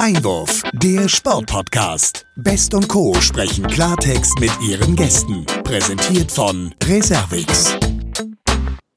Einwurf, 0.00 0.62
der 0.72 1.10
Sportpodcast. 1.10 2.26
Best 2.36 2.72
und 2.72 2.88
Co. 2.88 3.12
sprechen 3.20 3.66
Klartext 3.66 4.40
mit 4.40 4.50
ihren 4.66 4.96
Gästen. 4.96 5.44
Präsentiert 5.62 6.32
von 6.32 6.74
Reservix. 6.84 7.76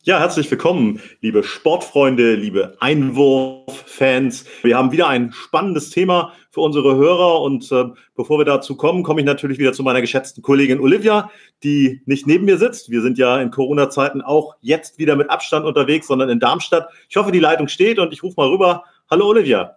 Ja, 0.03 0.19
herzlich 0.19 0.49
willkommen, 0.49 1.01
liebe 1.19 1.43
Sportfreunde, 1.43 2.35
liebe 2.35 2.77
Einwurf-Fans. 2.79 4.45
Wir 4.61 4.77
haben 4.77 4.93
wieder 4.93 5.09
ein 5.09 5.33
spannendes 5.33 5.89
Thema 5.89 6.31
für 6.51 6.61
unsere 6.61 6.95
Hörer 6.95 7.41
und 7.41 7.69
äh, 7.73 7.83
bevor 8.15 8.37
wir 8.37 8.45
dazu 8.45 8.77
kommen, 8.77 9.03
komme 9.03 9.19
ich 9.19 9.25
natürlich 9.25 9.59
wieder 9.59 9.73
zu 9.73 9.83
meiner 9.83 9.99
geschätzten 9.99 10.41
Kollegin 10.41 10.79
Olivia, 10.79 11.29
die 11.63 12.01
nicht 12.05 12.27
neben 12.27 12.45
mir 12.45 12.57
sitzt. 12.57 12.89
Wir 12.89 13.01
sind 13.01 13.17
ja 13.17 13.41
in 13.41 13.51
Corona-Zeiten 13.51 14.21
auch 14.21 14.55
jetzt 14.61 14.99
wieder 14.99 15.17
mit 15.17 15.29
Abstand 15.29 15.65
unterwegs, 15.65 16.07
sondern 16.07 16.29
in 16.29 16.39
Darmstadt. 16.39 16.87
Ich 17.09 17.17
hoffe, 17.17 17.33
die 17.33 17.39
Leitung 17.39 17.67
steht 17.67 17.99
und 17.99 18.13
ich 18.13 18.23
rufe 18.23 18.35
mal 18.37 18.47
rüber. 18.47 18.85
Hallo 19.09 19.27
Olivia. 19.27 19.75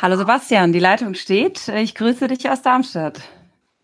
Hallo 0.00 0.14
Sebastian, 0.14 0.72
die 0.72 0.78
Leitung 0.78 1.14
steht. 1.14 1.66
Ich 1.66 1.96
grüße 1.96 2.28
dich 2.28 2.48
aus 2.48 2.62
Darmstadt. 2.62 3.20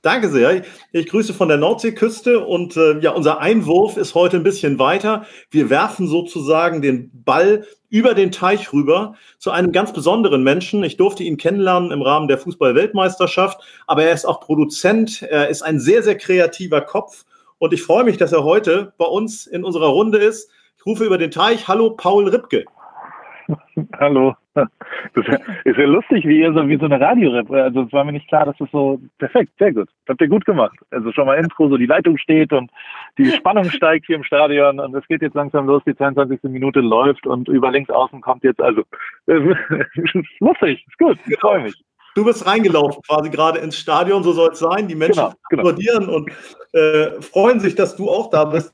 Danke 0.03 0.29
sehr. 0.29 0.63
Ich 0.93 1.07
grüße 1.09 1.35
von 1.35 1.49
der 1.49 1.57
Nordseeküste 1.57 2.47
und 2.47 2.77
äh, 2.77 3.01
ja, 3.01 3.11
unser 3.11 3.41
Einwurf 3.41 3.97
ist 3.97 4.15
heute 4.15 4.37
ein 4.37 4.45
bisschen 4.45 4.79
weiter. 4.79 5.27
Wir 5.51 5.71
werfen 5.71 6.07
sozusagen 6.07 6.83
den 6.83 7.11
Ball 7.25 7.67
über 7.89 8.15
den 8.15 8.31
Teich 8.31 8.73
rüber 8.73 9.17
zu 9.39 9.51
einem 9.51 9.73
ganz 9.73 9.93
besonderen 9.93 10.45
Menschen. 10.45 10.85
Ich 10.85 10.97
durfte 10.97 11.25
ihn 11.25 11.37
kennenlernen 11.37 11.91
im 11.91 12.03
Rahmen 12.03 12.29
der 12.29 12.39
Fußball-Weltmeisterschaft, 12.39 13.61
aber 13.89 14.05
er 14.05 14.15
ist 14.15 14.25
auch 14.25 14.39
Produzent, 14.39 15.23
er 15.23 15.49
ist 15.49 15.63
ein 15.63 15.81
sehr, 15.81 16.05
sehr 16.05 16.17
kreativer 16.17 16.83
Kopf 16.83 17.25
und 17.59 17.73
ich 17.73 17.83
freue 17.83 18.05
mich, 18.05 18.19
dass 18.19 18.31
er 18.31 18.45
heute 18.45 18.93
bei 18.99 19.07
uns 19.07 19.49
in 19.49 19.65
unserer 19.65 19.89
Runde 19.89 20.19
ist. 20.19 20.49
Ich 20.77 20.87
rufe 20.87 21.05
über 21.05 21.19
den 21.19 21.33
Teich. 21.33 21.67
Hallo, 21.67 21.91
Paul 21.91 22.29
Ripke. 22.29 22.67
Hallo. 23.99 24.37
Das 24.55 25.27
ist 25.65 25.77
ja 25.77 25.85
lustig, 25.85 26.25
wie 26.27 26.41
ihr 26.41 26.53
so 26.53 26.69
wie 26.69 26.79
so 26.79 26.85
eine 26.85 27.01
radio 27.01 27.33
Also 27.51 27.83
es 27.83 27.93
war 27.93 28.05
mir 28.05 28.13
nicht 28.13 28.29
klar, 28.29 28.47
dass 28.47 28.57
das 28.59 28.71
so 28.71 29.01
perfekt, 29.19 29.53
sehr 29.59 29.73
gut. 29.73 29.89
habt 30.09 30.21
ihr 30.21 30.29
gut 30.29 30.45
gemacht. 30.45 30.79
Also 30.91 31.13
schon 31.13 31.27
mal 31.27 31.35
Intro, 31.35 31.69
so 31.69 31.77
die 31.77 31.87
Leitung 31.87 32.17
steht 32.19 32.53
und 32.53 32.71
die 33.19 33.31
Spannung 33.31 33.69
steigt 33.71 34.07
hier 34.07 34.17
im 34.17 34.25
Stadion 34.25 34.81
und 34.81 34.95
es 34.95 35.07
geht 35.09 35.23
jetzt 35.23 35.35
langsam 35.35 35.67
los, 35.67 35.83
die 35.87 35.97
22. 35.97 36.45
Minute 36.45 36.81
läuft 36.81 37.27
und 37.27 37.49
über 37.49 37.71
links 37.71 37.91
außen 37.91 38.21
kommt 38.21 38.45
jetzt, 38.45 38.61
also 38.61 38.83
lustig, 39.27 40.85
ist 40.87 40.99
gut, 40.99 41.19
ich 41.27 41.39
freue 41.39 41.63
mich. 41.63 41.75
Du 42.15 42.25
bist 42.25 42.47
reingelaufen 42.47 43.03
quasi 43.03 43.29
gerade 43.29 43.59
ins 43.59 43.77
Stadion, 43.77 44.23
so 44.23 44.33
soll 44.33 44.53
es 44.53 44.61
sein. 44.61 44.87
Die 44.87 44.95
Menschen 44.95 45.17
genau, 45.17 45.33
genau. 45.51 45.63
applaudieren 45.63 46.09
und 46.09 46.31
äh, 46.73 47.21
freuen 47.21 47.59
sich, 47.59 47.75
dass 47.75 47.97
du 47.97 48.09
auch 48.09 48.31
da 48.31 48.45
bist. 48.45 48.73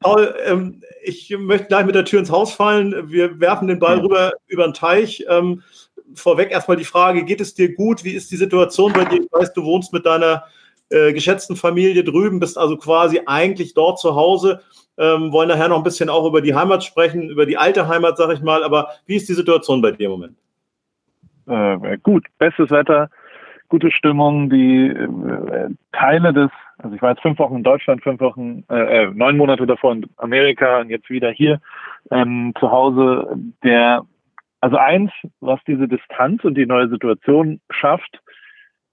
Paul, 0.00 0.34
ähm, 0.44 0.82
ich 1.02 1.36
möchte 1.38 1.68
gleich 1.68 1.86
mit 1.86 1.94
der 1.94 2.04
Tür 2.04 2.20
ins 2.20 2.30
Haus 2.30 2.52
fallen. 2.52 3.10
Wir 3.10 3.40
werfen 3.40 3.68
den 3.68 3.78
Ball 3.78 3.98
rüber 4.00 4.32
über 4.46 4.64
den 4.64 4.74
Teich. 4.74 5.24
Ähm, 5.28 5.62
vorweg 6.14 6.50
erstmal 6.50 6.76
die 6.76 6.84
Frage, 6.84 7.24
geht 7.24 7.40
es 7.40 7.54
dir 7.54 7.74
gut? 7.74 8.04
Wie 8.04 8.12
ist 8.12 8.30
die 8.30 8.36
Situation 8.36 8.92
bei 8.92 9.04
dir? 9.04 9.22
Ich 9.22 9.32
weiß, 9.32 9.52
du 9.52 9.64
wohnst 9.64 9.92
mit 9.92 10.06
deiner 10.06 10.44
äh, 10.90 11.12
geschätzten 11.12 11.56
Familie 11.56 12.04
drüben, 12.04 12.40
bist 12.40 12.58
also 12.58 12.76
quasi 12.76 13.20
eigentlich 13.26 13.74
dort 13.74 13.98
zu 13.98 14.14
Hause. 14.14 14.60
Ähm, 14.98 15.30
wollen 15.30 15.48
nachher 15.48 15.68
noch 15.68 15.78
ein 15.78 15.82
bisschen 15.82 16.08
auch 16.08 16.26
über 16.26 16.40
die 16.40 16.54
Heimat 16.54 16.82
sprechen, 16.82 17.28
über 17.28 17.44
die 17.44 17.58
alte 17.58 17.86
Heimat, 17.86 18.16
sag 18.16 18.32
ich 18.32 18.40
mal. 18.40 18.64
Aber 18.64 18.88
wie 19.04 19.16
ist 19.16 19.28
die 19.28 19.34
Situation 19.34 19.82
bei 19.82 19.90
dir 19.90 20.06
im 20.06 20.12
Moment? 20.12 20.36
Äh, 21.46 21.98
gut, 21.98 22.24
bestes 22.38 22.70
Wetter, 22.70 23.10
gute 23.68 23.90
Stimmung. 23.90 24.48
Die 24.48 24.86
äh, 24.86 25.68
Teile 25.92 26.32
des 26.32 26.50
also 26.78 26.94
ich 26.94 27.02
war 27.02 27.10
jetzt 27.10 27.22
fünf 27.22 27.38
Wochen 27.38 27.56
in 27.56 27.62
Deutschland, 27.62 28.02
fünf 28.02 28.20
Wochen, 28.20 28.64
äh, 28.70 29.04
äh, 29.04 29.10
neun 29.14 29.36
Monate 29.36 29.66
davor 29.66 29.92
in 29.92 30.06
Amerika 30.16 30.80
und 30.80 30.90
jetzt 30.90 31.08
wieder 31.08 31.30
hier 31.30 31.60
ähm, 32.10 32.52
zu 32.58 32.70
Hause. 32.70 33.34
Der, 33.64 34.02
also 34.60 34.76
eins, 34.76 35.10
was 35.40 35.60
diese 35.66 35.88
Distanz 35.88 36.44
und 36.44 36.54
die 36.54 36.66
neue 36.66 36.88
Situation 36.88 37.60
schafft, 37.70 38.20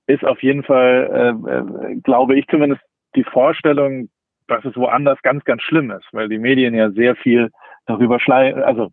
ist 0.08 0.24
auf 0.24 0.42
jeden 0.44 0.64
Fall, 0.64 1.36
äh, 1.46 1.92
äh, 1.92 1.96
glaube 1.98 2.36
ich 2.38 2.48
zumindest, 2.48 2.82
die 3.16 3.24
Vorstellung, 3.24 4.10
dass 4.48 4.66
es 4.66 4.76
woanders 4.76 5.22
ganz, 5.22 5.44
ganz 5.44 5.62
schlimm 5.62 5.92
ist, 5.92 6.06
weil 6.12 6.30
die 6.30 6.40
Medien 6.40 6.74
ja 6.74 6.90
sehr 6.92 7.16
viel 7.16 7.50
darüber 7.86 8.20
schleiern, 8.20 8.64
also 8.64 8.92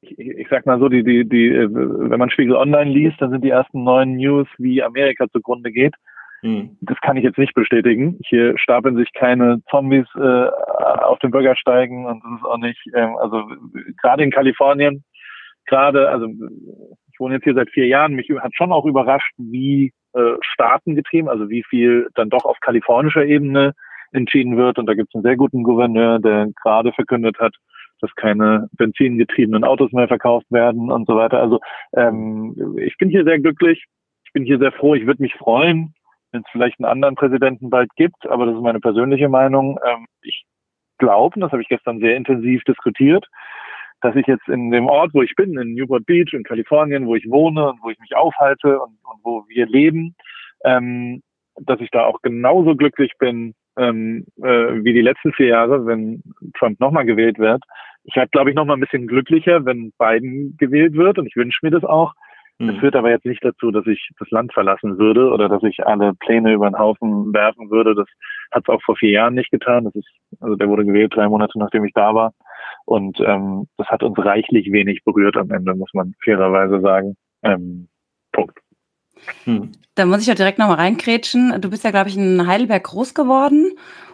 ich, 0.00 0.18
ich 0.18 0.48
sag 0.48 0.66
mal 0.66 0.78
so, 0.78 0.88
die, 0.88 1.02
die, 1.02 1.28
die, 1.28 1.48
äh, 1.48 1.68
wenn 1.70 2.18
man 2.18 2.30
Spiegel 2.30 2.56
Online 2.56 2.90
liest, 2.90 3.20
dann 3.20 3.30
sind 3.30 3.44
die 3.44 3.50
ersten 3.50 3.84
neuen 3.84 4.16
News, 4.16 4.46
wie 4.58 4.82
Amerika 4.82 5.26
zugrunde 5.28 5.72
geht. 5.72 5.94
Hm. 6.44 6.76
Das 6.82 7.00
kann 7.00 7.16
ich 7.16 7.24
jetzt 7.24 7.38
nicht 7.38 7.54
bestätigen. 7.54 8.18
Hier 8.28 8.58
stapeln 8.58 8.96
sich 8.96 9.10
keine 9.14 9.62
Zombies 9.70 10.06
äh, 10.14 10.48
auf 11.02 11.18
den 11.20 11.30
Bürgersteigen 11.30 12.04
und 12.04 12.22
das 12.22 12.32
ist 12.38 12.44
auch 12.44 12.58
nicht, 12.58 12.78
ähm, 12.94 13.16
also 13.16 13.44
gerade 14.02 14.22
in 14.22 14.30
Kalifornien, 14.30 15.04
gerade, 15.64 16.10
also 16.10 16.26
ich 16.26 17.18
wohne 17.18 17.36
jetzt 17.36 17.44
hier 17.44 17.54
seit 17.54 17.70
vier 17.70 17.86
Jahren, 17.86 18.12
mich 18.12 18.28
hat 18.28 18.54
schon 18.54 18.72
auch 18.72 18.84
überrascht, 18.84 19.32
wie 19.38 19.94
äh, 20.12 20.34
staatengetrieben, 20.42 21.30
also 21.30 21.48
wie 21.48 21.64
viel 21.66 22.08
dann 22.14 22.28
doch 22.28 22.44
auf 22.44 22.60
kalifornischer 22.60 23.24
Ebene 23.24 23.72
entschieden 24.12 24.58
wird. 24.58 24.78
Und 24.78 24.84
da 24.84 24.92
gibt 24.92 25.08
es 25.08 25.14
einen 25.14 25.24
sehr 25.24 25.36
guten 25.36 25.62
Gouverneur, 25.62 26.18
der 26.18 26.48
gerade 26.62 26.92
verkündet 26.92 27.38
hat, 27.38 27.54
dass 28.00 28.14
keine 28.16 28.68
benzingetriebenen 28.72 29.64
Autos 29.64 29.92
mehr 29.92 30.08
verkauft 30.08 30.46
werden 30.50 30.92
und 30.92 31.06
so 31.06 31.16
weiter. 31.16 31.40
Also 31.40 31.60
ähm, 31.96 32.76
ich 32.76 32.98
bin 32.98 33.08
hier 33.08 33.24
sehr 33.24 33.40
glücklich. 33.40 33.86
Ich 34.26 34.32
bin 34.34 34.44
hier 34.44 34.58
sehr 34.58 34.72
froh. 34.72 34.94
Ich 34.94 35.06
würde 35.06 35.22
mich 35.22 35.34
freuen, 35.36 35.94
wenn 36.34 36.42
es 36.42 36.50
vielleicht 36.50 36.78
einen 36.78 36.90
anderen 36.90 37.14
Präsidenten 37.14 37.70
bald 37.70 37.94
gibt, 37.96 38.26
aber 38.28 38.46
das 38.46 38.56
ist 38.56 38.62
meine 38.62 38.80
persönliche 38.80 39.28
Meinung. 39.28 39.78
Ähm, 39.86 40.06
ich 40.22 40.44
glaube, 40.98 41.40
das 41.40 41.52
habe 41.52 41.62
ich 41.62 41.68
gestern 41.68 42.00
sehr 42.00 42.16
intensiv 42.16 42.62
diskutiert, 42.64 43.26
dass 44.00 44.16
ich 44.16 44.26
jetzt 44.26 44.48
in 44.48 44.70
dem 44.70 44.86
Ort, 44.86 45.14
wo 45.14 45.22
ich 45.22 45.34
bin, 45.36 45.56
in 45.58 45.74
Newport 45.74 46.04
Beach 46.04 46.32
in 46.32 46.42
Kalifornien, 46.42 47.06
wo 47.06 47.14
ich 47.14 47.30
wohne 47.30 47.70
und 47.70 47.82
wo 47.82 47.90
ich 47.90 47.98
mich 48.00 48.14
aufhalte 48.16 48.80
und, 48.80 48.98
und 49.04 49.20
wo 49.22 49.44
wir 49.48 49.66
leben, 49.66 50.14
ähm, 50.64 51.22
dass 51.56 51.80
ich 51.80 51.90
da 51.90 52.04
auch 52.04 52.20
genauso 52.20 52.74
glücklich 52.74 53.12
bin 53.18 53.54
ähm, 53.76 54.26
äh, 54.42 54.82
wie 54.84 54.92
die 54.92 55.02
letzten 55.02 55.32
vier 55.32 55.46
Jahre, 55.46 55.86
wenn 55.86 56.22
Trump 56.58 56.80
nochmal 56.80 57.04
gewählt 57.04 57.38
wird. 57.38 57.62
Ich 58.04 58.16
werde, 58.16 58.30
glaube 58.30 58.50
ich, 58.50 58.56
nochmal 58.56 58.76
ein 58.76 58.80
bisschen 58.80 59.06
glücklicher, 59.06 59.64
wenn 59.64 59.92
Biden 59.98 60.56
gewählt 60.58 60.94
wird 60.94 61.18
und 61.18 61.26
ich 61.26 61.36
wünsche 61.36 61.60
mir 61.62 61.70
das 61.70 61.84
auch. 61.84 62.12
Das 62.58 62.68
hm. 62.68 62.80
führt 62.80 62.94
aber 62.94 63.10
jetzt 63.10 63.26
nicht 63.26 63.44
dazu, 63.44 63.72
dass 63.72 63.86
ich 63.86 64.10
das 64.18 64.30
Land 64.30 64.52
verlassen 64.52 64.96
würde 64.98 65.30
oder 65.30 65.48
dass 65.48 65.62
ich 65.64 65.84
alle 65.84 66.14
Pläne 66.14 66.52
über 66.52 66.70
den 66.70 66.78
Haufen 66.78 67.32
werfen 67.34 67.68
würde. 67.70 67.96
Das 67.96 68.06
hat 68.52 68.62
es 68.64 68.68
auch 68.68 68.82
vor 68.82 68.96
vier 68.96 69.10
Jahren 69.10 69.34
nicht 69.34 69.50
getan. 69.50 69.84
Das 69.84 69.94
ist, 69.96 70.08
also 70.40 70.54
der 70.54 70.68
wurde 70.68 70.84
gewählt 70.84 71.14
drei 71.14 71.28
Monate 71.28 71.58
nachdem 71.58 71.84
ich 71.84 71.92
da 71.94 72.14
war. 72.14 72.32
Und 72.84 73.18
ähm, 73.20 73.66
das 73.76 73.88
hat 73.88 74.02
uns 74.04 74.16
reichlich 74.18 74.70
wenig 74.70 75.02
berührt 75.04 75.36
am 75.36 75.50
Ende, 75.50 75.74
muss 75.74 75.90
man 75.94 76.14
fairerweise 76.22 76.80
sagen. 76.80 77.16
Ähm, 77.42 77.88
Punkt. 78.30 78.58
Hm. 79.44 79.72
Da 79.96 80.06
muss 80.06 80.20
ich 80.20 80.26
ja 80.26 80.34
direkt 80.34 80.58
nochmal 80.58 80.76
reinkrätschen. 80.76 81.60
Du 81.60 81.70
bist 81.70 81.82
ja, 81.82 81.90
glaube 81.90 82.08
ich, 82.08 82.16
in 82.16 82.46
Heidelberg 82.46 82.84
groß 82.84 83.14
geworden 83.14 83.72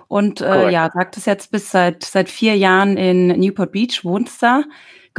und 0.09 0.41
äh, 0.41 0.71
ja, 0.71 0.91
sagtest 0.93 1.27
jetzt 1.27 1.53
bis 1.53 1.71
seit 1.71 2.05
seit 2.05 2.29
vier 2.29 2.57
Jahren 2.57 2.97
in 2.97 3.29
Newport 3.29 3.73
Beach, 3.73 4.01
wohnst 4.03 4.43
da 4.43 4.63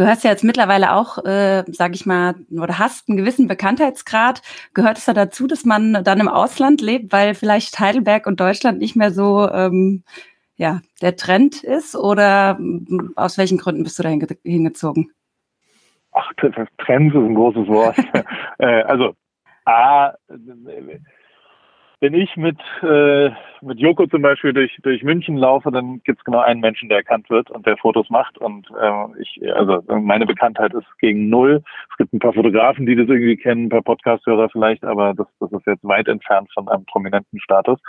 gehörst 0.01 0.23
ja 0.23 0.31
jetzt 0.31 0.43
mittlerweile 0.43 0.93
auch, 0.93 1.23
äh, 1.25 1.63
sage 1.67 1.93
ich 1.93 2.07
mal, 2.07 2.35
oder 2.51 2.79
hast 2.79 3.07
einen 3.07 3.17
gewissen 3.17 3.47
Bekanntheitsgrad. 3.47 4.41
Gehört 4.73 4.97
es 4.97 5.05
da 5.05 5.13
dazu, 5.13 5.45
dass 5.45 5.63
man 5.63 6.03
dann 6.03 6.19
im 6.19 6.27
Ausland 6.27 6.81
lebt, 6.81 7.11
weil 7.13 7.35
vielleicht 7.35 7.79
Heidelberg 7.79 8.25
und 8.25 8.39
Deutschland 8.39 8.79
nicht 8.79 8.95
mehr 8.95 9.11
so 9.11 9.47
ähm, 9.49 10.03
ja, 10.55 10.81
der 11.01 11.15
Trend 11.15 11.63
ist? 11.63 11.95
Oder 11.95 12.57
mm, 12.59 13.13
aus 13.15 13.37
welchen 13.37 13.59
Gründen 13.59 13.83
bist 13.83 13.99
du 13.99 14.03
da 14.03 14.09
hingezogen? 14.43 15.11
Ach, 16.13 16.31
Trend 16.37 16.57
ist 16.57 17.21
ein 17.21 17.35
großes 17.35 17.67
Wort. 17.67 17.95
äh, 18.57 18.81
also, 18.83 19.13
A, 19.65 20.13
wenn 22.01 22.15
ich 22.15 22.35
mit, 22.35 22.57
äh, 22.81 23.29
mit 23.61 23.79
Joko 23.79 24.07
zum 24.07 24.23
Beispiel 24.23 24.53
durch, 24.53 24.75
durch 24.81 25.03
München 25.03 25.37
laufe, 25.37 25.71
dann 25.71 26.01
gibt 26.03 26.17
es 26.19 26.25
genau 26.25 26.39
einen 26.39 26.59
Menschen, 26.59 26.89
der 26.89 26.97
erkannt 26.97 27.29
wird 27.29 27.51
und 27.51 27.67
der 27.67 27.77
Fotos 27.77 28.09
macht. 28.09 28.39
Und 28.39 28.67
äh, 28.71 29.21
ich, 29.21 29.39
also 29.53 29.83
meine 29.87 30.25
Bekanntheit 30.25 30.73
ist 30.73 30.87
gegen 30.99 31.29
null. 31.29 31.63
Es 31.91 31.97
gibt 31.97 32.11
ein 32.11 32.19
paar 32.19 32.33
Fotografen, 32.33 32.87
die 32.87 32.95
das 32.95 33.07
irgendwie 33.07 33.37
kennen, 33.37 33.65
ein 33.65 33.69
paar 33.69 33.83
Podcast-Hörer 33.83 34.49
vielleicht, 34.49 34.83
aber 34.83 35.13
das, 35.13 35.27
das 35.39 35.51
ist 35.51 35.67
jetzt 35.67 35.83
weit 35.83 36.07
entfernt 36.07 36.49
von 36.53 36.67
einem 36.67 36.85
prominenten 36.85 37.39
Status. 37.39 37.79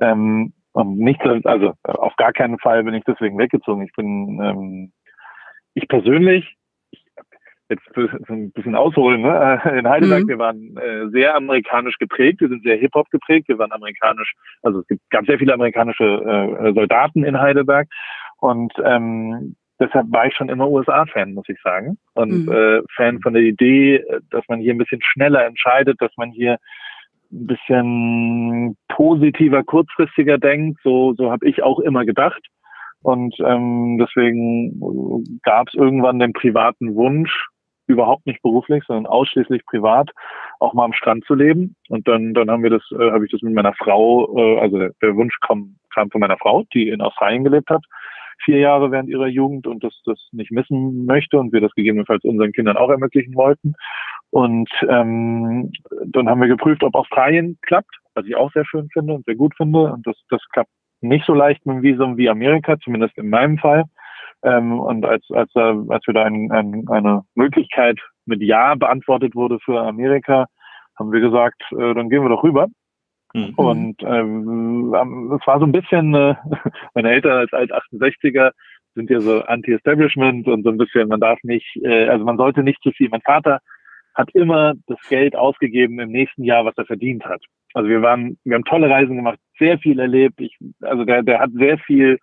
Ähm, 0.00 0.52
und 0.72 0.98
nicht, 0.98 1.20
also 1.22 1.72
auf 1.84 2.16
gar 2.16 2.32
keinen 2.32 2.58
Fall 2.58 2.82
bin 2.82 2.94
ich 2.94 3.04
deswegen 3.04 3.38
weggezogen. 3.38 3.82
Ich 3.82 3.92
bin 3.92 4.40
ähm, 4.42 4.92
ich 5.74 5.86
persönlich 5.86 6.56
jetzt 7.70 8.30
ein 8.30 8.52
bisschen 8.52 8.74
ausholen, 8.74 9.22
ne? 9.22 9.60
in 9.78 9.88
Heidelberg, 9.88 10.24
mhm. 10.24 10.28
wir 10.28 10.38
waren 10.38 10.76
äh, 10.76 11.08
sehr 11.10 11.36
amerikanisch 11.36 11.96
geprägt, 11.98 12.40
wir 12.40 12.48
sind 12.48 12.62
sehr 12.62 12.76
Hip-Hop 12.76 13.08
geprägt, 13.10 13.48
wir 13.48 13.58
waren 13.58 13.72
amerikanisch, 13.72 14.34
also 14.62 14.80
es 14.80 14.86
gibt 14.88 15.00
ganz 15.10 15.26
sehr 15.26 15.38
viele 15.38 15.54
amerikanische 15.54 16.04
äh, 16.04 16.72
Soldaten 16.74 17.24
in 17.24 17.38
Heidelberg 17.40 17.88
und 18.38 18.72
ähm, 18.84 19.56
deshalb 19.80 20.06
war 20.10 20.26
ich 20.26 20.34
schon 20.34 20.48
immer 20.48 20.68
USA-Fan, 20.68 21.34
muss 21.34 21.48
ich 21.48 21.60
sagen. 21.62 21.98
Und 22.14 22.46
mhm. 22.46 22.52
äh, 22.52 22.82
Fan 22.94 23.20
von 23.20 23.34
der 23.34 23.42
Idee, 23.42 24.04
dass 24.30 24.44
man 24.48 24.60
hier 24.60 24.74
ein 24.74 24.78
bisschen 24.78 25.02
schneller 25.02 25.44
entscheidet, 25.44 26.00
dass 26.00 26.12
man 26.16 26.30
hier 26.30 26.58
ein 27.32 27.46
bisschen 27.46 28.76
positiver, 28.88 29.62
kurzfristiger 29.62 30.38
denkt. 30.38 30.80
So, 30.82 31.14
so 31.14 31.30
habe 31.30 31.48
ich 31.48 31.62
auch 31.62 31.80
immer 31.80 32.04
gedacht. 32.04 32.42
Und 33.02 33.34
ähm, 33.40 33.98
deswegen 33.98 35.24
gab 35.42 35.68
es 35.68 35.74
irgendwann 35.74 36.18
den 36.18 36.34
privaten 36.34 36.94
Wunsch, 36.94 37.46
überhaupt 37.90 38.26
nicht 38.26 38.42
beruflich, 38.42 38.84
sondern 38.86 39.06
ausschließlich 39.06 39.64
privat, 39.66 40.10
auch 40.58 40.72
mal 40.74 40.84
am 40.84 40.92
Strand 40.92 41.24
zu 41.24 41.34
leben. 41.34 41.76
Und 41.88 42.08
dann, 42.08 42.34
dann 42.34 42.50
haben 42.50 42.62
wir 42.62 42.70
das, 42.70 42.82
äh, 42.92 43.10
habe 43.10 43.24
ich 43.24 43.32
das 43.32 43.42
mit 43.42 43.54
meiner 43.54 43.74
Frau, 43.74 44.36
äh, 44.36 44.60
also 44.60 44.78
der, 44.78 44.92
der 45.02 45.16
Wunsch 45.16 45.34
kam, 45.40 45.76
kam 45.92 46.10
von 46.10 46.20
meiner 46.20 46.38
Frau, 46.38 46.64
die 46.72 46.88
in 46.88 47.00
Australien 47.00 47.44
gelebt 47.44 47.70
hat, 47.70 47.84
vier 48.44 48.58
Jahre 48.58 48.90
während 48.90 49.08
ihrer 49.08 49.26
Jugend 49.26 49.66
und 49.66 49.84
das, 49.84 49.94
das 50.04 50.18
nicht 50.32 50.50
missen 50.50 51.04
möchte 51.04 51.38
und 51.38 51.52
wir 51.52 51.60
das 51.60 51.72
gegebenenfalls 51.72 52.24
unseren 52.24 52.52
Kindern 52.52 52.76
auch 52.76 52.90
ermöglichen 52.90 53.34
wollten. 53.34 53.74
Und 54.30 54.70
ähm, 54.88 55.72
dann 56.06 56.28
haben 56.28 56.40
wir 56.40 56.48
geprüft, 56.48 56.82
ob 56.84 56.94
Australien 56.94 57.58
klappt, 57.62 57.94
was 58.14 58.24
ich 58.26 58.36
auch 58.36 58.52
sehr 58.52 58.64
schön 58.64 58.88
finde 58.92 59.14
und 59.14 59.24
sehr 59.24 59.34
gut 59.34 59.54
finde. 59.56 59.92
Und 59.92 60.06
das, 60.06 60.16
das 60.28 60.40
klappt 60.52 60.70
nicht 61.00 61.26
so 61.26 61.34
leicht 61.34 61.64
mit 61.66 61.76
dem 61.76 61.82
Visum 61.82 62.16
wie 62.16 62.28
Amerika, 62.28 62.78
zumindest 62.78 63.16
in 63.18 63.28
meinem 63.28 63.58
Fall. 63.58 63.84
Ähm, 64.42 64.80
und 64.80 65.04
als, 65.04 65.24
als, 65.30 65.50
äh, 65.54 65.60
als 65.88 66.06
wir 66.06 66.14
da 66.14 66.24
ein, 66.24 66.50
ein, 66.50 66.84
eine 66.88 67.22
Möglichkeit 67.34 67.98
mit 68.26 68.42
Ja 68.42 68.74
beantwortet 68.74 69.34
wurde 69.34 69.58
für 69.60 69.80
Amerika, 69.80 70.46
haben 70.98 71.12
wir 71.12 71.20
gesagt, 71.20 71.62
äh, 71.72 71.94
dann 71.94 72.08
gehen 72.08 72.22
wir 72.22 72.28
doch 72.28 72.42
rüber. 72.42 72.68
Mhm. 73.34 73.54
Und 73.56 73.96
ähm, 74.02 74.94
es 75.40 75.46
war 75.46 75.58
so 75.58 75.66
ein 75.66 75.72
bisschen, 75.72 76.14
äh, 76.14 76.34
meine 76.94 77.10
Eltern 77.10 77.38
als 77.38 77.52
Alt-68er 77.52 78.52
sind 78.94 79.10
ja 79.10 79.20
so 79.20 79.42
Anti-Establishment 79.42 80.48
und 80.48 80.64
so 80.64 80.70
ein 80.70 80.78
bisschen, 80.78 81.08
man 81.08 81.20
darf 81.20 81.38
nicht, 81.42 81.76
äh, 81.82 82.08
also 82.08 82.24
man 82.24 82.36
sollte 82.36 82.62
nicht 82.62 82.82
zu 82.82 82.90
viel. 82.92 83.08
Mein 83.08 83.22
Vater 83.22 83.60
hat 84.14 84.30
immer 84.34 84.74
das 84.86 84.98
Geld 85.08 85.36
ausgegeben 85.36 86.00
im 86.00 86.10
nächsten 86.10 86.44
Jahr, 86.44 86.64
was 86.64 86.76
er 86.76 86.86
verdient 86.86 87.24
hat. 87.24 87.42
Also 87.74 87.88
wir 87.88 88.02
waren, 88.02 88.36
wir 88.44 88.56
haben 88.56 88.64
tolle 88.64 88.90
Reisen 88.90 89.16
gemacht, 89.16 89.38
sehr 89.58 89.78
viel 89.78 90.00
erlebt. 90.00 90.40
Ich, 90.40 90.56
also 90.82 91.04
der, 91.04 91.22
der 91.22 91.38
hat 91.38 91.50
sehr 91.52 91.78
viel 91.78 92.18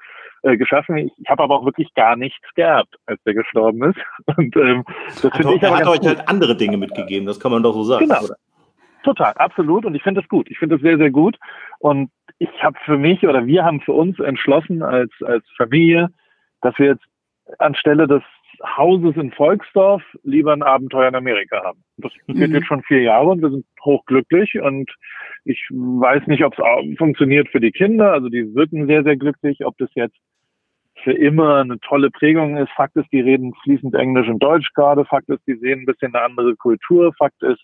äh, 0.47 0.57
geschaffen. 0.57 0.97
Ich, 0.97 1.11
ich 1.17 1.29
habe 1.29 1.43
aber 1.43 1.55
auch 1.55 1.65
wirklich 1.65 1.93
gar 1.93 2.15
nichts 2.15 2.47
gehabt, 2.55 2.95
als 3.05 3.21
der 3.23 3.33
gestorben 3.33 3.83
ist. 3.83 3.99
Und 4.37 4.55
ähm, 4.55 4.83
das 5.21 5.35
finde 5.35 5.55
ich. 5.55 5.63
Er 5.63 5.77
hat 5.77 5.87
euch 5.87 6.05
halt 6.07 6.27
andere 6.27 6.55
Dinge 6.55 6.77
mitgegeben, 6.77 7.25
das 7.25 7.39
kann 7.39 7.51
man 7.51 7.63
doch 7.63 7.73
so 7.73 7.83
sagen. 7.83 8.07
Genau. 8.07 8.23
Oder? 8.23 8.35
Total, 9.03 9.33
absolut. 9.33 9.85
Und 9.85 9.95
ich 9.95 10.03
finde 10.03 10.21
das 10.21 10.29
gut. 10.29 10.49
Ich 10.49 10.57
finde 10.59 10.75
das 10.75 10.81
sehr, 10.81 10.97
sehr 10.97 11.11
gut. 11.11 11.37
Und 11.79 12.11
ich 12.39 12.49
habe 12.61 12.77
für 12.85 12.97
mich 12.97 13.25
oder 13.25 13.45
wir 13.45 13.63
haben 13.63 13.81
für 13.81 13.93
uns 13.93 14.19
entschlossen 14.19 14.83
als, 14.83 15.11
als 15.25 15.45
Familie, 15.55 16.09
dass 16.61 16.77
wir 16.77 16.87
jetzt 16.87 17.05
anstelle 17.59 18.07
des 18.07 18.23
Hauses 18.63 19.15
in 19.15 19.31
Volksdorf 19.31 20.01
lieber 20.23 20.51
ein 20.51 20.63
Abenteuer 20.63 21.09
in 21.09 21.15
Amerika 21.15 21.63
haben. 21.63 21.83
Das 21.97 22.11
geht 22.27 22.49
mhm. 22.49 22.55
jetzt 22.55 22.67
schon 22.67 22.83
vier 22.83 23.01
Jahre 23.01 23.29
und 23.29 23.41
wir 23.41 23.51
sind 23.51 23.65
hochglücklich 23.83 24.59
und 24.59 24.91
ich 25.45 25.59
weiß 25.69 26.27
nicht, 26.27 26.43
ob 26.43 26.57
es 26.57 26.97
funktioniert 26.97 27.49
für 27.49 27.59
die 27.59 27.71
Kinder. 27.71 28.11
Also 28.11 28.29
die 28.29 28.53
wirken 28.55 28.87
sehr, 28.87 29.03
sehr 29.03 29.15
glücklich. 29.15 29.65
Ob 29.65 29.77
das 29.77 29.89
jetzt 29.93 30.17
für 31.03 31.13
immer 31.13 31.57
eine 31.57 31.79
tolle 31.79 32.09
Prägung 32.11 32.57
ist. 32.57 32.71
Fakt 32.71 32.95
ist, 32.95 33.11
die 33.11 33.21
reden 33.21 33.53
fließend 33.63 33.95
Englisch 33.95 34.27
und 34.27 34.39
Deutsch 34.41 34.71
gerade. 34.73 35.05
Fakt 35.05 35.29
ist, 35.29 35.45
die 35.47 35.55
sehen 35.55 35.81
ein 35.81 35.85
bisschen 35.85 36.13
eine 36.13 36.23
andere 36.23 36.55
Kultur. 36.55 37.13
Fakt 37.17 37.41
ist, 37.43 37.61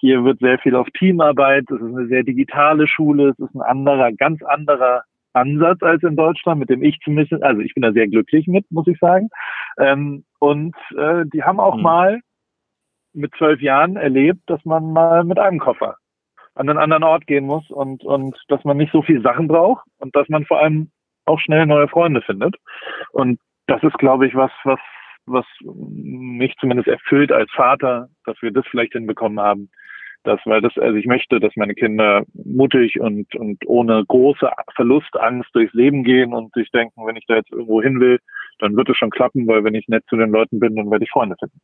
hier 0.00 0.24
wird 0.24 0.38
sehr 0.40 0.58
viel 0.58 0.74
auf 0.74 0.88
Teamarbeit. 0.98 1.64
Es 1.70 1.80
ist 1.80 1.94
eine 1.94 2.06
sehr 2.08 2.22
digitale 2.22 2.86
Schule. 2.86 3.30
Es 3.30 3.38
ist 3.38 3.54
ein 3.54 3.62
anderer, 3.62 4.12
ganz 4.12 4.42
anderer 4.42 5.02
Ansatz 5.32 5.82
als 5.82 6.02
in 6.02 6.16
Deutschland, 6.16 6.60
mit 6.60 6.70
dem 6.70 6.82
ich 6.82 6.98
zumindest, 7.00 7.42
also 7.42 7.60
ich 7.60 7.74
bin 7.74 7.82
da 7.82 7.92
sehr 7.92 8.08
glücklich 8.08 8.46
mit, 8.46 8.70
muss 8.70 8.86
ich 8.86 8.98
sagen. 8.98 9.28
Ähm, 9.78 10.24
und 10.38 10.74
äh, 10.96 11.24
die 11.32 11.42
haben 11.42 11.60
auch 11.60 11.76
mhm. 11.76 11.82
mal 11.82 12.20
mit 13.12 13.32
zwölf 13.36 13.60
Jahren 13.60 13.96
erlebt, 13.96 14.40
dass 14.46 14.64
man 14.64 14.92
mal 14.92 15.24
mit 15.24 15.38
einem 15.38 15.58
Koffer 15.58 15.96
an 16.54 16.68
einen 16.68 16.78
anderen 16.78 17.04
Ort 17.04 17.26
gehen 17.26 17.46
muss 17.46 17.70
und, 17.70 18.04
und 18.04 18.36
dass 18.48 18.64
man 18.64 18.76
nicht 18.76 18.92
so 18.92 19.02
viel 19.02 19.22
Sachen 19.22 19.46
braucht 19.46 19.86
und 19.98 20.14
dass 20.16 20.28
man 20.28 20.44
vor 20.44 20.58
allem 20.60 20.90
auch 21.28 21.40
schnell 21.40 21.66
neue 21.66 21.88
Freunde 21.88 22.22
findet. 22.22 22.56
Und 23.12 23.38
das 23.66 23.82
ist, 23.82 23.98
glaube 23.98 24.26
ich, 24.26 24.34
was, 24.34 24.50
was 24.64 24.80
was 25.30 25.46
mich 25.62 26.54
zumindest 26.58 26.88
erfüllt 26.88 27.32
als 27.32 27.50
Vater, 27.52 28.08
dass 28.24 28.40
wir 28.40 28.50
das 28.50 28.66
vielleicht 28.70 28.92
hinbekommen 28.92 29.40
haben. 29.40 29.70
Das, 30.24 30.40
weil 30.44 30.60
das, 30.60 30.76
also 30.76 30.96
ich 30.96 31.06
möchte, 31.06 31.38
dass 31.38 31.54
meine 31.56 31.74
Kinder 31.74 32.24
mutig 32.34 33.00
und, 33.00 33.34
und 33.36 33.58
ohne 33.66 34.04
große 34.04 34.50
Verlustangst 34.74 35.48
durchs 35.54 35.72
Leben 35.74 36.02
gehen 36.02 36.34
und 36.34 36.52
sich 36.54 36.70
denken, 36.70 37.06
wenn 37.06 37.16
ich 37.16 37.24
da 37.26 37.36
jetzt 37.36 37.52
irgendwo 37.52 37.80
hin 37.80 38.00
will, 38.00 38.18
dann 38.58 38.76
wird 38.76 38.88
es 38.88 38.96
schon 38.96 39.10
klappen, 39.10 39.46
weil 39.46 39.62
wenn 39.62 39.76
ich 39.76 39.86
nett 39.86 40.04
zu 40.08 40.16
den 40.16 40.30
Leuten 40.30 40.58
bin, 40.58 40.74
dann 40.74 40.90
werde 40.90 41.04
ich 41.04 41.10
Freunde 41.10 41.36
finden. 41.38 41.60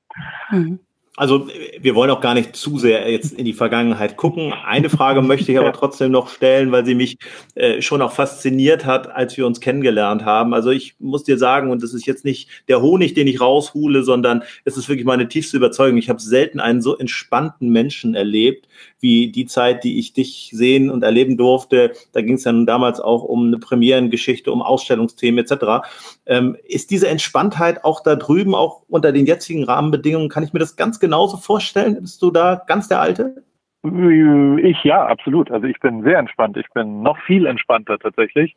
Mhm. 0.51 0.79
Also 1.17 1.47
wir 1.79 1.95
wollen 1.95 2.11
auch 2.11 2.21
gar 2.21 2.35
nicht 2.35 2.57
zu 2.57 2.77
sehr 2.77 3.09
jetzt 3.09 3.35
in 3.35 3.45
die 3.45 3.53
Vergangenheit 3.53 4.17
gucken. 4.17 4.53
Eine 4.53 4.91
Frage 4.91 5.23
möchte 5.23 5.53
ich 5.53 5.59
aber 5.61 5.73
trotzdem 5.73 6.11
noch 6.11 6.29
stellen, 6.29 6.73
weil 6.73 6.85
sie 6.85 6.97
mich 6.97 7.19
äh, 7.55 7.81
schon 7.83 8.03
auch 8.03 8.11
fasziniert 8.11 8.85
hat, 8.85 9.09
als 9.13 9.37
wir 9.37 9.47
uns 9.47 9.61
kennengelernt 9.61 10.25
haben. 10.25 10.55
Also 10.55 10.71
ich 10.71 10.97
muss 10.99 11.23
dir 11.23 11.39
sagen, 11.39 11.71
und 11.71 11.85
das 11.85 11.95
ist 11.95 12.07
jetzt 12.07 12.25
nicht 12.25 12.49
der 12.67 12.83
Honig, 12.83 13.15
den 13.15 13.29
ich 13.29 13.41
raushule, 13.41 14.03
sondern 14.03 14.43
es 14.65 14.77
ist 14.77 14.89
wirklich 14.89 15.07
meine 15.07 15.29
tiefste 15.29 15.57
Überzeugung. 15.57 15.99
Ich 15.99 16.09
habe 16.09 16.21
selten 16.21 16.59
einen 16.59 16.83
so 16.83 16.99
entspannten 16.99 17.69
Menschen 17.69 18.17
erlebt, 18.17 18.67
wie 18.99 19.31
die 19.31 19.47
Zeit, 19.47 19.85
die 19.85 20.01
ich 20.01 20.15
dich 20.15 20.51
sehen 20.53 20.91
und 20.91 21.05
erleben 21.05 21.37
durfte. 21.37 21.93
Da 22.13 22.23
ging 22.23 22.35
es 22.35 22.43
dann 22.43 22.67
damals 22.67 22.99
auch 22.99 23.23
um 23.23 23.47
eine 23.47 23.59
Premierengeschichte, 23.59 24.51
um 24.51 24.63
Ausstellungsthemen 24.63 25.45
etc. 25.45 25.87
Ähm, 26.27 26.57
ist 26.67 26.91
diese 26.91 27.07
Entspanntheit 27.07 27.85
auch 27.85 28.03
da 28.03 28.17
drüben, 28.17 28.57
auch 28.57 28.83
unter 28.89 29.13
den 29.13 29.27
jetzigen 29.27 29.63
Rahmenbedingungen, 29.63 30.29
kann 30.29 30.43
ich 30.43 30.53
mir 30.53 30.59
das 30.59 30.75
ganz 30.75 30.99
genauso 31.05 31.37
vorstellen? 31.37 32.01
Bist 32.01 32.23
du 32.23 32.31
da 32.31 32.63
ganz 32.67 32.89
der 32.89 33.01
Alte? 33.01 33.43
Ich 33.83 34.83
ja, 34.85 35.07
absolut. 35.07 35.51
Also 35.51 35.67
ich 35.67 35.79
bin 35.81 36.03
sehr 36.03 36.19
entspannt. 36.19 36.57
Ich 36.57 36.69
bin 36.71 37.03
noch 37.03 37.19
viel 37.27 37.47
entspannter 37.47 37.99
tatsächlich, 37.99 38.57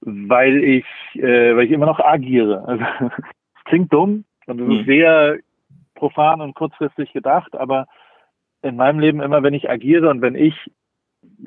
weil 0.00 0.64
ich, 0.64 0.84
äh, 1.14 1.54
weil 1.54 1.66
ich 1.66 1.70
immer 1.70 1.86
noch 1.86 2.00
agiere. 2.00 2.64
Also 2.66 2.84
es 3.56 3.64
klingt 3.64 3.92
dumm 3.92 4.24
und 4.46 4.60
es 4.60 4.66
hm. 4.66 4.80
ist 4.80 4.86
sehr 4.86 5.38
profan 5.94 6.40
und 6.40 6.54
kurzfristig 6.54 7.12
gedacht, 7.12 7.54
aber 7.56 7.86
in 8.62 8.76
meinem 8.76 8.98
Leben 8.98 9.20
immer, 9.20 9.42
wenn 9.42 9.54
ich 9.54 9.70
agiere 9.70 10.08
und 10.08 10.22
wenn 10.22 10.34
ich 10.34 10.54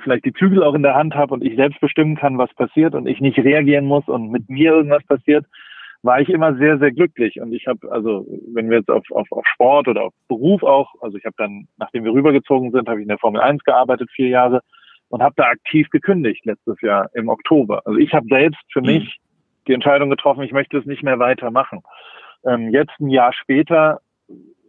vielleicht 0.03 0.25
die 0.25 0.33
Zügel 0.33 0.63
auch 0.63 0.73
in 0.73 0.83
der 0.83 0.95
Hand 0.95 1.15
habe 1.15 1.33
und 1.33 1.43
ich 1.43 1.55
selbst 1.55 1.79
bestimmen 1.81 2.15
kann, 2.15 2.37
was 2.37 2.53
passiert 2.53 2.95
und 2.95 3.07
ich 3.07 3.19
nicht 3.19 3.37
reagieren 3.37 3.85
muss 3.85 4.07
und 4.07 4.31
mit 4.31 4.49
mir 4.49 4.71
irgendwas 4.71 5.03
passiert, 5.03 5.45
war 6.03 6.19
ich 6.19 6.29
immer 6.29 6.55
sehr, 6.55 6.79
sehr 6.79 6.91
glücklich. 6.91 7.39
Und 7.39 7.53
ich 7.53 7.67
habe, 7.67 7.91
also 7.91 8.25
wenn 8.53 8.69
wir 8.69 8.79
jetzt 8.79 8.89
auf, 8.89 9.03
auf, 9.11 9.31
auf 9.31 9.45
Sport 9.53 9.87
oder 9.87 10.05
auf 10.05 10.13
Beruf 10.27 10.63
auch, 10.63 10.89
also 11.01 11.17
ich 11.17 11.25
habe 11.25 11.35
dann, 11.37 11.67
nachdem 11.77 12.03
wir 12.03 12.13
rübergezogen 12.13 12.71
sind, 12.71 12.87
habe 12.87 12.99
ich 12.99 13.03
in 13.03 13.09
der 13.09 13.19
Formel 13.19 13.41
1 13.41 13.63
gearbeitet, 13.63 14.09
vier 14.11 14.29
Jahre, 14.29 14.61
und 15.09 15.21
habe 15.21 15.35
da 15.37 15.43
aktiv 15.45 15.89
gekündigt 15.89 16.45
letztes 16.45 16.79
Jahr 16.81 17.09
im 17.13 17.29
Oktober. 17.29 17.81
Also 17.85 17.99
ich 17.99 18.13
habe 18.13 18.25
selbst 18.29 18.61
für 18.71 18.79
mhm. 18.79 18.87
mich 18.87 19.19
die 19.67 19.73
Entscheidung 19.73 20.09
getroffen, 20.09 20.43
ich 20.43 20.53
möchte 20.53 20.77
es 20.77 20.85
nicht 20.85 21.03
mehr 21.03 21.19
weitermachen. 21.19 21.81
Ähm, 22.45 22.69
jetzt 22.69 22.99
ein 22.99 23.09
Jahr 23.09 23.33
später 23.33 23.99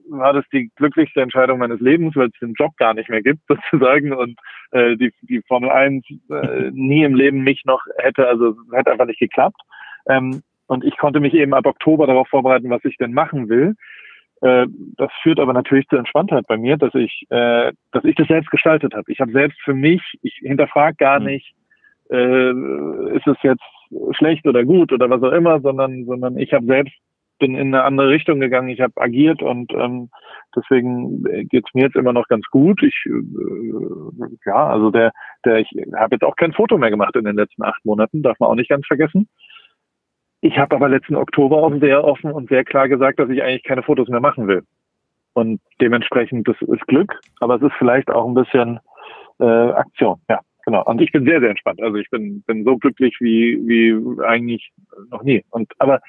war 0.08 0.32
das 0.34 0.44
die 0.52 0.70
glücklichste 0.76 1.22
Entscheidung 1.22 1.58
meines 1.58 1.80
Lebens, 1.80 2.14
weil 2.16 2.26
es 2.26 2.38
den 2.40 2.54
Job 2.54 2.76
gar 2.76 2.92
nicht 2.92 3.08
mehr 3.08 3.22
gibt 3.22 3.40
sozusagen 3.48 4.12
und 4.12 4.38
äh, 4.72 4.96
die, 4.96 5.12
die 5.22 5.40
Formel 5.48 5.70
1 5.70 6.04
äh, 6.30 6.70
nie 6.72 7.04
im 7.04 7.14
Leben 7.14 7.42
mich 7.42 7.62
noch 7.64 7.80
hätte, 7.96 8.26
also 8.26 8.54
hätte 8.72 8.92
einfach 8.92 9.06
nicht 9.06 9.20
geklappt. 9.20 9.60
Ähm, 10.06 10.42
und 10.72 10.84
ich 10.84 10.96
konnte 10.96 11.20
mich 11.20 11.34
eben 11.34 11.52
ab 11.52 11.66
Oktober 11.66 12.06
darauf 12.06 12.28
vorbereiten, 12.28 12.70
was 12.70 12.84
ich 12.84 12.96
denn 12.96 13.12
machen 13.12 13.48
will. 13.50 13.74
Äh, 14.40 14.66
das 14.96 15.10
führt 15.22 15.38
aber 15.38 15.52
natürlich 15.52 15.86
zur 15.88 15.98
Entspanntheit 15.98 16.46
bei 16.48 16.56
mir, 16.56 16.78
dass 16.78 16.94
ich, 16.94 17.26
äh, 17.28 17.72
dass 17.92 18.04
ich 18.04 18.14
das 18.16 18.26
selbst 18.26 18.50
gestaltet 18.50 18.94
habe. 18.94 19.10
Ich 19.12 19.20
habe 19.20 19.32
selbst 19.32 19.60
für 19.62 19.74
mich, 19.74 20.02
ich 20.22 20.34
hinterfrage 20.42 20.96
gar 20.96 21.20
mhm. 21.20 21.26
nicht, 21.26 21.54
äh, 22.10 22.50
ist 23.16 23.26
es 23.26 23.36
jetzt 23.42 23.62
schlecht 24.12 24.46
oder 24.46 24.64
gut 24.64 24.92
oder 24.92 25.10
was 25.10 25.22
auch 25.22 25.32
immer, 25.32 25.60
sondern, 25.60 26.06
sondern 26.06 26.38
ich 26.38 26.52
habe 26.54 26.64
selbst 26.66 26.94
bin 27.38 27.56
in 27.56 27.74
eine 27.74 27.82
andere 27.82 28.08
Richtung 28.08 28.38
gegangen, 28.38 28.68
ich 28.68 28.80
habe 28.80 28.92
agiert 29.00 29.42
und 29.42 29.72
ähm, 29.74 30.10
deswegen 30.54 31.24
geht's 31.48 31.74
mir 31.74 31.86
jetzt 31.86 31.96
immer 31.96 32.12
noch 32.12 32.28
ganz 32.28 32.46
gut. 32.50 32.80
Ich 32.84 32.94
äh, 33.06 34.38
ja, 34.46 34.68
also 34.68 34.92
der, 34.92 35.12
der 35.44 35.58
ich 35.58 35.68
habe 35.96 36.14
jetzt 36.14 36.22
auch 36.22 36.36
kein 36.36 36.52
Foto 36.52 36.78
mehr 36.78 36.90
gemacht 36.90 37.16
in 37.16 37.24
den 37.24 37.34
letzten 37.34 37.64
acht 37.64 37.84
Monaten, 37.84 38.22
darf 38.22 38.38
man 38.38 38.48
auch 38.48 38.54
nicht 38.54 38.70
ganz 38.70 38.86
vergessen. 38.86 39.28
Ich 40.42 40.58
habe 40.58 40.76
aber 40.76 40.88
letzten 40.88 41.16
Oktober 41.16 41.62
auch 41.62 41.72
sehr 41.80 42.04
offen 42.04 42.32
und 42.32 42.48
sehr 42.48 42.64
klar 42.64 42.88
gesagt, 42.88 43.18
dass 43.18 43.30
ich 43.30 43.42
eigentlich 43.42 43.62
keine 43.62 43.82
Fotos 43.82 44.08
mehr 44.08 44.20
machen 44.20 44.48
will. 44.48 44.62
Und 45.34 45.60
dementsprechend, 45.80 46.46
das 46.46 46.60
ist 46.60 46.86
Glück, 46.88 47.18
aber 47.40 47.54
es 47.54 47.62
ist 47.62 47.72
vielleicht 47.78 48.10
auch 48.10 48.26
ein 48.26 48.34
bisschen 48.34 48.80
äh, 49.38 49.44
Aktion, 49.44 50.20
ja. 50.28 50.40
Genau. 50.64 50.84
Und 50.84 51.00
ich 51.00 51.10
bin 51.10 51.24
sehr, 51.24 51.40
sehr 51.40 51.50
entspannt. 51.50 51.82
Also 51.82 51.96
ich 51.96 52.08
bin, 52.10 52.42
bin 52.42 52.62
so 52.64 52.76
glücklich 52.76 53.16
wie, 53.18 53.58
wie 53.66 54.22
eigentlich 54.22 54.70
noch 55.10 55.24
nie. 55.24 55.44
Und 55.50 55.72
aber 55.78 56.00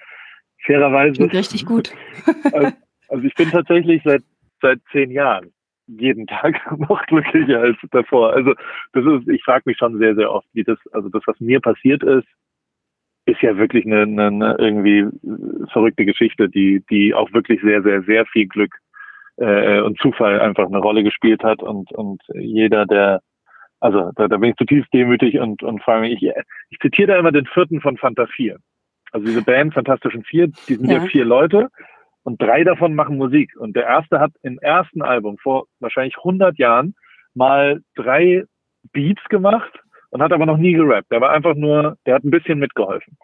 fairerweise. 0.64 1.14
Klingt 1.14 1.34
richtig 1.34 1.66
gut. 1.66 1.92
also, 2.54 2.72
also 3.10 3.24
ich 3.24 3.34
bin 3.34 3.50
tatsächlich 3.50 4.04
seit 4.04 4.22
seit 4.64 4.80
zehn 4.92 5.12
Jahren 5.12 5.52
jeden 5.86 6.26
Tag 6.26 6.56
noch 6.80 7.06
glücklicher 7.06 7.60
als 7.60 7.78
davor. 7.92 8.34
Also 8.34 8.56
das 8.94 9.06
ist, 9.06 9.28
ich 9.28 9.44
frage 9.44 9.64
mich 9.66 9.78
schon 9.78 10.00
sehr, 10.00 10.16
sehr 10.16 10.32
oft, 10.32 10.48
wie 10.54 10.64
das, 10.64 10.80
also 10.92 11.10
das, 11.10 11.22
was 11.28 11.40
mir 11.40 11.60
passiert 11.60 12.02
ist, 12.02 12.28
ist 13.26 13.42
ja 13.42 13.58
wirklich 13.58 13.86
eine, 13.86 14.02
eine, 14.02 14.28
eine 14.28 14.56
irgendwie 14.60 15.08
verrückte 15.72 16.06
Geschichte, 16.06 16.50
die, 16.50 16.84
die 16.90 17.14
auch 17.14 17.32
wirklich 17.34 17.62
sehr, 17.62 17.82
sehr, 17.82 18.04
sehr 18.04 18.26
viel 18.26 18.48
Glück 18.48 18.76
äh, 19.38 19.80
und 19.82 20.00
Zufall 20.00 20.40
einfach 20.40 20.68
eine 20.68 20.80
Rolle 20.80 21.04
gespielt 21.04 21.44
hat 21.44 21.64
und, 21.64 21.92
und 21.94 22.22
jeder, 22.34 22.86
der 22.86 23.22
also 23.80 24.12
da, 24.16 24.30
da 24.30 24.38
bin 24.38 24.52
ich 24.52 24.56
zutiefst 24.56 24.94
demütig 24.94 25.40
und, 25.40 25.62
und 25.62 25.84
frage 25.84 26.02
mich, 26.02 26.24
ich, 26.24 26.32
ich 26.70 26.80
zitiere 26.80 27.12
da 27.12 27.20
immer 27.20 27.34
den 27.34 27.46
vierten 27.48 27.82
von 27.82 27.98
Fanta 27.98 28.28
4. 28.28 28.58
Also 29.12 29.28
diese 29.28 29.44
Band 29.44 29.74
Fantastischen 29.74 30.24
Vier, 30.24 30.48
die 30.48 30.76
sind 30.76 30.90
ja, 30.90 31.00
ja 31.00 31.06
vier 31.06 31.26
Leute 31.26 31.70
Und 32.24 32.42
drei 32.42 32.64
davon 32.64 32.96
machen 32.96 33.18
Musik. 33.18 33.52
Und 33.58 33.76
der 33.76 33.84
erste 33.84 34.22
hat 34.22 34.32
im 34.42 34.58
ersten 34.60 35.02
Album 35.02 35.38
vor 35.38 35.66
wahrscheinlich 35.82 36.16
100 36.18 36.58
Jahren 36.58 36.96
mal 37.34 37.82
drei 37.96 38.46
Beats 38.94 39.24
gemacht 39.28 39.83
und 40.14 40.22
hat 40.22 40.32
aber 40.32 40.46
noch 40.46 40.58
nie 40.58 40.74
gerappt. 40.74 41.12
Der 41.12 41.22
war 41.22 41.32
einfach 41.32 41.56
nur, 41.56 41.98
der 42.06 42.14
hat 42.16 42.24
ein 42.24 42.30
bisschen 42.30 42.60
mitgeholfen. 42.60 43.18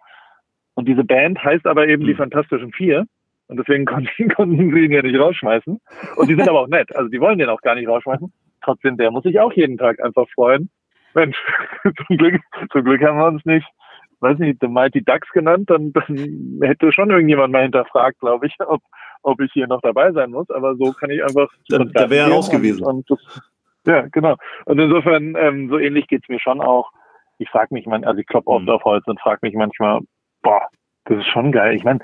Und 0.73 0.87
diese 0.87 1.03
Band 1.03 1.41
heißt 1.43 1.67
aber 1.67 1.87
eben 1.87 2.03
die 2.03 2.11
hm. 2.11 2.17
Fantastischen 2.17 2.73
Vier. 2.73 3.05
Und 3.47 3.57
deswegen 3.57 3.85
konnten, 3.85 4.29
konnten 4.29 4.73
sie 4.73 4.85
ihn 4.85 4.91
ja 4.91 5.03
nicht 5.03 5.19
rausschmeißen. 5.19 5.79
Und 6.15 6.29
die 6.29 6.33
sind 6.33 6.49
aber 6.49 6.61
auch 6.61 6.67
nett. 6.67 6.93
Also 6.95 7.09
die 7.09 7.21
wollen 7.21 7.37
den 7.37 7.49
auch 7.49 7.61
gar 7.61 7.75
nicht 7.75 7.87
rausschmeißen. 7.87 8.33
Trotzdem, 8.63 8.97
der 8.97 9.11
muss 9.11 9.23
sich 9.23 9.39
auch 9.39 9.53
jeden 9.53 9.77
Tag 9.77 10.03
einfach 10.03 10.27
freuen. 10.33 10.71
Mensch, 11.13 11.37
zum 12.07 12.17
Glück, 12.17 12.41
zum 12.71 12.83
Glück 12.83 13.03
haben 13.03 13.19
wir 13.19 13.27
uns 13.27 13.45
nicht, 13.45 13.67
weiß 14.21 14.39
nicht, 14.39 14.57
The 14.59 14.67
Mighty 14.67 15.03
Ducks 15.03 15.29
genannt, 15.29 15.69
dann, 15.69 15.93
dann 15.93 16.59
hätte 16.63 16.91
schon 16.91 17.11
irgendjemand 17.11 17.53
mal 17.53 17.63
hinterfragt, 17.63 18.19
glaube 18.19 18.47
ich, 18.47 18.55
ob, 18.65 18.81
ob 19.21 19.39
ich 19.41 19.51
hier 19.53 19.67
noch 19.67 19.81
dabei 19.81 20.11
sein 20.11 20.31
muss. 20.31 20.49
Aber 20.49 20.75
so 20.75 20.91
kann 20.93 21.11
ich 21.11 21.23
einfach. 21.23 21.49
Da, 21.67 21.83
da 21.83 22.09
wäre 22.09 22.29
er 22.29 22.33
raus 22.33 22.49
gewesen. 22.49 22.83
Und 22.83 23.09
das, 23.11 23.48
ja, 23.89 24.07
genau. 24.11 24.35
Und 24.65 24.79
insofern, 24.79 25.35
ähm, 25.37 25.69
so 25.69 25.79
ähnlich 25.79 26.07
geht's 26.07 26.29
mir 26.29 26.39
schon 26.39 26.61
auch. 26.61 26.91
Ich 27.39 27.49
frage 27.49 27.73
mich, 27.73 27.85
man, 27.85 28.03
also 28.03 28.19
ich 28.19 28.27
kloppe 28.27 28.47
oft 28.47 28.65
mhm. 28.65 28.69
auf 28.69 28.83
Holz 28.83 29.07
und 29.07 29.19
frage 29.19 29.39
mich 29.41 29.55
manchmal, 29.55 30.01
boah, 30.43 30.67
das 31.05 31.19
ist 31.19 31.27
schon 31.27 31.51
geil. 31.51 31.75
Ich 31.75 31.83
meine, 31.83 31.99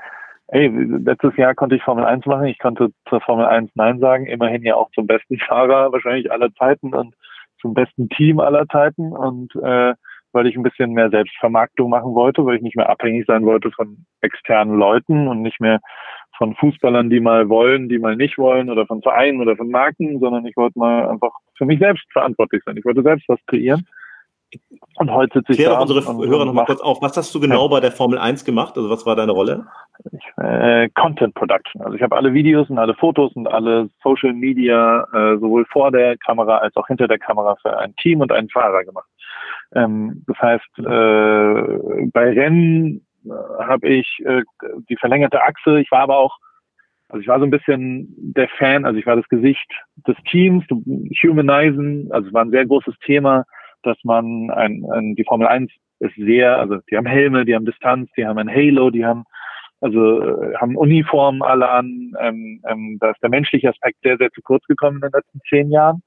ey, 0.48 0.68
letztes 0.68 1.36
Jahr 1.36 1.54
konnte 1.54 1.76
ich 1.76 1.82
Formel 1.82 2.04
1 2.04 2.26
machen, 2.26 2.46
ich 2.46 2.58
konnte 2.58 2.90
zur 3.08 3.20
Formel 3.20 3.46
1 3.46 3.70
Nein 3.74 4.00
sagen, 4.00 4.26
immerhin 4.26 4.62
ja 4.62 4.74
auch 4.74 4.90
zum 4.92 5.06
besten 5.06 5.38
Fahrer 5.38 5.92
wahrscheinlich 5.92 6.30
aller 6.32 6.52
Zeiten 6.54 6.94
und 6.94 7.14
zum 7.60 7.74
besten 7.74 8.08
Team 8.08 8.40
aller 8.40 8.66
Zeiten 8.68 9.12
und 9.12 9.54
äh, 9.56 9.94
weil 10.32 10.46
ich 10.46 10.56
ein 10.56 10.62
bisschen 10.62 10.92
mehr 10.92 11.08
Selbstvermarktung 11.08 11.88
machen 11.88 12.14
wollte, 12.14 12.44
weil 12.44 12.56
ich 12.56 12.62
nicht 12.62 12.76
mehr 12.76 12.90
abhängig 12.90 13.24
sein 13.26 13.44
wollte 13.46 13.70
von 13.70 14.04
externen 14.20 14.76
Leuten 14.76 15.28
und 15.28 15.40
nicht 15.40 15.60
mehr 15.60 15.80
von 16.36 16.54
Fußballern, 16.54 17.08
die 17.08 17.20
mal 17.20 17.48
wollen, 17.48 17.88
die 17.88 17.98
mal 17.98 18.16
nicht 18.16 18.36
wollen 18.36 18.68
oder 18.68 18.86
von 18.86 19.00
Vereinen 19.02 19.40
oder 19.40 19.56
von 19.56 19.70
Marken, 19.70 20.20
sondern 20.20 20.44
ich 20.44 20.56
wollte 20.56 20.78
mal 20.78 21.08
einfach 21.08 21.32
für 21.56 21.64
mich 21.64 21.78
selbst 21.78 22.04
verantwortlich 22.12 22.62
sein. 22.64 22.76
Ich 22.76 22.84
wollte 22.84 23.02
selbst 23.02 23.28
was 23.28 23.40
kreieren. 23.46 23.86
Und 24.96 25.10
heute 25.10 25.40
sitze 25.40 25.52
ich 25.52 25.58
Klär 25.58 25.70
da. 25.70 25.80
unsere 25.80 26.00
Hörer 26.04 26.44
noch 26.44 26.52
mal 26.52 26.64
kurz 26.64 26.80
auf. 26.80 27.02
Was 27.02 27.16
hast 27.16 27.34
du 27.34 27.40
genau 27.40 27.64
ja. 27.64 27.68
bei 27.68 27.80
der 27.80 27.92
Formel 27.92 28.18
1 28.18 28.44
gemacht? 28.44 28.76
Also 28.76 28.88
was 28.88 29.04
war 29.04 29.16
deine 29.16 29.32
Rolle? 29.32 29.66
Ich, 30.12 30.42
äh, 30.42 30.88
Content 30.90 31.34
Production. 31.34 31.82
Also 31.82 31.94
ich 31.94 32.02
habe 32.02 32.16
alle 32.16 32.32
Videos 32.32 32.70
und 32.70 32.78
alle 32.78 32.94
Fotos 32.94 33.32
und 33.34 33.46
alle 33.48 33.90
Social 34.02 34.32
Media 34.32 35.06
äh, 35.12 35.38
sowohl 35.38 35.66
vor 35.66 35.90
der 35.90 36.16
Kamera 36.18 36.58
als 36.58 36.76
auch 36.76 36.86
hinter 36.86 37.08
der 37.08 37.18
Kamera 37.18 37.56
für 37.60 37.76
ein 37.76 37.94
Team 37.96 38.20
und 38.20 38.32
einen 38.32 38.48
Fahrer 38.48 38.84
gemacht. 38.84 39.08
Ähm, 39.74 40.24
das 40.26 40.38
heißt, 40.38 40.78
äh, 40.78 42.06
bei 42.12 42.32
Rennen 42.32 43.06
äh, 43.24 43.30
habe 43.64 43.88
ich 43.88 44.06
äh, 44.24 44.42
die 44.88 44.96
verlängerte 44.96 45.42
Achse. 45.42 45.80
Ich 45.80 45.90
war 45.90 46.00
aber 46.00 46.18
auch, 46.18 46.38
also 47.08 47.20
ich 47.20 47.28
war 47.28 47.38
so 47.38 47.44
ein 47.44 47.50
bisschen 47.50 48.14
der 48.16 48.48
Fan, 48.58 48.84
also 48.84 48.98
ich 48.98 49.06
war 49.06 49.16
das 49.16 49.28
Gesicht 49.28 49.70
des 50.06 50.16
Teams, 50.30 50.64
humanizen, 51.22 52.08
also 52.10 52.28
es 52.28 52.34
war 52.34 52.44
ein 52.44 52.50
sehr 52.50 52.66
großes 52.66 52.94
Thema, 53.04 53.44
dass 53.82 53.96
man 54.02 54.50
ein, 54.50 54.84
ein 54.90 55.14
die 55.14 55.24
Formel 55.24 55.46
1 55.46 55.70
ist 56.00 56.14
sehr, 56.16 56.58
also 56.58 56.78
die 56.90 56.96
haben 56.96 57.06
Helme, 57.06 57.44
die 57.44 57.54
haben 57.54 57.64
Distanz, 57.64 58.10
die 58.16 58.26
haben 58.26 58.38
ein 58.38 58.50
Halo, 58.50 58.90
die 58.90 59.04
haben 59.04 59.24
also 59.80 60.22
äh, 60.22 60.54
haben 60.56 60.76
Uniformen 60.76 61.42
alle 61.42 61.68
an. 61.68 62.12
Ähm, 62.18 62.62
ähm, 62.66 62.98
da 63.00 63.10
ist 63.10 63.22
der 63.22 63.30
menschliche 63.30 63.68
Aspekt 63.68 63.98
sehr, 64.02 64.16
sehr 64.16 64.30
zu 64.32 64.40
kurz 64.42 64.64
gekommen 64.66 64.96
in 64.96 65.02
den 65.02 65.12
letzten 65.12 65.40
zehn 65.48 65.70
Jahren. 65.70 66.02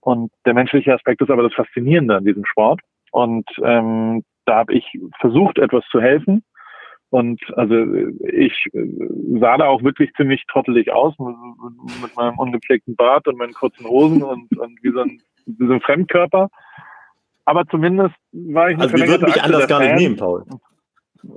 Und 0.00 0.32
der 0.44 0.54
menschliche 0.54 0.94
Aspekt 0.94 1.22
ist 1.22 1.30
aber 1.30 1.44
das 1.44 1.54
Faszinierende 1.54 2.16
an 2.16 2.24
diesem 2.24 2.44
Sport. 2.44 2.80
Und 3.12 3.48
ähm, 3.62 4.24
da 4.46 4.56
habe 4.56 4.74
ich 4.74 4.84
versucht, 5.20 5.58
etwas 5.58 5.84
zu 5.90 6.00
helfen. 6.00 6.42
Und 7.12 7.42
also 7.58 7.74
ich 8.32 8.54
sah 9.38 9.58
da 9.58 9.66
auch 9.66 9.82
wirklich 9.82 10.14
ziemlich 10.14 10.44
trottelig 10.50 10.90
aus 10.90 11.14
mit, 11.18 12.16
meinem 12.16 12.38
ungepflegten 12.38 12.96
Bart 12.96 13.28
und 13.28 13.36
meinen 13.36 13.52
kurzen 13.52 13.84
Hosen 13.84 14.22
und, 14.22 14.56
und 14.58 14.82
wie, 14.82 14.92
so 14.92 15.00
ein, 15.00 15.20
wie 15.44 15.66
so 15.66 15.74
ein 15.74 15.82
Fremdkörper. 15.82 16.48
Aber 17.44 17.66
zumindest 17.66 18.14
war 18.32 18.70
ich 18.70 18.78
nicht 18.78 18.84
Also 18.84 18.96
wir 18.96 19.08
würden 19.08 19.26
mich 19.26 19.42
anders 19.42 19.68
gar 19.68 19.80
nicht 19.80 19.96
nehmen, 19.96 20.16
Paul. 20.16 20.46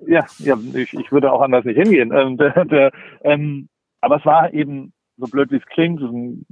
Ja, 0.08 0.26
ja 0.38 0.58
ich, 0.76 0.94
ich 0.94 1.12
würde 1.12 1.30
auch 1.30 1.42
anders 1.42 1.66
nicht 1.66 1.76
hingehen. 1.76 2.14
Ähm, 2.16 2.38
der, 2.38 2.64
der, 2.66 2.92
ähm, 3.24 3.68
aber 4.00 4.16
es 4.20 4.26
war 4.26 4.54
eben 4.54 4.94
so 5.18 5.28
blöd 5.28 5.52
wie 5.52 5.58
es 5.58 5.66
klingt, 5.66 6.00
ein, 6.00 6.46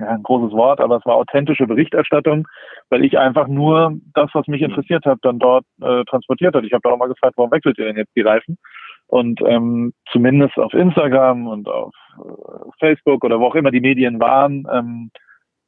ja, 0.00 0.08
ein 0.08 0.22
großes 0.22 0.56
Wort, 0.56 0.80
aber 0.80 0.96
es 0.96 1.06
war 1.06 1.16
authentische 1.16 1.66
Berichterstattung, 1.66 2.48
weil 2.88 3.04
ich 3.04 3.18
einfach 3.18 3.48
nur 3.48 3.96
das, 4.14 4.30
was 4.32 4.46
mich 4.48 4.62
interessiert 4.62 5.04
hat, 5.04 5.18
dann 5.22 5.38
dort 5.38 5.64
äh, 5.80 6.04
transportiert 6.04 6.54
hat. 6.54 6.64
Ich 6.64 6.72
habe 6.72 6.82
da 6.82 6.90
auch 6.90 6.98
mal 6.98 7.08
gefragt, 7.08 7.34
warum 7.36 7.50
wechselt 7.50 7.78
ihr 7.78 7.86
denn 7.86 7.96
jetzt 7.96 8.14
die 8.16 8.22
Reifen? 8.22 8.58
Und 9.06 9.40
ähm, 9.44 9.92
zumindest 10.12 10.56
auf 10.56 10.72
Instagram 10.72 11.48
und 11.48 11.68
auf 11.68 11.92
äh, 12.18 12.70
Facebook 12.78 13.24
oder 13.24 13.40
wo 13.40 13.46
auch 13.46 13.54
immer 13.56 13.72
die 13.72 13.80
Medien 13.80 14.20
waren, 14.20 14.66
ähm, 14.72 15.10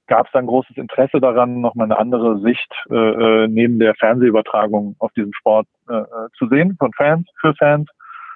gab 0.07 0.27
es 0.27 0.33
dann 0.33 0.47
großes 0.47 0.77
Interesse 0.77 1.21
daran, 1.21 1.61
nochmal 1.61 1.87
eine 1.87 1.99
andere 1.99 2.39
Sicht 2.41 2.73
äh, 2.91 2.95
äh, 2.95 3.49
neben 3.49 3.79
der 3.79 3.95
Fernsehübertragung 3.95 4.95
auf 4.99 5.13
diesem 5.13 5.33
Sport 5.33 5.67
äh, 5.89 5.95
äh, 5.95 6.07
zu 6.37 6.49
sehen 6.49 6.77
von 6.79 6.93
Fans, 6.93 7.29
für 7.41 7.55
Fans. 7.55 7.89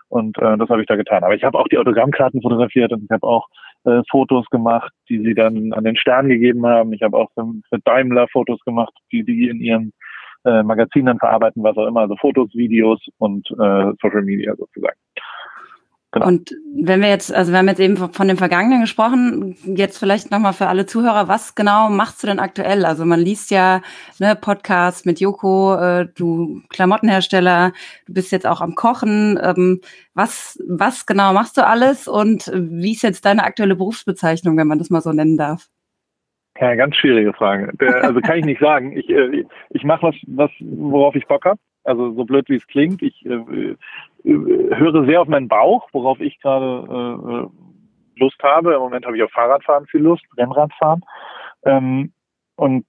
Und 0.09 0.39
äh, 0.39 0.57
das 0.57 0.69
habe 0.69 0.81
ich 0.81 0.87
da 0.87 0.97
getan. 0.97 1.25
Aber 1.25 1.35
ich 1.35 1.45
habe 1.45 1.59
auch 1.59 1.69
die 1.69 1.79
Autogrammkarten 1.79 2.41
fotografiert 2.41 2.93
und 2.93 3.05
ich 3.05 3.11
habe 3.11 3.27
auch 3.27 3.47
äh, 3.87 4.03
Fotos 4.11 4.47
gemacht, 4.51 4.93
die 5.09 5.19
sie 5.21 5.35
dann 5.35 5.73
an 5.73 5.85
den 5.85 5.97
Stern 5.97 6.29
gegeben 6.29 6.67
haben. 6.67 6.93
Ich 6.93 7.03
habe 7.03 7.17
auch 7.17 7.31
für, 7.35 7.47
für 7.69 7.79
Daimler 7.85 8.29
Fotos 8.29 8.61
gemacht, 8.65 8.93
die 9.13 9.25
die 9.25 9.49
in 9.49 9.61
ihren 9.61 9.93
äh, 10.45 10.63
Magazinen 10.63 11.19
verarbeiten, 11.19 11.63
was 11.63 11.77
auch 11.77 11.87
immer, 11.87 12.01
also 12.01 12.17
Fotos, 12.17 12.55
Videos 12.55 13.01
und 13.19 13.49
äh, 13.51 13.93
Social 14.01 14.23
Media 14.23 14.55
sozusagen. 14.57 14.97
Genau. 16.17 16.29
Und 16.29 16.57
wenn 16.75 17.03
wir 17.03 17.11
jetzt, 17.11 17.31
also 17.31 17.53
wir 17.53 17.59
haben 17.59 17.69
jetzt 17.69 17.81
eben 17.81 17.97
von 17.99 18.27
dem 18.27 18.39
Vergangenen 18.39 18.81
gesprochen, 18.81 19.55
jetzt 19.65 19.99
vielleicht 19.99 20.31
nochmal 20.31 20.55
für 20.55 20.67
alle 20.67 20.87
Zuhörer, 20.87 21.29
was 21.29 21.55
genau 21.55 21.91
machst 21.91 22.23
du 22.23 22.27
denn 22.27 22.39
aktuell? 22.39 22.87
Also 22.87 23.05
man 23.05 23.21
liest 23.21 23.51
ja 23.51 23.83
ne, 24.19 24.35
Podcast 24.35 25.05
mit 25.05 25.21
Joko, 25.21 25.75
äh, 25.75 26.09
du 26.15 26.63
Klamottenhersteller, 26.71 27.73
du 28.07 28.15
bist 28.15 28.33
jetzt 28.33 28.47
auch 28.47 28.63
am 28.63 28.75
Kochen. 28.75 29.39
Ähm, 29.43 29.83
was, 30.15 30.59
was 30.67 31.05
genau 31.05 31.35
machst 31.35 31.59
du 31.59 31.67
alles 31.67 32.09
und 32.09 32.51
wie 32.55 32.93
ist 32.93 33.03
jetzt 33.03 33.27
deine 33.27 33.45
aktuelle 33.45 33.77
Berufsbezeichnung, 33.77 34.57
wenn 34.57 34.69
man 34.69 34.79
das 34.79 34.89
mal 34.89 35.03
so 35.03 35.13
nennen 35.13 35.37
darf? 35.37 35.67
Ja, 36.59 36.75
ganz 36.77 36.97
schwierige 36.97 37.35
Frage. 37.35 37.71
Also 38.01 38.21
kann 38.23 38.39
ich 38.39 38.47
nicht 38.47 38.61
sagen. 38.63 38.97
Ich, 38.97 39.11
äh, 39.11 39.45
ich 39.69 39.85
mache 39.85 40.07
was, 40.07 40.15
was, 40.29 40.51
worauf 40.61 41.15
ich 41.15 41.27
Bock 41.27 41.45
habe. 41.45 41.61
Also 41.87 42.13
so 42.15 42.25
blöd 42.25 42.49
wie 42.49 42.57
es 42.57 42.67
klingt. 42.67 43.01
Ich 43.03 43.25
äh, 43.25 43.77
höre 44.25 45.05
sehr 45.07 45.21
auf 45.21 45.29
meinen 45.29 45.49
Bauch, 45.49 45.89
worauf 45.93 46.21
ich 46.21 46.41
gerade 46.41 47.49
äh, 47.49 48.21
Lust 48.21 48.43
habe. 48.43 48.75
Im 48.75 48.81
Moment 48.81 49.07
habe 49.07 49.17
ich 49.17 49.23
auf 49.23 49.31
Fahrradfahren 49.31 49.87
viel 49.87 50.03
Lust, 50.03 50.25
Rennradfahren. 50.37 51.03
Ähm, 51.65 52.13
und 52.57 52.87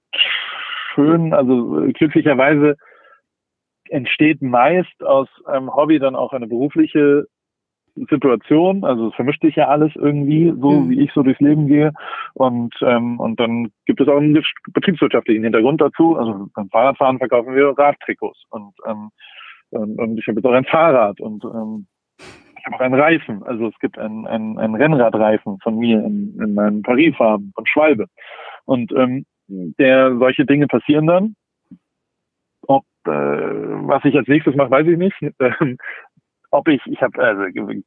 schön, 0.94 1.32
also 1.32 1.86
glücklicherweise 1.92 2.76
entsteht 3.90 4.42
meist 4.42 5.02
aus 5.04 5.28
einem 5.46 5.74
Hobby 5.74 5.98
dann 5.98 6.16
auch 6.16 6.32
eine 6.32 6.46
berufliche 6.46 7.26
Situation. 8.10 8.84
Also 8.84 9.08
es 9.08 9.14
vermischt 9.14 9.42
sich 9.42 9.56
ja 9.56 9.68
alles 9.68 9.92
irgendwie, 9.96 10.52
so 10.60 10.70
mhm. 10.70 10.90
wie 10.90 11.00
ich 11.00 11.12
so 11.12 11.22
durchs 11.22 11.40
Leben 11.40 11.66
gehe. 11.66 11.92
Und, 12.34 12.74
ähm, 12.82 13.18
und 13.20 13.38
dann 13.40 13.70
gibt 13.86 14.00
es 14.00 14.08
auch 14.08 14.16
einen 14.16 14.42
betriebswirtschaftlichen 14.72 15.44
Hintergrund 15.44 15.80
dazu. 15.80 16.16
Also 16.16 16.48
beim 16.54 16.68
Fahrradfahren 16.70 17.18
verkaufen 17.18 17.54
wir 17.54 17.76
Radtrikots 17.76 18.42
und 18.50 18.74
ähm, 18.86 19.10
und, 19.70 19.98
und 19.98 20.18
ich 20.18 20.26
habe 20.26 20.38
jetzt 20.38 20.46
auch 20.46 20.52
ein 20.52 20.64
Fahrrad 20.64 21.20
und 21.20 21.44
ähm, 21.44 21.86
ich 22.18 22.66
habe 22.66 22.76
auch 22.76 22.80
einen 22.80 23.00
Reifen. 23.00 23.42
Also 23.44 23.68
es 23.68 23.78
gibt 23.80 23.98
einen, 23.98 24.26
einen, 24.26 24.58
einen 24.58 24.74
Rennradreifen 24.74 25.58
von 25.60 25.78
mir 25.78 25.98
in, 25.98 26.38
in 26.40 26.54
meinen 26.54 26.82
Paris-Farben 26.82 27.52
von 27.54 27.66
Schwalbe. 27.66 28.06
Und 28.64 28.92
ähm, 28.92 29.24
der 29.46 30.16
solche 30.18 30.44
Dinge 30.44 30.66
passieren 30.66 31.06
dann. 31.06 31.34
Ob 32.66 32.84
äh, 33.06 33.10
was 33.10 34.04
ich 34.04 34.16
als 34.16 34.28
nächstes 34.28 34.54
mache, 34.54 34.70
weiß 34.70 34.86
ich 34.86 34.98
nicht. 34.98 35.16
Ähm, 35.40 35.78
ob 36.50 36.68
ich, 36.68 36.80
ich 36.86 37.00
habe, 37.02 37.22
also 37.22 37.42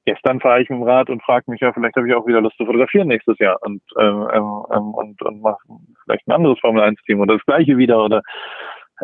gestern 0.06 0.40
fahre 0.40 0.62
ich 0.62 0.70
mit 0.70 0.80
dem 0.80 0.84
Rad 0.84 1.10
und 1.10 1.24
frage 1.24 1.50
mich 1.50 1.62
ja, 1.62 1.74
vielleicht 1.74 1.96
habe 1.96 2.08
ich 2.08 2.14
auch 2.14 2.28
wieder 2.28 2.42
Lust 2.42 2.58
zu 2.58 2.66
fotografieren 2.66 3.08
nächstes 3.08 3.38
Jahr 3.40 3.58
und 3.62 3.82
ähm, 4.00 4.28
ähm, 4.34 4.64
ähm 4.72 4.94
und, 4.94 5.22
und 5.22 5.42
mache 5.42 5.58
vielleicht 6.04 6.28
ein 6.28 6.34
anderes 6.34 6.60
Formel 6.60 6.84
1 6.84 7.02
Team 7.04 7.20
oder 7.20 7.36
das 7.36 7.46
gleiche 7.46 7.78
wieder 7.78 8.04
oder 8.04 8.22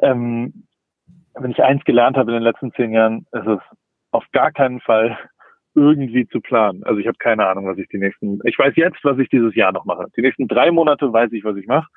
ähm, 0.02 0.68
wenn 1.34 1.52
ich 1.52 1.64
eins 1.64 1.84
gelernt 1.86 2.18
habe 2.18 2.32
in 2.32 2.36
den 2.36 2.44
letzten 2.44 2.72
zehn 2.74 2.92
Jahren, 2.92 3.26
ist 3.32 3.48
es 3.48 3.60
auf 4.12 4.26
gar 4.32 4.52
keinen 4.52 4.80
Fall 4.80 5.18
irgendwie 5.76 6.28
zu 6.28 6.42
planen. 6.42 6.84
Also 6.84 7.00
ich 7.00 7.08
habe 7.08 7.18
keine 7.20 7.48
Ahnung, 7.48 7.68
was 7.68 7.78
ich 7.78 7.88
die 7.90 8.00
nächsten, 8.00 8.40
ich 8.46 8.58
weiß 8.58 8.76
jetzt, 8.76 8.98
was 9.04 9.20
ich 9.20 9.30
dieses 9.30 9.54
Jahr 9.56 9.72
noch 9.72 9.86
mache. 9.86 10.08
Die 10.16 10.22
nächsten 10.22 10.48
drei 10.48 10.72
Monate 10.72 11.12
weiß 11.14 11.32
ich, 11.34 11.44
was 11.44 11.56
ich 11.56 11.68
mache. 11.68 11.88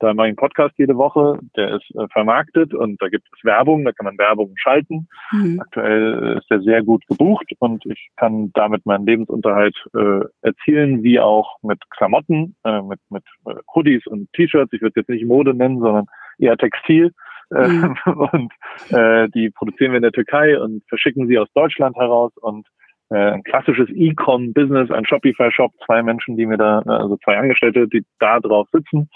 Da 0.00 0.14
mache 0.14 0.26
ich 0.26 0.30
einen 0.30 0.36
Podcast 0.36 0.74
jede 0.78 0.96
Woche, 0.96 1.38
der 1.56 1.76
ist 1.76 1.90
äh, 1.94 2.06
vermarktet 2.12 2.72
und 2.72 3.00
da 3.02 3.08
gibt 3.08 3.26
es 3.36 3.44
Werbung, 3.44 3.84
da 3.84 3.92
kann 3.92 4.04
man 4.04 4.18
Werbung 4.18 4.52
schalten. 4.56 5.08
Mhm. 5.32 5.60
Aktuell 5.60 6.38
ist 6.38 6.48
der 6.50 6.60
sehr 6.60 6.82
gut 6.82 7.06
gebucht 7.08 7.52
und 7.58 7.84
ich 7.86 8.08
kann 8.16 8.50
damit 8.54 8.86
meinen 8.86 9.06
Lebensunterhalt 9.06 9.76
äh, 9.94 10.20
erzielen, 10.42 11.02
wie 11.02 11.18
auch 11.18 11.56
mit 11.62 11.80
Klamotten, 11.90 12.54
äh, 12.64 12.82
mit, 12.82 13.00
mit 13.10 13.24
äh, 13.46 13.54
Hoodies 13.74 14.06
und 14.06 14.32
T-Shirts. 14.34 14.72
Ich 14.72 14.82
würde 14.82 15.00
jetzt 15.00 15.08
nicht 15.08 15.26
Mode 15.26 15.54
nennen, 15.54 15.80
sondern 15.80 16.06
eher 16.38 16.56
Textil. 16.56 17.12
Mhm. 17.50 17.96
und 18.32 18.52
äh, 18.90 19.28
die 19.30 19.50
produzieren 19.50 19.92
wir 19.92 19.96
in 19.96 20.02
der 20.02 20.12
Türkei 20.12 20.60
und 20.60 20.82
verschicken 20.88 21.26
sie 21.26 21.38
aus 21.38 21.48
Deutschland 21.54 21.96
heraus 21.96 22.32
und 22.36 22.66
äh, 23.10 23.32
ein 23.32 23.42
klassisches 23.42 23.88
E-Com-Business, 23.90 24.90
ein 24.90 25.06
Shopify-Shop, 25.06 25.72
zwei 25.86 26.02
Menschen, 26.02 26.36
die 26.36 26.46
mir 26.46 26.58
da, 26.58 26.80
also 26.80 27.16
zwei 27.24 27.38
Angestellte, 27.38 27.88
die 27.88 28.04
da 28.18 28.38
drauf 28.40 28.68
sitzen 28.72 29.08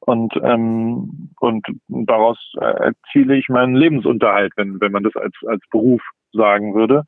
und 0.00 0.34
ähm, 0.42 1.30
und 1.40 1.66
daraus 1.88 2.38
äh, 2.60 2.64
erziele 2.64 3.36
ich 3.36 3.48
meinen 3.48 3.76
Lebensunterhalt, 3.76 4.52
wenn 4.56 4.80
wenn 4.80 4.92
man 4.92 5.04
das 5.04 5.14
als 5.16 5.34
als 5.46 5.62
Beruf 5.70 6.02
sagen 6.32 6.74
würde. 6.74 7.04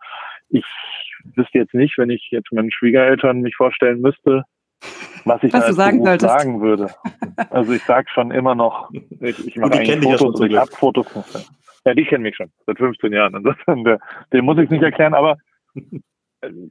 Ich 0.48 0.64
wüsste 1.34 1.58
jetzt 1.58 1.74
nicht, 1.74 1.98
wenn 1.98 2.10
ich 2.10 2.28
jetzt 2.30 2.52
meinen 2.52 2.70
Schwiegereltern 2.70 3.40
mich 3.40 3.56
vorstellen 3.56 4.00
müsste, 4.00 4.44
was 5.24 5.42
ich 5.42 5.52
was 5.52 5.60
da 5.60 5.66
als 5.66 5.76
sagen, 5.76 6.04
Beruf 6.04 6.20
sagen 6.20 6.60
würde. 6.60 6.90
Also 7.50 7.72
ich 7.72 7.82
sage 7.82 8.08
schon 8.10 8.30
immer 8.30 8.54
noch, 8.54 8.90
ich, 8.92 9.46
ich 9.46 9.56
mache 9.56 9.74
eigentlich 9.74 10.16
Fotos, 10.16 10.40
ja 10.40 10.46
ich 10.46 10.56
habe 10.56 10.70
Fotos. 10.70 11.48
Ja, 11.84 11.94
die 11.94 12.04
kennen 12.04 12.22
mich 12.22 12.36
schon 12.36 12.50
seit 12.66 12.78
15 12.78 13.12
Jahren. 13.12 13.34
Insofern, 13.34 13.98
den 14.32 14.44
muss 14.44 14.58
ich 14.58 14.70
nicht 14.70 14.82
erklären, 14.82 15.14
aber 15.14 15.36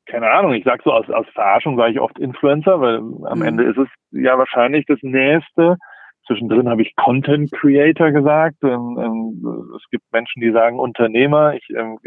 keine 0.06 0.30
Ahnung, 0.30 0.54
ich 0.54 0.64
sag 0.64 0.82
so 0.84 0.92
aus, 0.92 1.10
aus 1.10 1.26
Verarschung 1.34 1.78
sage 1.78 1.94
ich 1.94 2.00
oft 2.00 2.18
Influencer, 2.20 2.80
weil 2.80 2.98
am 2.98 3.40
mhm. 3.40 3.46
Ende 3.46 3.64
ist 3.64 3.78
es 3.78 3.88
ja 4.12 4.38
wahrscheinlich 4.38 4.86
das 4.86 5.00
Nächste. 5.02 5.78
Zwischendrin 6.26 6.70
habe 6.70 6.82
ich 6.82 6.96
Content 6.96 7.52
Creator 7.52 8.12
gesagt. 8.12 8.58
Ähm, 8.64 8.98
ähm, 9.00 9.74
es 9.76 9.84
gibt 9.90 10.04
Menschen, 10.12 10.42
die 10.42 10.52
sagen 10.52 10.80
Unternehmer. 10.80 11.54
Ich 11.54 11.70
ähm, 11.70 11.98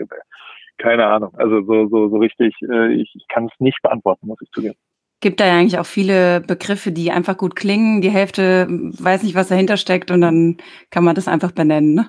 keine 0.79 1.07
Ahnung. 1.07 1.35
Also 1.37 1.63
so 1.63 1.89
so 1.89 2.09
so 2.09 2.17
richtig. 2.19 2.55
Äh, 2.63 2.95
ich, 2.95 3.13
ich 3.15 3.27
kann 3.29 3.47
es 3.47 3.53
nicht 3.59 3.81
beantworten, 3.83 4.27
muss 4.27 4.41
ich 4.43 4.51
zugeben. 4.51 4.77
Gibt 5.23 5.41
da 5.41 5.47
ja 5.47 5.59
eigentlich 5.59 5.79
auch 5.79 5.87
viele 5.87 6.41
Begriffe, 6.41 6.93
die 6.93 7.11
einfach 7.11 7.37
gut 7.37 7.55
klingen. 7.55 8.01
Die 8.01 8.11
Hälfte 8.11 8.67
weiß 8.71 9.23
nicht, 9.23 9.35
was 9.35 9.49
dahinter 9.49 9.77
steckt 9.77 10.11
und 10.11 10.23
dann 10.23 10.57
kann 10.91 11.05
man 11.05 11.15
das 11.15 11.29
einfach 11.29 11.53
benennen. 11.53 11.95
Ne? 11.95 12.09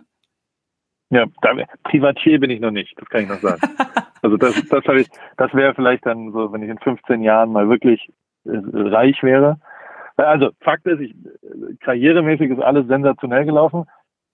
Ja, 1.12 1.26
da, 1.42 1.56
Privatier 1.84 2.40
bin 2.40 2.50
ich 2.50 2.62
noch 2.62 2.72
nicht, 2.72 3.00
das 3.00 3.08
kann 3.10 3.24
ich 3.24 3.30
noch 3.30 3.40
sagen. 3.40 3.62
also 4.22 4.38
das, 4.38 4.56
das 4.70 4.86
habe 4.86 5.02
ich, 5.02 5.10
das 5.38 5.54
wäre 5.54 5.76
vielleicht 5.76 6.06
dann 6.06 6.32
so, 6.32 6.52
wenn 6.54 6.64
ich 6.64 6.70
in 6.70 6.80
15 6.80 7.22
Jahren 7.22 7.52
mal 7.52 7.70
wirklich 7.70 8.10
äh, 8.46 8.60
reich 8.74 9.22
wäre. 9.22 9.60
Also 10.16 10.52
Fakt 10.62 10.88
ist, 10.88 11.02
ich, 11.02 11.14
karrieremäßig 11.82 12.52
ist 12.52 12.62
alles 12.62 12.88
sensationell 12.88 13.46
gelaufen. 13.46 13.86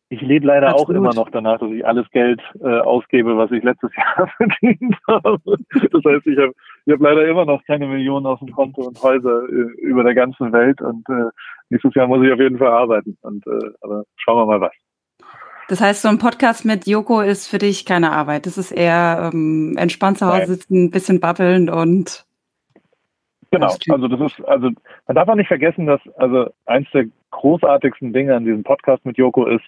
Ich 0.09 0.21
lebe 0.21 0.45
leider 0.45 0.69
Absolut. 0.69 0.89
auch 0.89 0.89
immer 0.91 1.13
noch 1.13 1.29
danach, 1.31 1.59
dass 1.59 1.71
ich 1.71 1.85
alles 1.85 2.09
Geld 2.11 2.41
äh, 2.61 2.79
ausgebe, 2.79 3.37
was 3.37 3.51
ich 3.51 3.63
letztes 3.63 3.91
Jahr 3.97 4.27
verdient 4.37 4.95
habe. 5.07 5.39
Das 5.45 6.03
heißt, 6.05 6.27
ich 6.27 6.37
habe 6.37 6.53
ich 6.85 6.93
hab 6.93 7.01
leider 7.01 7.27
immer 7.27 7.45
noch 7.45 7.63
keine 7.65 7.87
Millionen 7.87 8.27
auf 8.27 8.39
dem 8.39 8.51
Konto 8.51 8.83
und 8.83 9.01
Häuser 9.01 9.43
äh, 9.49 9.81
über 9.81 10.03
der 10.03 10.13
ganzen 10.13 10.53
Welt 10.53 10.79
und 10.81 11.09
äh, 11.09 11.29
nächstes 11.69 11.93
Jahr 11.95 12.07
muss 12.07 12.25
ich 12.25 12.31
auf 12.31 12.39
jeden 12.39 12.59
Fall 12.59 12.71
arbeiten. 12.71 13.17
Und 13.21 13.45
äh, 13.47 13.71
aber 13.81 14.03
schauen 14.15 14.37
wir 14.37 14.45
mal 14.45 14.61
was. 14.61 14.73
Das 15.67 15.81
heißt, 15.81 16.01
so 16.01 16.07
ein 16.07 16.17
Podcast 16.17 16.65
mit 16.65 16.87
Joko 16.87 17.21
ist 17.21 17.47
für 17.47 17.57
dich 17.57 17.85
keine 17.85 18.11
Arbeit. 18.11 18.45
Das 18.45 18.57
ist 18.57 18.71
eher 18.71 19.31
ähm, 19.33 19.75
entspannt 19.77 20.17
zu 20.17 20.27
Hause 20.27 20.45
sitzen, 20.45 20.85
ein 20.85 20.91
bisschen 20.91 21.19
babbeln 21.19 21.69
und. 21.69 22.25
Genau, 23.51 23.73
also 23.89 24.07
das 24.07 24.31
ist, 24.31 24.45
also 24.45 24.69
man 25.07 25.15
darf 25.15 25.29
auch 25.29 25.35
nicht 25.35 25.47
vergessen, 25.47 25.85
dass 25.85 26.01
also 26.17 26.49
eins 26.65 26.87
der 26.93 27.05
großartigsten 27.31 28.11
Dinge 28.11 28.35
an 28.35 28.43
diesem 28.43 28.63
Podcast 28.63 29.05
mit 29.05 29.17
Joko 29.17 29.45
ist 29.45 29.63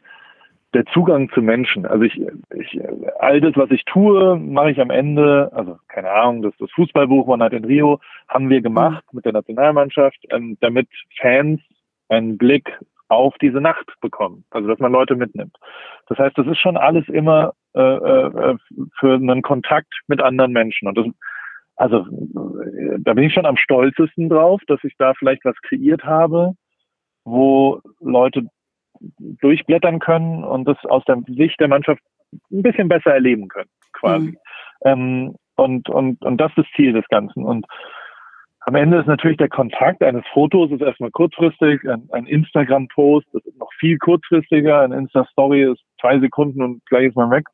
der 0.74 0.86
Zugang 0.88 1.30
zu 1.32 1.42
Menschen. 1.42 1.86
Also 1.86 2.04
ich, 2.04 2.22
ich 2.56 2.80
all 3.20 3.42
das, 3.42 3.56
was 3.56 3.72
ich 3.72 3.86
tue, 3.86 4.38
mache 4.38 4.72
ich 4.72 4.80
am 4.80 4.92
Ende, 4.92 5.50
also 5.54 5.78
keine 5.88 6.12
Ahnung, 6.12 6.42
das, 6.44 6.54
das 6.60 6.70
Fußballbuch 6.72 7.28
One 7.28 7.40
Night 7.40 7.54
in 7.54 7.66
Rio 7.66 8.00
haben 8.28 8.50
wir 8.50 8.62
gemacht 8.62 9.04
mhm. 9.12 9.18
mit 9.18 9.26
der 9.26 9.34
Nationalmannschaft, 9.34 10.20
ähm, 10.30 10.58
damit 10.62 10.88
Fans 11.20 11.62
einen 12.10 12.38
Blick 12.38 12.70
auf 13.10 13.36
diese 13.42 13.60
Nacht 13.60 13.86
bekommen. 14.02 14.46
Also 14.52 14.68
dass 14.68 14.80
man 14.80 14.92
Leute 14.92 15.16
mitnimmt. 15.16 15.56
Das 16.08 16.18
heißt, 16.18 16.38
das 16.38 16.48
ist 16.48 16.60
schon 16.60 16.78
alles 16.78 17.08
immer 17.10 17.54
äh, 17.74 17.82
äh, 17.82 18.56
für 19.00 19.16
einen 19.16 19.42
Kontakt 19.42 19.94
mit 20.08 20.22
anderen 20.22 20.54
Menschen. 20.54 20.88
Und 20.88 20.98
das, 20.98 21.08
also 21.76 22.06
da 23.00 23.14
bin 23.14 23.26
ich 23.26 23.34
schon 23.34 23.46
am 23.46 23.58
stolzesten 23.58 24.30
drauf, 24.30 24.62
dass 24.68 24.84
ich 24.84 24.94
da 24.98 25.14
vielleicht 25.14 25.44
was 25.46 25.56
kreiert 25.62 26.04
habe, 26.04 26.54
wo 27.26 27.82
Leute 28.00 28.48
durchblättern 29.20 30.00
können 30.00 30.44
und 30.44 30.68
das 30.68 30.78
aus 30.86 31.04
der 31.06 31.22
Sicht 31.28 31.60
der 31.60 31.68
Mannschaft 31.68 32.02
ein 32.52 32.62
bisschen 32.62 32.90
besser 32.90 33.14
erleben 33.14 33.48
können, 33.48 33.70
quasi. 33.94 34.28
Mhm. 34.28 34.38
Ähm, 34.86 35.36
und, 35.56 35.90
und, 35.90 36.24
und 36.24 36.38
das 36.38 36.52
ist 36.52 36.60
das 36.60 36.66
Ziel 36.76 36.94
des 36.94 37.08
Ganzen. 37.10 37.44
Und 37.44 37.66
am 38.70 38.76
Ende 38.76 39.00
ist 39.00 39.08
natürlich 39.08 39.38
der 39.38 39.50
Kontakt 39.50 40.04
eines 40.04 40.24
Fotos 40.32 40.70
ist 40.70 40.82
erstmal 40.82 41.10
kurzfristig, 41.10 41.90
ein, 41.90 42.08
ein 42.12 42.28
Instagram-Post 42.28 43.26
ist 43.34 43.58
noch 43.58 43.74
viel 43.80 43.98
kurzfristiger, 43.98 44.82
ein 44.82 44.92
Insta-Story 44.92 45.72
ist 45.72 45.82
zwei 46.00 46.20
Sekunden 46.20 46.62
und 46.62 46.86
gleich 46.86 47.08
ist 47.08 47.16
man 47.16 47.32
weg. 47.32 47.48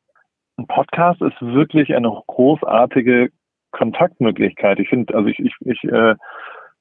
Ein 0.58 0.66
Podcast 0.66 1.22
ist 1.22 1.40
wirklich 1.40 1.94
eine 1.94 2.10
großartige 2.26 3.30
Kontaktmöglichkeit. 3.70 4.78
Ich 4.78 4.90
finde, 4.90 5.14
also 5.14 5.28
ich, 5.28 5.38
ich, 5.38 5.54
ich 5.60 5.84
äh, 5.84 6.16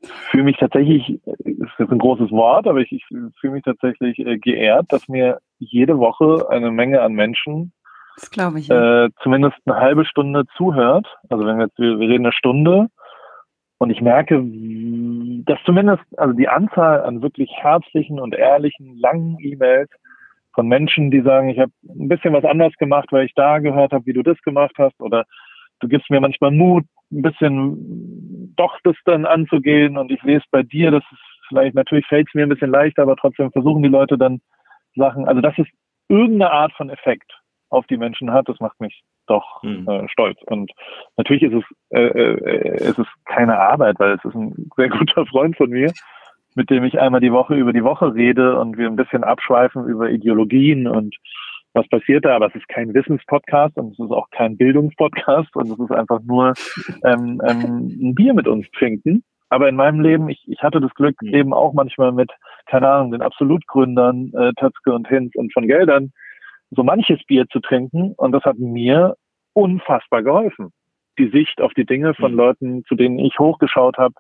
fühle 0.02 0.44
mich 0.44 0.58
tatsächlich, 0.58 1.18
das 1.26 1.70
ist 1.78 1.90
ein 1.90 2.00
großes 2.00 2.30
Wort, 2.32 2.68
aber 2.68 2.80
ich, 2.80 2.92
ich 2.92 3.06
fühle 3.40 3.54
mich 3.54 3.64
tatsächlich 3.64 4.20
äh, 4.20 4.38
geehrt, 4.38 4.88
dass 4.90 5.08
mir 5.08 5.40
jede 5.60 5.98
Woche 5.98 6.50
eine 6.50 6.72
Menge 6.72 7.02
an 7.02 7.14
Menschen 7.14 7.72
das 8.18 8.32
glaube 8.32 8.60
ich, 8.60 8.68
ja. 8.68 9.06
äh, 9.06 9.10
zumindest 9.24 9.58
eine 9.66 9.78
halbe 9.78 10.06
Stunde 10.06 10.44
zuhört. 10.58 11.06
Also 11.30 11.46
wenn 11.46 11.58
wir 11.58 11.66
jetzt, 11.66 11.78
wir, 11.78 12.00
wir 12.00 12.10
reden 12.10 12.26
eine 12.26 12.34
Stunde, 12.34 12.88
und 13.78 13.90
ich 13.90 14.02
merke, 14.02 14.42
dass 15.46 15.60
zumindest 15.66 16.04
also 16.18 16.34
die 16.34 16.48
Anzahl 16.48 17.02
an 17.02 17.22
wirklich 17.22 17.52
herzlichen 17.56 18.20
und 18.20 18.36
ehrlichen, 18.36 18.98
langen 18.98 19.38
E-Mails 19.40 19.90
von 20.54 20.68
Menschen, 20.68 21.12
die 21.12 21.22
sagen, 21.22 21.50
ich 21.50 21.60
habe 21.60 21.72
ein 21.88 22.08
bisschen 22.08 22.34
was 22.34 22.46
anders 22.46 22.74
gemacht, 22.78 23.10
weil 23.12 23.26
ich 23.26 23.34
da 23.36 23.60
gehört 23.60 23.92
habe, 23.92 24.06
wie 24.06 24.14
du 24.14 24.24
das 24.24 24.42
gemacht 24.42 24.76
hast, 24.78 25.00
oder 25.02 25.26
du 25.82 25.88
gibst 25.90 26.10
mir 26.10 26.22
manchmal 26.22 26.52
Mut, 26.52 26.86
ein 27.12 27.22
bisschen 27.22 28.54
doch 28.56 28.80
das 28.84 28.96
dann 29.04 29.26
anzugehen 29.26 29.98
und 29.98 30.12
ich 30.12 30.24
lese 30.24 30.46
bei 30.52 30.64
dir, 30.64 30.92
das 30.92 31.04
ist 31.12 31.48
vielleicht, 31.50 31.76
natürlich 31.76 32.08
fällt 32.08 32.28
es 32.28 32.34
mir 32.34 32.44
ein 32.44 32.50
bisschen 32.50 32.72
leichter, 32.72 33.04
aber 33.04 33.18
trotzdem 33.18 33.52
versuchen 33.52 33.84
die 33.84 33.90
Leute 33.90 34.18
dann 34.18 34.40
Sachen, 34.96 35.28
also 35.28 35.42
das 35.42 35.58
ist 35.58 35.70
irgendeine 36.08 36.52
Art 36.52 36.72
von 36.74 36.90
Effekt 36.90 37.32
auf 37.76 37.88
die 37.88 37.98
Menschen 37.98 38.32
hat, 38.32 38.50
das 38.50 38.60
macht 38.60 38.80
mich 38.80 39.04
doch 39.28 39.62
mhm. 39.64 39.88
äh, 39.88 40.08
stolz. 40.10 40.40
Und 40.48 40.72
natürlich 41.18 41.44
ist 41.44 41.54
es, 41.54 41.64
äh, 41.90 42.08
äh, 42.08 42.76
es 42.78 42.98
ist 42.98 43.10
keine 43.26 43.60
Arbeit, 43.60 44.00
weil 44.00 44.14
es 44.14 44.26
ist 44.26 44.36
ein 44.36 44.70
sehr 44.76 44.90
guter 44.98 45.26
Freund 45.26 45.56
von 45.58 45.70
mir, 45.70 45.92
mit 46.56 46.70
dem 46.70 46.84
ich 46.84 47.00
einmal 47.00 47.22
die 47.22 47.32
Woche 47.32 47.56
über 47.56 47.74
die 47.74 47.84
Woche 47.84 48.14
rede 48.14 48.60
und 48.60 48.78
wir 48.78 48.88
ein 48.88 48.96
bisschen 48.96 49.24
abschweifen 49.24 49.86
über 49.88 50.10
Ideologien 50.10 50.88
und 50.88 51.16
was 51.74 51.88
passiert 51.90 52.24
da, 52.24 52.38
aber 52.38 52.48
es 52.48 52.56
ist 52.56 52.70
kein 52.70 52.94
Wissenspodcast 52.94 53.76
und 53.76 53.92
es 53.92 54.00
ist 54.00 54.12
auch 54.12 54.30
kein 54.32 54.56
Bildungspodcast 54.56 55.54
und 55.58 55.70
es 55.70 55.78
ist 55.78 55.92
einfach 55.92 56.22
nur 56.24 56.54
ähm, 57.04 57.42
ähm, 57.46 57.98
ein 58.02 58.16
Bier 58.16 58.34
mit 58.34 58.48
uns 58.48 58.66
trinken. 58.72 59.24
Aber 59.50 59.68
in 59.70 59.76
meinem 59.76 60.00
Leben, 60.00 60.30
ich, 60.30 60.42
ich 60.48 60.64
hatte 60.64 60.80
das 60.80 60.94
Glück, 60.96 61.22
mhm. 61.22 61.34
eben 61.34 61.54
auch 61.54 61.74
manchmal 61.74 62.14
mit, 62.14 62.32
keine 62.66 62.90
Ahnung, 62.90 63.12
den 63.12 63.22
Absolutgründern, 63.22 64.32
äh, 64.34 64.54
Tötzke 64.54 64.94
und 64.94 65.08
Hinz 65.08 65.36
und 65.36 65.54
von 65.54 65.68
Geldern 65.68 66.12
so 66.72 66.84
manches 66.84 67.24
Bier 67.26 67.46
zu 67.48 67.60
trinken 67.60 68.14
und 68.18 68.32
das 68.32 68.44
hat 68.44 68.58
mir 68.58 69.16
unfassbar 69.54 70.24
geholfen. 70.24 70.72
Die 71.18 71.30
Sicht 71.30 71.62
auf 71.62 71.74
die 71.74 71.86
Dinge 71.86 72.14
von 72.14 72.32
mhm. 72.32 72.38
Leuten, 72.38 72.84
zu 72.86 72.96
denen 72.96 73.20
ich 73.20 73.40
hochgeschaut 73.40 73.98
habe, 73.98 74.16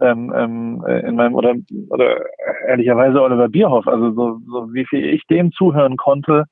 ähm, 0.00 0.32
ähm, 0.36 0.84
in 1.04 1.16
meinem 1.16 1.34
oder 1.34 1.54
oder 1.88 2.24
ehrlicherweise 2.66 3.22
Oliver 3.22 3.48
Bierhoff, 3.48 3.86
also 3.86 4.12
so, 4.12 4.40
so 4.46 4.72
wie 4.72 4.86
viel 4.86 5.04
ich 5.04 5.26
dem 5.26 5.52
zuhören 5.52 5.96
konnte, 5.96 6.44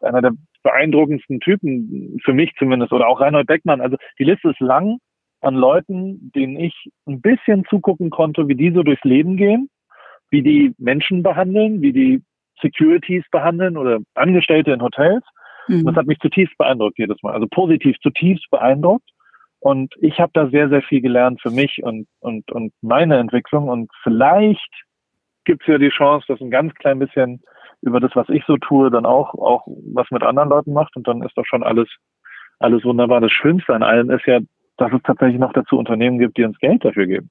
einer 0.00 0.22
der 0.22 0.32
beeindruckendsten 0.62 1.40
Typen 1.40 2.18
für 2.24 2.32
mich 2.32 2.52
zumindest 2.58 2.92
oder 2.92 3.06
auch 3.06 3.20
Reinhold 3.20 3.46
Beckmann. 3.46 3.80
Also 3.80 3.96
die 4.18 4.24
Liste 4.24 4.50
ist 4.50 4.60
lang 4.60 4.98
an 5.40 5.54
Leuten, 5.54 6.32
denen 6.34 6.56
ich 6.56 6.90
ein 7.06 7.20
bisschen 7.20 7.64
zugucken 7.70 8.10
konnte, 8.10 8.48
wie 8.48 8.56
die 8.56 8.72
so 8.72 8.82
durchs 8.82 9.04
Leben 9.04 9.36
gehen, 9.36 9.68
wie 10.30 10.42
die 10.42 10.74
Menschen 10.78 11.22
behandeln, 11.22 11.82
wie 11.82 11.92
die 11.92 12.22
Securities 12.60 13.24
behandeln 13.30 13.76
oder 13.76 13.98
Angestellte 14.14 14.72
in 14.72 14.82
Hotels. 14.82 15.24
Mhm. 15.68 15.84
Das 15.86 15.96
hat 15.96 16.06
mich 16.06 16.18
zutiefst 16.18 16.56
beeindruckt 16.58 16.98
jedes 16.98 17.22
Mal. 17.22 17.34
Also 17.34 17.46
positiv 17.50 17.96
zutiefst 18.00 18.48
beeindruckt. 18.50 19.08
Und 19.60 19.94
ich 20.00 20.20
habe 20.20 20.30
da 20.34 20.48
sehr, 20.48 20.68
sehr 20.68 20.82
viel 20.82 21.00
gelernt 21.00 21.40
für 21.40 21.50
mich 21.50 21.82
und, 21.82 22.06
und, 22.20 22.50
und 22.52 22.72
meine 22.82 23.18
Entwicklung. 23.18 23.68
Und 23.68 23.90
vielleicht 24.02 24.70
gibt 25.44 25.62
es 25.62 25.68
ja 25.68 25.78
die 25.78 25.88
Chance, 25.88 26.26
dass 26.28 26.40
ein 26.40 26.50
ganz 26.50 26.74
klein 26.74 26.98
bisschen 26.98 27.42
über 27.82 28.00
das, 28.00 28.12
was 28.14 28.28
ich 28.28 28.44
so 28.46 28.56
tue, 28.58 28.90
dann 28.90 29.06
auch, 29.06 29.34
auch 29.34 29.66
was 29.92 30.10
mit 30.10 30.22
anderen 30.22 30.50
Leuten 30.50 30.72
macht. 30.72 30.96
Und 30.96 31.08
dann 31.08 31.22
ist 31.22 31.36
doch 31.36 31.46
schon 31.46 31.62
alles, 31.62 31.88
alles 32.58 32.84
wunderbar. 32.84 33.20
Das 33.20 33.32
Schönste 33.32 33.74
an 33.74 33.82
allem 33.82 34.10
ist 34.10 34.26
ja, 34.26 34.40
dass 34.76 34.92
es 34.92 35.02
tatsächlich 35.02 35.40
noch 35.40 35.52
dazu 35.52 35.78
Unternehmen 35.78 36.18
gibt, 36.18 36.36
die 36.36 36.44
uns 36.44 36.58
Geld 36.58 36.84
dafür 36.84 37.06
geben. 37.06 37.30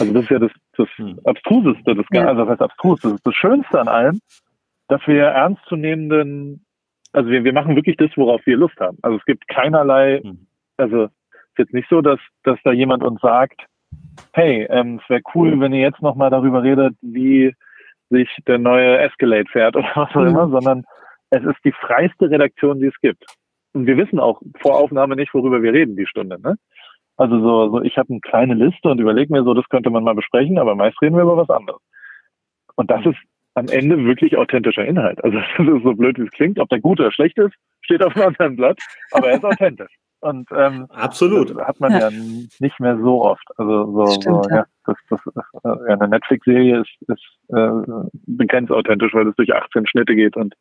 Also 0.00 0.12
das 0.12 0.24
ist 0.24 0.30
ja 0.30 0.38
das, 0.38 0.50
das 0.76 0.88
hm. 0.96 1.20
Abstruseste, 1.24 1.94
das, 1.94 2.06
ja. 2.12 2.26
also 2.26 2.42
das 2.42 2.50
heißt 2.50 2.62
abstrus, 2.62 3.00
das 3.00 3.12
ist 3.12 3.26
das 3.26 3.34
Schönste 3.34 3.80
an 3.80 3.88
allem, 3.88 4.20
dass 4.88 5.00
wir 5.06 5.24
ernstzunehmenden, 5.24 6.64
also 7.12 7.30
wir, 7.30 7.44
wir 7.44 7.52
machen 7.52 7.76
wirklich 7.76 7.96
das, 7.96 8.10
worauf 8.16 8.44
wir 8.46 8.56
Lust 8.56 8.78
haben. 8.78 8.98
Also 9.02 9.18
es 9.18 9.24
gibt 9.24 9.48
keinerlei, 9.48 10.20
mhm. 10.22 10.46
also 10.76 11.04
es 11.04 11.10
ist 11.10 11.58
jetzt 11.58 11.74
nicht 11.74 11.88
so, 11.88 12.00
dass, 12.00 12.20
dass 12.44 12.58
da 12.64 12.72
jemand 12.72 13.02
uns 13.02 13.20
sagt, 13.20 13.62
hey, 14.32 14.66
ähm, 14.70 15.00
es 15.02 15.10
wäre 15.10 15.22
cool, 15.34 15.58
wenn 15.60 15.72
ihr 15.72 15.80
jetzt 15.80 16.02
nochmal 16.02 16.30
darüber 16.30 16.62
redet, 16.62 16.94
wie 17.00 17.54
sich 18.10 18.28
der 18.46 18.58
neue 18.58 18.98
Escalade 18.98 19.48
fährt 19.50 19.76
oder 19.76 19.90
was 19.94 20.10
auch 20.10 20.20
mhm. 20.20 20.28
immer, 20.28 20.48
sondern 20.48 20.84
es 21.30 21.42
ist 21.42 21.58
die 21.64 21.72
freiste 21.72 22.30
Redaktion, 22.30 22.80
die 22.80 22.86
es 22.86 23.00
gibt. 23.00 23.24
Und 23.72 23.86
wir 23.86 23.96
wissen 23.96 24.20
auch 24.20 24.40
vor 24.60 24.78
Aufnahme 24.78 25.16
nicht, 25.16 25.34
worüber 25.34 25.62
wir 25.62 25.72
reden, 25.72 25.96
die 25.96 26.06
Stunde. 26.06 26.40
Ne? 26.40 26.56
Also 27.16 27.40
so, 27.40 27.70
so 27.70 27.82
ich 27.82 27.98
habe 27.98 28.10
eine 28.10 28.20
kleine 28.20 28.54
Liste 28.54 28.88
und 28.88 29.00
überlege 29.00 29.32
mir 29.32 29.42
so, 29.42 29.54
das 29.54 29.68
könnte 29.68 29.90
man 29.90 30.04
mal 30.04 30.14
besprechen, 30.14 30.58
aber 30.58 30.74
meist 30.74 31.00
reden 31.02 31.16
wir 31.16 31.22
über 31.22 31.36
was 31.36 31.50
anderes. 31.50 31.80
Und 32.76 32.90
das 32.90 33.04
ist 33.06 33.18
am 33.56 33.68
Ende 33.68 34.04
wirklich 34.04 34.36
authentischer 34.36 34.84
Inhalt. 34.84 35.22
Also 35.24 35.38
das 35.58 35.66
ist 35.66 35.82
so 35.82 35.94
blöd, 35.94 36.18
wie 36.18 36.24
es 36.24 36.30
klingt. 36.30 36.58
Ob 36.60 36.68
der 36.68 36.80
gut 36.80 37.00
oder 37.00 37.10
schlecht 37.10 37.38
ist, 37.38 37.54
steht 37.82 38.02
auf 38.02 38.14
einem 38.14 38.26
anderen 38.28 38.56
Blatt, 38.56 38.78
aber 39.10 39.30
er 39.30 39.36
ist 39.36 39.44
authentisch. 39.44 39.92
Und 40.26 40.48
ähm, 40.50 40.86
absolut 40.90 41.56
hat 41.56 41.78
man 41.78 41.92
ja. 41.92 42.08
ja. 42.08 42.10
nicht 42.10 42.80
mehr 42.80 42.98
so 42.98 43.22
oft. 43.22 43.44
Also 43.56 43.92
so, 43.92 44.06
Stimmt, 44.12 44.44
so 44.44 44.50
ja. 44.50 44.56
ja. 44.56 44.66
das, 44.86 44.96
das 45.08 45.20
ist, 45.24 45.36
äh, 45.62 45.92
eine 45.92 46.08
Netflix-Serie 46.08 46.80
ist, 46.80 46.90
ist 47.08 47.56
äh, 47.56 47.68
begrenzt 48.26 48.72
authentisch, 48.72 49.14
weil 49.14 49.28
es 49.28 49.36
durch 49.36 49.54
18 49.54 49.86
Schnitte 49.86 50.16
geht 50.16 50.36
und 50.36 50.54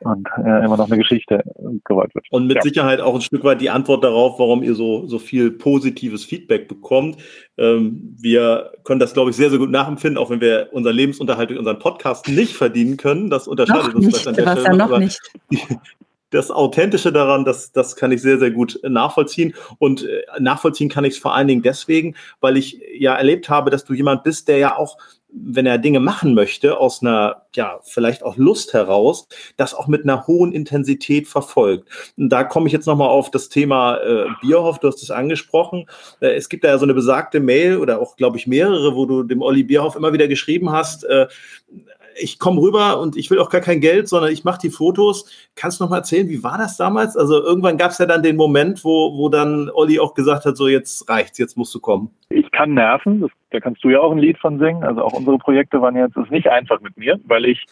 und 0.00 0.28
äh, 0.36 0.64
immer 0.64 0.76
noch 0.76 0.88
eine 0.88 0.98
Geschichte 0.98 1.42
gewollt 1.84 2.14
wird. 2.14 2.26
Und 2.30 2.46
mit 2.46 2.56
ja. 2.56 2.62
Sicherheit 2.62 3.00
auch 3.00 3.14
ein 3.14 3.22
Stück 3.22 3.44
weit 3.44 3.62
die 3.62 3.70
Antwort 3.70 4.04
darauf, 4.04 4.38
warum 4.38 4.62
ihr 4.62 4.74
so 4.74 5.06
so 5.06 5.18
viel 5.18 5.52
positives 5.52 6.26
Feedback 6.26 6.68
bekommt. 6.68 7.16
Ähm, 7.56 8.14
wir 8.20 8.72
können 8.84 9.00
das, 9.00 9.14
glaube 9.14 9.30
ich, 9.30 9.36
sehr 9.36 9.48
sehr 9.48 9.58
gut 9.58 9.70
nachempfinden, 9.70 10.18
auch 10.18 10.28
wenn 10.28 10.42
wir 10.42 10.68
unseren 10.72 10.94
Lebensunterhalt 10.94 11.48
durch 11.48 11.58
unseren 11.58 11.78
Podcast 11.78 12.28
nicht 12.28 12.54
verdienen 12.54 12.98
können. 12.98 13.30
Das 13.30 13.48
unterscheidet 13.48 13.94
noch 13.94 13.94
uns 13.94 14.06
nicht, 14.06 14.28
an 14.28 14.34
der 14.34 14.56
Stelle. 14.56 14.76
Noch 14.76 14.98
nicht 14.98 15.18
das 16.30 16.50
Authentische 16.50 17.12
daran, 17.12 17.44
das, 17.44 17.72
das 17.72 17.96
kann 17.96 18.12
ich 18.12 18.22
sehr, 18.22 18.38
sehr 18.38 18.50
gut 18.50 18.78
nachvollziehen. 18.82 19.54
Und 19.78 20.04
äh, 20.04 20.22
nachvollziehen 20.38 20.88
kann 20.88 21.04
ich 21.04 21.14
es 21.14 21.18
vor 21.18 21.34
allen 21.34 21.48
Dingen 21.48 21.62
deswegen, 21.62 22.14
weil 22.40 22.56
ich 22.56 22.80
ja 22.96 23.14
erlebt 23.14 23.48
habe, 23.48 23.70
dass 23.70 23.84
du 23.84 23.94
jemand 23.94 24.24
bist, 24.24 24.48
der 24.48 24.58
ja 24.58 24.76
auch, 24.76 24.98
wenn 25.30 25.66
er 25.66 25.78
Dinge 25.78 26.00
machen 26.00 26.34
möchte, 26.34 26.78
aus 26.78 27.02
einer, 27.02 27.42
ja, 27.54 27.80
vielleicht 27.82 28.22
auch 28.22 28.36
Lust 28.36 28.72
heraus, 28.72 29.28
das 29.56 29.74
auch 29.74 29.86
mit 29.86 30.04
einer 30.04 30.26
hohen 30.26 30.52
Intensität 30.52 31.28
verfolgt. 31.28 31.88
Und 32.16 32.30
da 32.30 32.44
komme 32.44 32.66
ich 32.66 32.72
jetzt 32.72 32.86
nochmal 32.86 33.08
auf 33.08 33.30
das 33.30 33.48
Thema 33.48 33.98
äh, 33.98 34.26
Bierhoff, 34.40 34.78
du 34.78 34.88
hast 34.88 35.02
es 35.02 35.10
angesprochen. 35.10 35.86
Äh, 36.20 36.34
es 36.34 36.48
gibt 36.48 36.64
da 36.64 36.68
ja 36.68 36.78
so 36.78 36.84
eine 36.84 36.94
besagte 36.94 37.40
Mail 37.40 37.76
oder 37.78 38.00
auch, 38.00 38.16
glaube 38.16 38.38
ich, 38.38 38.46
mehrere, 38.46 38.94
wo 38.94 39.04
du 39.04 39.22
dem 39.22 39.42
Olli 39.42 39.64
Bierhoff 39.64 39.96
immer 39.96 40.12
wieder 40.12 40.28
geschrieben 40.28 40.72
hast, 40.72 41.04
äh, 41.04 41.26
ich 42.16 42.38
komme 42.38 42.60
rüber 42.60 43.00
und 43.00 43.16
ich 43.16 43.30
will 43.30 43.38
auch 43.38 43.50
gar 43.50 43.60
kein 43.60 43.80
Geld, 43.80 44.08
sondern 44.08 44.32
ich 44.32 44.44
mache 44.44 44.60
die 44.60 44.70
Fotos. 44.70 45.30
Kannst 45.54 45.80
du 45.80 45.84
noch 45.84 45.90
mal 45.90 45.98
erzählen, 45.98 46.28
wie 46.28 46.42
war 46.42 46.58
das 46.58 46.76
damals? 46.76 47.16
Also 47.16 47.42
irgendwann 47.42 47.78
gab 47.78 47.90
es 47.90 47.98
ja 47.98 48.06
dann 48.06 48.22
den 48.22 48.36
Moment, 48.36 48.84
wo, 48.84 49.16
wo 49.16 49.28
dann 49.28 49.70
Olli 49.70 49.98
auch 49.98 50.14
gesagt 50.14 50.44
hat, 50.44 50.56
so 50.56 50.68
jetzt 50.68 51.08
reicht's, 51.08 51.38
jetzt 51.38 51.56
musst 51.56 51.74
du 51.74 51.80
kommen. 51.80 52.10
Ich 52.30 52.50
kann 52.50 52.74
nerven, 52.74 53.20
das, 53.20 53.30
da 53.50 53.60
kannst 53.60 53.84
du 53.84 53.90
ja 53.90 54.00
auch 54.00 54.12
ein 54.12 54.18
Lied 54.18 54.38
von 54.38 54.58
singen. 54.58 54.84
Also 54.84 55.02
auch 55.02 55.12
unsere 55.12 55.38
Projekte 55.38 55.80
waren 55.80 55.96
jetzt, 55.96 56.16
ist 56.16 56.30
nicht 56.30 56.48
einfach 56.48 56.80
mit 56.80 56.96
mir, 56.96 57.18
weil 57.24 57.44
ich 57.44 57.64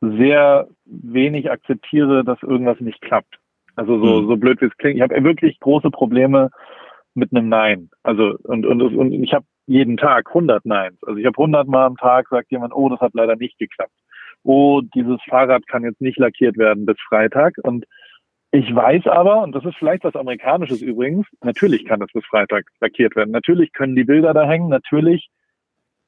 sehr 0.00 0.68
wenig 0.84 1.50
akzeptiere, 1.50 2.24
dass 2.24 2.42
irgendwas 2.42 2.80
nicht 2.80 3.00
klappt. 3.00 3.38
Also 3.76 3.98
so, 4.04 4.22
mhm. 4.22 4.28
so 4.28 4.36
blöd 4.36 4.60
wie 4.60 4.66
es 4.66 4.76
klingt. 4.76 4.96
Ich 4.96 5.02
habe 5.02 5.24
wirklich 5.24 5.58
große 5.60 5.90
Probleme 5.90 6.50
mit 7.14 7.32
einem 7.32 7.48
Nein. 7.48 7.90
Also 8.02 8.36
und, 8.42 8.66
und, 8.66 8.82
und 8.82 9.12
ich 9.12 9.32
habe 9.32 9.44
jeden 9.66 9.96
Tag 9.96 10.28
100 10.28 10.64
Neins. 10.64 10.98
Also 11.02 11.18
ich 11.18 11.26
habe 11.26 11.38
100 11.38 11.68
Mal 11.68 11.86
am 11.86 11.96
Tag 11.96 12.28
sagt 12.28 12.50
jemand, 12.50 12.74
oh, 12.74 12.88
das 12.88 13.00
hat 13.00 13.14
leider 13.14 13.36
nicht 13.36 13.58
geklappt. 13.58 13.92
Oh, 14.42 14.80
dieses 14.94 15.20
Fahrrad 15.28 15.66
kann 15.68 15.84
jetzt 15.84 16.00
nicht 16.00 16.18
lackiert 16.18 16.58
werden 16.58 16.84
bis 16.84 16.96
Freitag. 17.08 17.54
Und 17.62 17.84
ich 18.50 18.74
weiß 18.74 19.06
aber, 19.06 19.42
und 19.42 19.54
das 19.54 19.64
ist 19.64 19.76
vielleicht 19.76 20.04
was 20.04 20.16
Amerikanisches 20.16 20.82
übrigens, 20.82 21.26
natürlich 21.42 21.84
kann 21.84 22.00
das 22.00 22.10
bis 22.12 22.24
Freitag 22.26 22.66
lackiert 22.80 23.16
werden. 23.16 23.30
Natürlich 23.30 23.72
können 23.72 23.96
die 23.96 24.04
Bilder 24.04 24.34
da 24.34 24.46
hängen. 24.46 24.68
Natürlich 24.68 25.28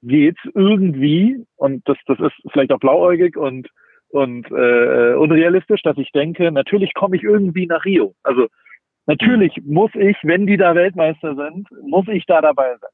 geht's 0.03 0.41
irgendwie. 0.55 1.45
Und 1.57 1.89
das, 1.89 1.97
das 2.07 2.19
ist 2.21 2.35
vielleicht 2.53 2.73
auch 2.73 2.81
blauäugig 2.81 3.37
und 3.37 3.69
und 4.15 4.49
äh, 4.53 5.15
unrealistisch, 5.15 5.83
dass 5.83 5.99
ich 5.99 6.13
denke, 6.13 6.53
natürlich 6.53 6.95
komme 6.95 7.17
ich 7.17 7.25
irgendwie 7.25 7.67
nach 7.67 7.85
Rio. 7.85 8.15
Also 8.23 8.47
natürlich 9.07 9.61
muss 9.65 9.91
ich, 9.95 10.17
wenn 10.23 10.47
die 10.47 10.57
da 10.57 10.77
Weltmeister 10.77 11.35
sind, 11.35 11.67
muss 11.83 12.07
ich 12.07 12.25
da 12.25 12.41
dabei 12.41 12.77
sein. 12.81 12.91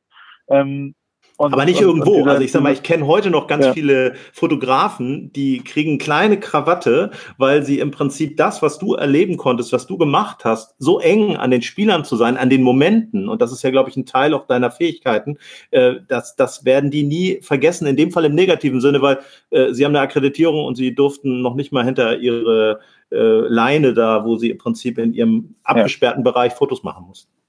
Ähm, 0.51 0.95
und, 1.41 1.55
aber 1.55 1.65
nicht 1.65 1.79
und, 1.79 1.87
irgendwo. 1.87 2.17
Und 2.17 2.29
also 2.29 2.43
ich 2.43 2.53
sag 2.53 2.63
mal, 2.63 2.75
ich 2.75 2.83
kenne 2.83 3.07
heute 3.07 3.31
noch 3.31 3.47
ganz 3.47 3.65
ja. 3.65 3.73
viele 3.73 4.13
Fotografen, 4.35 5.33
die 5.33 5.65
kriegen 5.65 5.97
kleine 5.97 6.39
Krawatte, 6.39 7.13
weil 7.39 7.63
sie 7.65 7.79
im 7.79 7.91
Prinzip 7.91 8.37
das, 8.37 8.61
was 8.61 8.79
du 8.79 8.93
erleben 8.93 9.39
konntest, 9.39 9.73
was 9.73 9.87
du 9.87 9.97
gemacht 9.97 10.45
hast, 10.45 10.75
so 10.79 11.01
eng 11.01 11.37
an 11.37 11.51
den 11.51 11.63
Spielern 11.63 12.05
zu 12.05 12.17
sein, 12.17 12.37
an 12.37 12.51
den 12.51 12.63
Momenten, 12.63 13.27
und 13.27 13.41
das 13.41 13.53
ist 13.53 13.63
ja, 13.63 13.71
glaube 13.71 13.89
ich, 13.89 13.97
ein 13.97 14.05
Teil 14.05 14.35
auch 14.35 14.47
deiner 14.47 14.71
Fähigkeiten, 14.71 15.39
äh, 15.71 15.95
das, 16.09 16.37
das 16.37 16.67
werden 16.67 16.91
die 16.91 17.05
nie 17.05 17.41
vergessen, 17.41 17.87
in 17.87 17.97
dem 17.97 18.11
Fall 18.11 18.27
im 18.27 18.35
negativen 18.35 18.83
Sinne, 18.83 19.01
weil 19.01 19.21
äh, 19.49 19.73
sie 19.73 19.87
haben 19.87 19.97
eine 19.97 20.05
Akkreditierung 20.05 20.67
und 20.67 20.75
sie 20.75 20.95
durften 20.95 21.41
noch 21.41 21.55
nicht 21.55 21.73
mal 21.73 21.87
hinter 21.87 22.19
ihre 22.19 22.81
äh, 23.11 23.17
Leine 23.17 23.95
da, 23.95 24.27
wo 24.27 24.37
sie 24.37 24.51
im 24.51 24.59
Prinzip 24.59 24.99
in 24.99 25.15
ihrem 25.15 25.55
abgesperrten 25.63 26.23
ja. 26.23 26.31
Bereich 26.31 26.53
Fotos 26.53 26.83
machen 26.83 27.07
mussten. 27.07 27.40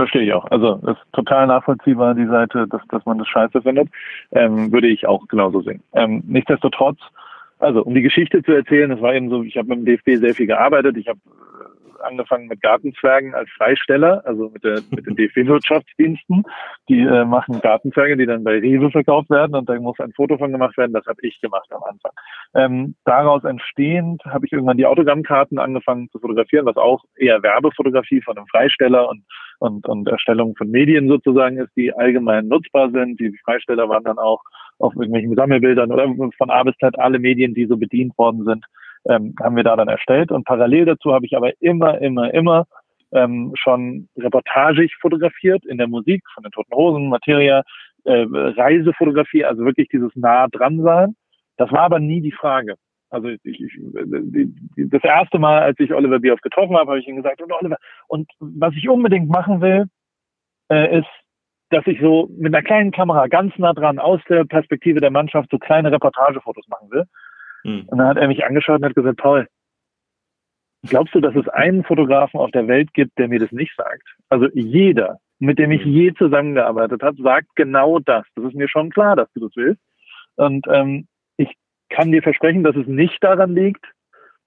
Verstehe 0.00 0.22
ich 0.22 0.32
auch. 0.32 0.46
Also 0.50 0.80
ist 0.86 1.12
total 1.12 1.46
nachvollziehbar, 1.46 2.14
die 2.14 2.24
Seite, 2.24 2.66
dass, 2.66 2.80
dass 2.88 3.04
man 3.04 3.18
das 3.18 3.28
scheiße 3.28 3.60
findet. 3.60 3.90
Ähm, 4.32 4.72
würde 4.72 4.88
ich 4.88 5.06
auch 5.06 5.28
genauso 5.28 5.60
sehen. 5.60 5.82
Ähm, 5.92 6.22
nichtsdestotrotz, 6.26 6.98
also 7.58 7.82
um 7.84 7.94
die 7.94 8.00
Geschichte 8.00 8.42
zu 8.42 8.52
erzählen, 8.52 8.90
es 8.90 9.02
war 9.02 9.12
eben 9.12 9.28
so, 9.28 9.42
ich 9.42 9.58
habe 9.58 9.68
mit 9.68 9.80
dem 9.80 9.84
DFB 9.84 10.18
sehr 10.18 10.34
viel 10.34 10.46
gearbeitet. 10.46 10.96
Ich 10.96 11.06
habe 11.06 11.20
angefangen 12.00 12.46
mit 12.48 12.60
Gartenzwergen 12.60 13.34
als 13.34 13.48
Freisteller, 13.50 14.22
also 14.24 14.50
mit, 14.50 14.64
der, 14.64 14.80
mit 14.90 15.06
den 15.06 15.16
DFB-Wirtschaftsdiensten. 15.16 16.44
Die 16.88 17.00
äh, 17.00 17.24
machen 17.24 17.60
Gartenzwerge, 17.60 18.16
die 18.16 18.26
dann 18.26 18.44
bei 18.44 18.58
Rewe 18.58 18.90
verkauft 18.90 19.30
werden 19.30 19.54
und 19.54 19.68
da 19.68 19.78
muss 19.78 19.98
ein 20.00 20.12
Foto 20.12 20.38
von 20.38 20.52
gemacht 20.52 20.76
werden. 20.76 20.92
Das 20.92 21.06
habe 21.06 21.18
ich 21.22 21.40
gemacht 21.40 21.68
am 21.72 21.82
Anfang. 21.82 22.12
Ähm, 22.54 22.94
daraus 23.04 23.44
entstehend 23.44 24.24
habe 24.24 24.46
ich 24.46 24.52
irgendwann 24.52 24.76
die 24.76 24.86
Autogrammkarten 24.86 25.58
angefangen 25.58 26.08
zu 26.10 26.18
fotografieren, 26.18 26.66
was 26.66 26.76
auch 26.76 27.04
eher 27.16 27.42
Werbefotografie 27.42 28.22
von 28.22 28.36
einem 28.36 28.46
Freisteller 28.48 29.08
und, 29.08 29.24
und, 29.58 29.86
und 29.86 30.08
Erstellung 30.08 30.54
von 30.56 30.70
Medien 30.70 31.08
sozusagen 31.08 31.58
ist, 31.58 31.70
die 31.76 31.92
allgemein 31.92 32.48
nutzbar 32.48 32.90
sind. 32.90 33.20
Die 33.20 33.36
Freisteller 33.44 33.88
waren 33.88 34.04
dann 34.04 34.18
auch 34.18 34.42
auf 34.78 34.94
irgendwelchen 34.94 35.34
Sammelbildern 35.34 35.92
oder 35.92 36.06
von 36.36 36.50
A 36.50 36.62
bis 36.62 36.76
Z 36.78 36.98
alle 36.98 37.18
Medien, 37.18 37.54
die 37.54 37.66
so 37.66 37.76
bedient 37.76 38.16
worden 38.18 38.44
sind, 38.44 38.64
ähm, 39.08 39.34
haben 39.40 39.56
wir 39.56 39.64
da 39.64 39.76
dann 39.76 39.88
erstellt. 39.88 40.30
Und 40.30 40.44
parallel 40.44 40.84
dazu 40.86 41.12
habe 41.12 41.26
ich 41.26 41.36
aber 41.36 41.52
immer, 41.60 42.00
immer, 42.00 42.32
immer 42.32 42.66
ähm, 43.12 43.52
schon 43.54 44.08
reportagig 44.16 44.94
fotografiert 45.00 45.64
in 45.66 45.78
der 45.78 45.88
Musik 45.88 46.22
von 46.34 46.42
den 46.42 46.52
Toten 46.52 46.74
Hosen, 46.74 47.08
Materia, 47.08 47.62
äh, 48.04 48.26
Reisefotografie, 48.30 49.44
also 49.44 49.64
wirklich 49.64 49.88
dieses 49.88 50.14
nah 50.14 50.46
dran 50.48 50.82
sein. 50.82 51.14
Das 51.56 51.70
war 51.72 51.80
aber 51.80 51.98
nie 51.98 52.20
die 52.20 52.32
Frage. 52.32 52.76
Also 53.10 53.28
ich, 53.28 53.40
ich, 53.44 53.78
das 54.76 55.02
erste 55.02 55.38
Mal, 55.38 55.60
als 55.62 55.78
ich 55.80 55.92
Oliver 55.92 56.20
Bierhoff 56.20 56.40
getroffen 56.42 56.76
habe, 56.76 56.90
habe 56.90 57.00
ich 57.00 57.08
ihm 57.08 57.16
gesagt, 57.16 57.42
und 57.42 57.52
Oliver, 57.52 57.76
und 58.06 58.30
was 58.38 58.72
ich 58.76 58.88
unbedingt 58.88 59.28
machen 59.28 59.60
will, 59.60 59.86
äh, 60.70 61.00
ist, 61.00 61.08
dass 61.70 61.86
ich 61.86 62.00
so 62.00 62.28
mit 62.36 62.54
einer 62.54 62.62
kleinen 62.62 62.92
Kamera 62.92 63.26
ganz 63.26 63.56
nah 63.58 63.72
dran 63.72 63.98
aus 63.98 64.20
der 64.28 64.44
Perspektive 64.44 65.00
der 65.00 65.10
Mannschaft 65.10 65.50
so 65.50 65.58
kleine 65.58 65.90
Reportagefotos 65.90 66.66
machen 66.68 66.90
will. 66.90 67.04
Mhm. 67.64 67.84
Und 67.86 67.98
dann 67.98 68.08
hat 68.08 68.16
er 68.16 68.28
mich 68.28 68.44
angeschaut 68.44 68.80
und 68.80 68.84
hat 68.84 68.94
gesagt, 68.94 69.18
Paul, 69.18 69.46
glaubst 70.82 71.14
du, 71.14 71.20
dass 71.20 71.34
es 71.34 71.48
einen 71.48 71.84
Fotografen 71.84 72.40
auf 72.40 72.50
der 72.50 72.66
Welt 72.68 72.92
gibt, 72.94 73.18
der 73.18 73.28
mir 73.28 73.40
das 73.40 73.52
nicht 73.52 73.74
sagt? 73.76 74.04
Also 74.28 74.48
jeder, 74.54 75.18
mit 75.38 75.58
dem 75.58 75.72
ich 75.72 75.82
hm. 75.82 75.90
je 75.90 76.14
zusammengearbeitet 76.14 77.02
habe, 77.02 77.20
sagt 77.22 77.48
genau 77.56 77.98
das. 77.98 78.24
Das 78.36 78.44
ist 78.44 78.54
mir 78.54 78.68
schon 78.68 78.90
klar, 78.90 79.16
dass 79.16 79.32
du 79.32 79.40
das 79.40 79.56
willst. 79.56 79.80
Und 80.36 80.66
ähm, 80.68 81.06
ich 81.36 81.52
kann 81.88 82.12
dir 82.12 82.22
versprechen, 82.22 82.62
dass 82.62 82.76
es 82.76 82.86
nicht 82.86 83.22
daran 83.22 83.54
liegt, 83.54 83.84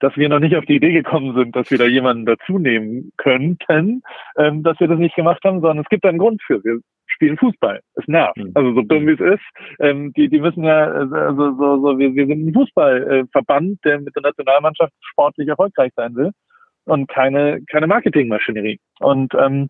dass 0.00 0.16
wir 0.16 0.28
noch 0.28 0.40
nicht 0.40 0.56
auf 0.56 0.64
die 0.64 0.76
Idee 0.76 0.92
gekommen 0.92 1.34
sind, 1.36 1.54
dass 1.54 1.70
wir 1.70 1.78
da 1.78 1.86
jemanden 1.86 2.26
dazu 2.26 2.58
nehmen 2.58 3.12
könnten, 3.16 4.02
ähm, 4.36 4.62
dass 4.62 4.78
wir 4.80 4.88
das 4.88 4.98
nicht 4.98 5.16
gemacht 5.16 5.42
haben, 5.44 5.60
sondern 5.60 5.80
es 5.80 5.88
gibt 5.88 6.04
einen 6.04 6.18
Grund 6.18 6.42
für. 6.42 6.62
Wir 6.64 6.80
spielen 7.06 7.36
Fußball. 7.36 7.80
Es 7.94 8.06
nervt. 8.06 8.36
Mhm. 8.36 8.52
Also 8.54 8.74
so 8.74 8.82
dumm 8.82 9.06
wie 9.06 9.12
es 9.12 9.20
ist. 9.20 9.44
Ähm, 9.80 10.12
die, 10.14 10.28
die 10.28 10.40
müssen 10.40 10.64
ja, 10.64 10.86
also 10.86 11.56
so, 11.56 11.80
so, 11.80 11.98
wir, 11.98 12.14
wir 12.14 12.26
sind 12.26 12.46
ein 12.46 12.54
Fußballverband, 12.54 13.84
der 13.84 14.00
mit 14.00 14.14
der 14.14 14.22
Nationalmannschaft 14.22 14.92
sportlich 15.00 15.48
erfolgreich 15.48 15.92
sein 15.96 16.14
will 16.14 16.30
und 16.84 17.08
keine, 17.08 17.62
keine 17.70 17.86
Marketingmaschinerie. 17.86 18.78
Und 19.00 19.34
ähm, 19.34 19.68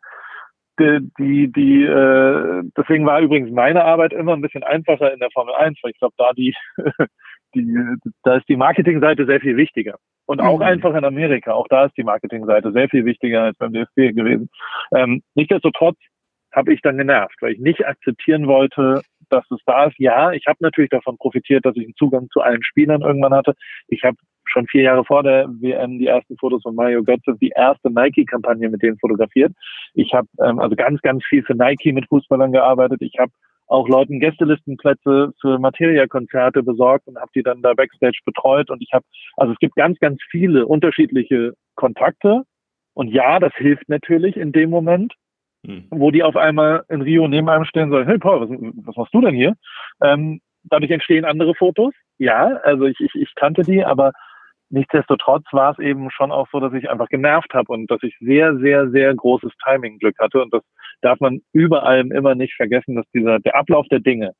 die, 0.78 1.08
die, 1.18 1.52
die 1.52 1.84
äh, 1.84 2.62
deswegen 2.76 3.06
war 3.06 3.20
übrigens 3.20 3.50
meine 3.52 3.84
Arbeit 3.84 4.12
immer 4.12 4.32
ein 4.32 4.40
bisschen 4.40 4.64
einfacher 4.64 5.12
in 5.12 5.20
der 5.20 5.30
Formel 5.32 5.54
1, 5.54 5.78
weil 5.82 5.92
ich 5.92 5.98
glaube, 5.98 6.14
da 6.18 6.32
die, 6.32 6.54
die, 7.54 7.96
da 8.24 8.36
ist 8.36 8.48
die 8.48 8.56
Marketingseite 8.56 9.26
sehr 9.26 9.40
viel 9.40 9.56
wichtiger. 9.56 9.96
Und 10.26 10.40
auch 10.40 10.58
mhm. 10.58 10.64
einfach 10.64 10.94
in 10.94 11.04
Amerika, 11.04 11.52
auch 11.52 11.68
da 11.68 11.84
ist 11.84 11.96
die 11.96 12.02
Marketingseite 12.02 12.72
sehr 12.72 12.88
viel 12.88 13.04
wichtiger 13.04 13.42
als 13.42 13.58
beim 13.58 13.72
DFB 13.72 14.16
gewesen. 14.16 14.48
Ähm, 14.92 15.22
nichtsdestotrotz 15.34 15.98
habe 16.54 16.72
ich 16.72 16.80
dann 16.82 16.96
genervt, 16.96 17.36
weil 17.40 17.52
ich 17.52 17.60
nicht 17.60 17.86
akzeptieren 17.86 18.46
wollte, 18.46 19.02
dass 19.30 19.44
es 19.50 19.60
da 19.66 19.86
ist. 19.86 19.98
Ja, 19.98 20.32
ich 20.32 20.46
habe 20.46 20.58
natürlich 20.60 20.90
davon 20.90 21.18
profitiert, 21.18 21.64
dass 21.66 21.76
ich 21.76 21.84
einen 21.84 21.96
Zugang 21.96 22.28
zu 22.30 22.40
allen 22.40 22.62
Spielern 22.62 23.02
irgendwann 23.02 23.34
hatte. 23.34 23.54
Ich 23.88 24.04
habe 24.04 24.16
schon 24.46 24.66
vier 24.66 24.82
Jahre 24.82 25.04
vor 25.04 25.22
der 25.22 25.48
WM 25.48 25.98
die 25.98 26.06
ersten 26.06 26.36
Fotos 26.36 26.62
von 26.62 26.74
Mario 26.74 27.02
Götze, 27.02 27.36
die 27.40 27.52
erste 27.54 27.90
Nike-Kampagne 27.90 28.68
mit 28.68 28.82
denen 28.82 28.98
fotografiert. 28.98 29.52
Ich 29.94 30.12
habe 30.12 30.28
ähm, 30.44 30.58
also 30.58 30.76
ganz, 30.76 31.00
ganz 31.00 31.24
viel 31.24 31.42
für 31.42 31.54
Nike 31.54 31.92
mit 31.92 32.06
Fußballern 32.08 32.52
gearbeitet. 32.52 33.00
Ich 33.02 33.18
habe 33.18 33.32
auch 33.66 33.88
Leuten 33.88 34.20
Gästelistenplätze 34.20 35.32
für 35.40 35.58
Materia-Konzerte 35.58 36.62
besorgt 36.62 37.06
und 37.06 37.16
habe 37.16 37.30
die 37.34 37.42
dann 37.42 37.62
da 37.62 37.72
backstage 37.72 38.20
betreut. 38.24 38.70
Und 38.70 38.82
ich 38.82 38.90
habe, 38.92 39.04
also 39.36 39.52
es 39.52 39.58
gibt 39.58 39.74
ganz, 39.76 39.98
ganz 39.98 40.20
viele 40.30 40.66
unterschiedliche 40.66 41.54
Kontakte. 41.74 42.42
Und 42.92 43.08
ja, 43.08 43.40
das 43.40 43.54
hilft 43.56 43.88
natürlich 43.88 44.36
in 44.36 44.52
dem 44.52 44.70
Moment. 44.70 45.14
Hm. 45.64 45.86
wo 45.90 46.10
die 46.10 46.22
auf 46.22 46.36
einmal 46.36 46.84
in 46.88 47.02
Rio 47.02 47.28
neben 47.28 47.48
einem 47.48 47.64
stehen 47.64 47.90
sagen, 47.90 48.06
hey 48.06 48.18
Paul, 48.18 48.40
was, 48.42 48.50
was 48.86 48.96
machst 48.96 49.14
du 49.14 49.20
denn 49.20 49.34
hier? 49.34 49.54
Ähm, 50.02 50.40
dadurch 50.64 50.90
entstehen 50.90 51.24
andere 51.24 51.54
Fotos. 51.54 51.92
Ja, 52.18 52.58
also 52.62 52.84
ich, 52.86 52.98
ich, 53.00 53.14
ich 53.14 53.34
kannte 53.34 53.62
die, 53.62 53.84
aber 53.84 54.12
nichtsdestotrotz 54.70 55.44
war 55.52 55.72
es 55.72 55.78
eben 55.78 56.10
schon 56.10 56.32
auch 56.32 56.48
so, 56.52 56.60
dass 56.60 56.72
ich 56.72 56.90
einfach 56.90 57.08
genervt 57.08 57.54
habe 57.54 57.72
und 57.72 57.90
dass 57.90 58.02
ich 58.02 58.16
sehr, 58.20 58.56
sehr, 58.58 58.90
sehr 58.90 59.14
großes 59.14 59.52
Timing-Glück 59.64 60.18
hatte. 60.18 60.42
Und 60.42 60.52
das 60.52 60.62
darf 61.00 61.20
man 61.20 61.40
überall 61.52 62.00
immer 62.12 62.34
nicht 62.34 62.54
vergessen, 62.54 62.96
dass 62.96 63.06
dieser 63.14 63.38
der 63.40 63.56
Ablauf 63.56 63.86
der 63.88 64.00
Dinge, 64.00 64.32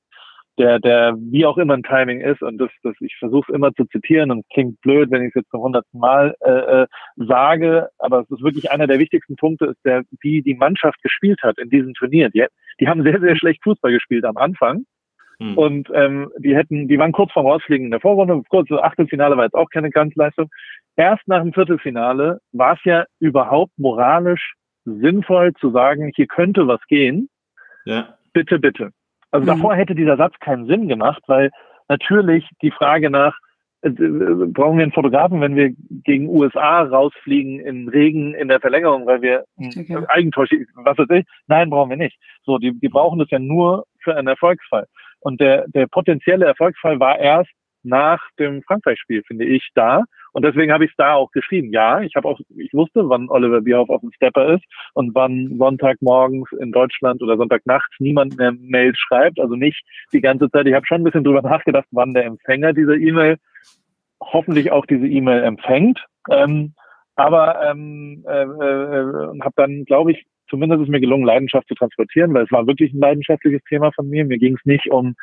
der, 0.58 0.78
der 0.78 1.14
wie 1.18 1.46
auch 1.46 1.58
immer 1.58 1.74
ein 1.74 1.82
Timing 1.82 2.20
ist, 2.20 2.42
und 2.42 2.58
das, 2.58 2.70
das 2.82 2.94
ich 3.00 3.16
versuche 3.18 3.50
es 3.50 3.54
immer 3.54 3.72
zu 3.74 3.84
zitieren 3.86 4.30
und 4.30 4.44
klingt 4.52 4.80
blöd, 4.80 5.10
wenn 5.10 5.22
ich 5.22 5.28
es 5.28 5.42
jetzt 5.42 5.50
zum 5.50 5.62
hundertsten 5.62 6.00
Mal 6.00 6.34
äh, 6.40 6.82
äh, 6.82 6.86
sage, 7.16 7.88
aber 7.98 8.20
es 8.20 8.30
ist 8.30 8.42
wirklich 8.42 8.70
einer 8.70 8.86
der 8.86 8.98
wichtigsten 8.98 9.36
Punkte, 9.36 9.66
ist 9.66 9.84
der, 9.84 10.02
wie 10.20 10.42
die 10.42 10.54
Mannschaft 10.54 11.02
gespielt 11.02 11.42
hat 11.42 11.58
in 11.58 11.70
diesem 11.70 11.94
Turnier. 11.94 12.30
Die, 12.30 12.44
die 12.80 12.88
haben 12.88 13.02
sehr, 13.02 13.20
sehr 13.20 13.36
schlecht 13.36 13.62
Fußball 13.62 13.92
gespielt 13.92 14.24
am 14.24 14.36
Anfang 14.36 14.84
hm. 15.38 15.58
Und 15.58 15.88
ähm, 15.92 16.30
die 16.38 16.54
hätten, 16.54 16.88
die 16.88 16.98
waren 16.98 17.12
kurz 17.12 17.32
vorm 17.32 17.46
Rausfliegen 17.46 17.86
in 17.86 17.90
der 17.90 18.00
Vorrunde, 18.00 18.42
kurz 18.48 18.68
so 18.68 18.80
Achtelfinale 18.80 19.36
war 19.36 19.44
jetzt 19.44 19.54
auch 19.54 19.68
keine 19.70 19.90
Ganzleistung. 19.90 20.50
Erst 20.96 21.26
nach 21.26 21.42
dem 21.42 21.52
Viertelfinale 21.52 22.40
war 22.52 22.74
es 22.74 22.84
ja 22.84 23.04
überhaupt 23.18 23.72
moralisch 23.76 24.54
sinnvoll 24.84 25.52
zu 25.54 25.70
sagen, 25.70 26.12
hier 26.14 26.26
könnte 26.26 26.68
was 26.68 26.80
gehen. 26.86 27.28
Ja. 27.84 28.16
Bitte, 28.32 28.58
bitte. 28.58 28.90
Also 29.34 29.46
mhm. 29.46 29.56
davor 29.56 29.74
hätte 29.74 29.96
dieser 29.96 30.16
Satz 30.16 30.38
keinen 30.38 30.66
Sinn 30.66 30.86
gemacht, 30.86 31.20
weil 31.26 31.50
natürlich 31.88 32.48
die 32.62 32.70
Frage 32.70 33.10
nach, 33.10 33.36
äh, 33.82 33.90
brauchen 33.90 34.78
wir 34.78 34.84
einen 34.84 34.92
Fotografen, 34.92 35.40
wenn 35.40 35.56
wir 35.56 35.74
gegen 36.04 36.28
USA 36.28 36.82
rausfliegen 36.82 37.58
in 37.58 37.88
Regen 37.88 38.32
in 38.34 38.46
der 38.46 38.60
Verlängerung, 38.60 39.06
weil 39.06 39.22
wir 39.22 39.44
okay. 39.58 39.98
Eigentor, 40.06 40.46
was 40.76 40.98
weiß 40.98 41.08
ich? 41.10 41.26
Nein, 41.48 41.68
brauchen 41.68 41.90
wir 41.90 41.96
nicht. 41.96 42.16
So, 42.44 42.58
die, 42.58 42.78
die 42.78 42.88
brauchen 42.88 43.18
das 43.18 43.28
ja 43.30 43.40
nur 43.40 43.86
für 44.04 44.14
einen 44.14 44.28
Erfolgsfall. 44.28 44.86
Und 45.18 45.40
der, 45.40 45.64
der 45.66 45.88
potenzielle 45.88 46.46
Erfolgsfall 46.46 47.00
war 47.00 47.18
erst 47.18 47.50
nach 47.82 48.22
dem 48.38 48.62
Frankreich-Spiel, 48.62 49.24
finde 49.26 49.46
ich, 49.46 49.68
da. 49.74 50.04
Und 50.34 50.44
deswegen 50.44 50.72
habe 50.72 50.84
ich 50.84 50.90
es 50.90 50.96
da 50.96 51.14
auch 51.14 51.30
geschrieben. 51.30 51.72
Ja, 51.72 52.00
ich 52.00 52.16
habe 52.16 52.28
auch, 52.28 52.40
ich 52.56 52.74
wusste, 52.74 53.08
wann 53.08 53.30
Oliver 53.30 53.60
Bierhoff 53.60 53.88
auf 53.88 54.00
dem 54.00 54.10
Stepper 54.12 54.54
ist 54.54 54.64
und 54.92 55.14
wann 55.14 55.56
Sonntagmorgens 55.56 56.50
in 56.58 56.72
Deutschland 56.72 57.22
oder 57.22 57.36
Sonntagnachts 57.36 57.94
niemand 58.00 58.36
mehr 58.36 58.52
Mails 58.52 58.98
schreibt. 58.98 59.38
Also 59.38 59.54
nicht 59.54 59.80
die 60.12 60.20
ganze 60.20 60.50
Zeit. 60.50 60.66
Ich 60.66 60.74
habe 60.74 60.86
schon 60.86 61.02
ein 61.02 61.04
bisschen 61.04 61.22
drüber 61.22 61.40
nachgedacht, 61.42 61.86
wann 61.92 62.14
der 62.14 62.24
Empfänger 62.24 62.72
dieser 62.72 62.96
E-Mail 62.96 63.36
hoffentlich 64.20 64.72
auch 64.72 64.86
diese 64.86 65.06
E-Mail 65.06 65.44
empfängt. 65.44 66.04
Ähm, 66.28 66.74
aber 67.14 67.70
ähm, 67.70 68.24
äh, 68.26 68.42
äh, 68.42 69.40
habe 69.40 69.54
dann, 69.54 69.84
glaube 69.84 70.12
ich, 70.12 70.26
zumindest 70.50 70.82
ist 70.82 70.88
mir 70.88 71.00
gelungen, 71.00 71.24
Leidenschaft 71.24 71.68
zu 71.68 71.74
transportieren, 71.74 72.34
weil 72.34 72.44
es 72.44 72.50
war 72.50 72.66
wirklich 72.66 72.92
ein 72.92 72.98
leidenschaftliches 72.98 73.62
Thema 73.68 73.92
von 73.92 74.08
mir. 74.08 74.24
Mir 74.24 74.38
ging 74.38 74.56
es 74.56 74.64
nicht 74.64 74.90
um 74.90 75.14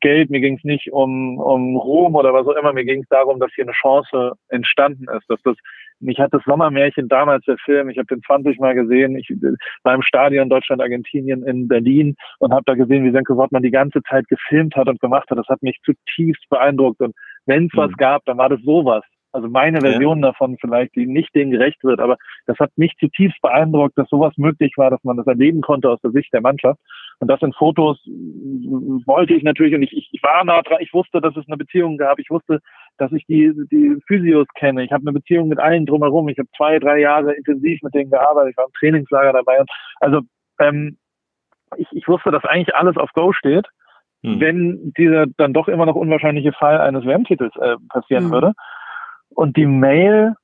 Geld, 0.00 0.30
mir 0.30 0.40
ging 0.40 0.56
es 0.56 0.64
nicht 0.64 0.92
um, 0.92 1.38
um 1.38 1.76
Ruhm 1.76 2.14
oder 2.14 2.34
was 2.34 2.46
auch 2.46 2.56
immer, 2.56 2.72
mir 2.72 2.84
ging 2.84 3.02
es 3.02 3.08
darum, 3.08 3.40
dass 3.40 3.52
hier 3.54 3.64
eine 3.64 3.72
Chance 3.72 4.32
entstanden 4.48 5.06
ist, 5.16 5.28
dass 5.28 5.40
das 5.42 5.56
mich 6.00 6.18
hat 6.18 6.34
das 6.34 6.42
Sommermärchen 6.44 7.08
damals 7.08 7.44
der 7.44 7.56
Film, 7.58 7.88
ich 7.88 7.98
habe 7.98 8.06
den 8.06 8.22
20 8.22 8.58
Mal 8.58 8.74
gesehen, 8.74 9.16
ich 9.16 9.32
war 9.82 9.94
im 9.94 10.02
Stadion 10.02 10.48
Deutschland, 10.48 10.82
Argentinien 10.82 11.42
in 11.42 11.68
Berlin 11.68 12.16
und 12.38 12.52
habe 12.52 12.64
da 12.66 12.74
gesehen, 12.74 13.04
wie 13.04 13.12
Senke 13.12 13.36
Wortmann 13.36 13.62
die 13.62 13.70
ganze 13.70 14.02
Zeit 14.02 14.28
gefilmt 14.28 14.76
hat 14.76 14.88
und 14.88 15.00
gemacht 15.00 15.30
hat. 15.30 15.38
Das 15.38 15.48
hat 15.48 15.62
mich 15.62 15.78
zutiefst 15.84 16.48
beeindruckt 16.50 17.00
und 17.00 17.14
wenn 17.46 17.66
es 17.66 17.72
mhm. 17.72 17.78
was 17.78 17.92
gab, 17.96 18.24
dann 18.26 18.38
war 18.38 18.48
das 18.48 18.60
sowas. 18.62 19.04
Also 19.36 19.48
meine 19.48 19.80
Version 19.80 20.20
ja. 20.20 20.28
davon 20.28 20.56
vielleicht, 20.58 20.96
die 20.96 21.06
nicht 21.06 21.34
denen 21.34 21.50
gerecht 21.50 21.84
wird, 21.84 22.00
aber 22.00 22.16
das 22.46 22.58
hat 22.58 22.70
mich 22.76 22.96
zutiefst 22.98 23.40
beeindruckt, 23.42 23.98
dass 23.98 24.08
sowas 24.08 24.32
möglich 24.38 24.72
war, 24.76 24.90
dass 24.90 25.04
man 25.04 25.18
das 25.18 25.26
erleben 25.26 25.60
konnte 25.60 25.90
aus 25.90 26.00
der 26.00 26.10
Sicht 26.10 26.32
der 26.32 26.40
Mannschaft. 26.40 26.80
Und 27.18 27.28
das 27.28 27.42
in 27.42 27.52
Fotos 27.52 27.98
wollte 29.06 29.34
ich 29.34 29.42
natürlich 29.42 29.74
und 29.74 29.82
ich, 29.82 30.08
ich 30.10 30.22
war 30.22 30.42
nah 30.44 30.62
dran, 30.62 30.78
ich 30.80 30.92
wusste, 30.94 31.20
dass 31.20 31.36
es 31.36 31.46
eine 31.46 31.58
Beziehung 31.58 31.98
gab, 31.98 32.18
ich 32.18 32.30
wusste, 32.30 32.60
dass 32.96 33.12
ich 33.12 33.26
die, 33.26 33.52
die 33.70 33.96
Physios 34.06 34.46
kenne, 34.54 34.84
ich 34.84 34.92
habe 34.92 35.02
eine 35.02 35.12
Beziehung 35.12 35.48
mit 35.48 35.58
allen 35.58 35.84
drumherum, 35.84 36.28
ich 36.28 36.38
habe 36.38 36.48
zwei, 36.56 36.78
drei 36.78 37.00
Jahre 37.00 37.34
intensiv 37.34 37.80
mit 37.82 37.94
denen 37.94 38.10
gearbeitet, 38.10 38.52
ich 38.52 38.56
war 38.56 38.66
im 38.66 38.72
Trainingslager 38.78 39.34
dabei 39.34 39.60
und 39.60 39.70
also 40.00 40.20
ähm, 40.60 40.96
ich, 41.76 41.88
ich 41.92 42.08
wusste, 42.08 42.30
dass 42.30 42.44
eigentlich 42.44 42.74
alles 42.74 42.96
auf 42.96 43.12
Go 43.12 43.32
steht, 43.32 43.66
hm. 44.22 44.40
wenn 44.40 44.92
dieser 44.96 45.26
dann 45.36 45.52
doch 45.52 45.68
immer 45.68 45.86
noch 45.86 45.96
unwahrscheinliche 45.96 46.52
Fall 46.52 46.80
eines 46.80 47.04
WM-Titels 47.04 47.54
äh, 47.56 47.76
passieren 47.88 48.24
hm. 48.24 48.30
würde. 48.30 48.52
Und 49.36 49.58
die 49.58 49.66
Mail, 49.66 50.34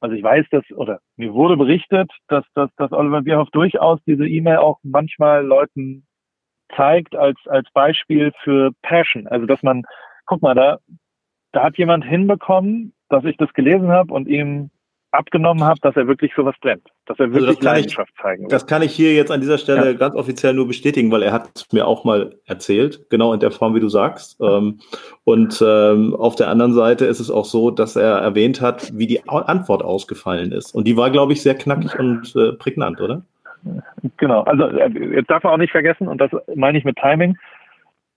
also 0.00 0.16
ich 0.16 0.24
weiß, 0.24 0.44
dass, 0.50 0.64
oder 0.72 0.98
mir 1.16 1.32
wurde 1.32 1.56
berichtet, 1.56 2.10
dass, 2.26 2.44
dass, 2.54 2.68
dass 2.74 2.90
Oliver 2.90 3.22
Bierhoff 3.22 3.48
durchaus 3.50 4.00
diese 4.06 4.26
E-Mail 4.26 4.56
auch 4.56 4.80
manchmal 4.82 5.46
Leuten 5.46 6.04
zeigt 6.74 7.14
als, 7.14 7.38
als 7.46 7.70
Beispiel 7.72 8.32
für 8.42 8.72
Passion. 8.82 9.28
Also 9.28 9.46
dass 9.46 9.62
man, 9.62 9.84
guck 10.26 10.42
mal, 10.42 10.56
da, 10.56 10.78
da 11.52 11.62
hat 11.62 11.78
jemand 11.78 12.04
hinbekommen, 12.04 12.92
dass 13.08 13.24
ich 13.24 13.36
das 13.36 13.52
gelesen 13.52 13.88
habe 13.92 14.12
und 14.12 14.26
ihm 14.26 14.70
abgenommen 15.12 15.64
habe, 15.64 15.80
dass 15.80 15.96
er 15.96 16.06
wirklich 16.06 16.32
für 16.34 16.44
was 16.44 16.54
brennt, 16.60 16.86
dass 17.06 17.18
er 17.18 17.26
also 17.26 17.34
wirklich 17.34 17.58
also 17.58 17.68
Leidenschaft 17.68 18.12
ich, 18.14 18.22
zeigen 18.22 18.42
will. 18.42 18.48
Das 18.48 18.66
kann 18.66 18.82
ich 18.82 18.92
hier 18.92 19.12
jetzt 19.14 19.30
an 19.30 19.40
dieser 19.40 19.58
Stelle 19.58 19.92
ja. 19.92 19.92
ganz 19.94 20.14
offiziell 20.14 20.54
nur 20.54 20.68
bestätigen, 20.68 21.10
weil 21.10 21.22
er 21.22 21.32
hat 21.32 21.50
es 21.54 21.72
mir 21.72 21.86
auch 21.86 22.04
mal 22.04 22.36
erzählt, 22.46 23.08
genau 23.10 23.32
in 23.32 23.40
der 23.40 23.50
Form, 23.50 23.74
wie 23.74 23.80
du 23.80 23.88
sagst. 23.88 24.40
Ähm, 24.40 24.80
und 25.24 25.62
ähm, 25.66 26.14
auf 26.14 26.36
der 26.36 26.48
anderen 26.48 26.74
Seite 26.74 27.06
ist 27.06 27.20
es 27.20 27.30
auch 27.30 27.44
so, 27.44 27.70
dass 27.70 27.96
er 27.96 28.18
erwähnt 28.18 28.60
hat, 28.60 28.96
wie 28.96 29.06
die 29.06 29.28
Antwort 29.28 29.82
ausgefallen 29.82 30.52
ist. 30.52 30.74
Und 30.74 30.86
die 30.86 30.96
war, 30.96 31.10
glaube 31.10 31.32
ich, 31.32 31.42
sehr 31.42 31.54
knackig 31.54 31.98
und 31.98 32.34
äh, 32.36 32.52
prägnant, 32.52 33.00
oder? 33.00 33.22
Genau, 34.16 34.42
also 34.42 34.64
äh, 34.68 34.88
jetzt 35.14 35.30
darf 35.30 35.42
man 35.42 35.54
auch 35.54 35.58
nicht 35.58 35.72
vergessen, 35.72 36.08
und 36.08 36.20
das 36.20 36.30
meine 36.54 36.78
ich 36.78 36.84
mit 36.84 36.96
Timing, 36.96 37.36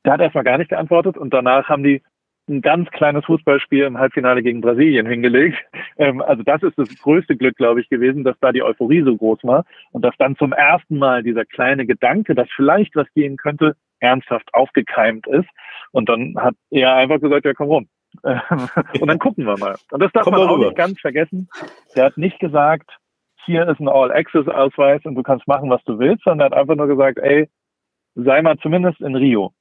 der 0.05 0.13
hat 0.13 0.21
erstmal 0.21 0.43
gar 0.43 0.57
nicht 0.57 0.69
geantwortet 0.69 1.17
und 1.17 1.33
danach 1.33 1.67
haben 1.69 1.83
die 1.83 2.01
ein 2.49 2.61
ganz 2.61 2.89
kleines 2.91 3.25
Fußballspiel 3.25 3.83
im 3.83 3.97
Halbfinale 3.97 4.43
gegen 4.43 4.61
Brasilien 4.61 5.05
hingelegt. 5.05 5.57
Ähm, 5.97 6.21
also 6.21 6.43
das 6.43 6.63
ist 6.63 6.77
das 6.77 6.89
größte 6.97 7.37
Glück, 7.37 7.55
glaube 7.55 7.79
ich, 7.79 7.89
gewesen, 7.89 8.23
dass 8.23 8.35
da 8.39 8.51
die 8.51 8.63
Euphorie 8.63 9.03
so 9.03 9.15
groß 9.15 9.39
war 9.43 9.65
und 9.91 10.03
dass 10.03 10.15
dann 10.17 10.35
zum 10.35 10.51
ersten 10.51 10.97
Mal 10.97 11.23
dieser 11.23 11.45
kleine 11.45 11.85
Gedanke, 11.85 12.35
dass 12.35 12.49
vielleicht 12.55 12.95
was 12.95 13.07
gehen 13.13 13.37
könnte, 13.37 13.75
ernsthaft 13.99 14.53
aufgekeimt 14.53 15.27
ist. 15.27 15.47
Und 15.91 16.09
dann 16.09 16.35
hat 16.37 16.55
er 16.69 16.95
einfach 16.95 17.19
gesagt, 17.19 17.45
ja, 17.45 17.53
komm 17.53 17.67
rum. 17.67 17.87
und 18.23 19.07
dann 19.07 19.19
gucken 19.19 19.45
wir 19.45 19.57
mal. 19.57 19.75
Und 19.91 20.01
das 20.01 20.11
darf 20.11 20.23
komm 20.23 20.33
man 20.33 20.47
auch 20.47 20.57
nicht 20.57 20.75
ganz 20.75 20.99
vergessen. 20.99 21.49
Der 21.95 22.05
hat 22.05 22.17
nicht 22.17 22.39
gesagt, 22.39 22.97
hier 23.45 23.67
ist 23.67 23.79
ein 23.79 23.87
All-Access-Ausweis 23.87 25.03
und 25.05 25.15
du 25.15 25.23
kannst 25.23 25.47
machen, 25.47 25.69
was 25.69 25.83
du 25.83 25.99
willst, 25.99 26.23
sondern 26.23 26.51
er 26.51 26.51
hat 26.51 26.61
einfach 26.61 26.75
nur 26.75 26.87
gesagt, 26.87 27.19
ey, 27.19 27.49
sei 28.15 28.41
mal 28.41 28.57
zumindest 28.57 29.01
in 29.01 29.15
Rio. 29.15 29.53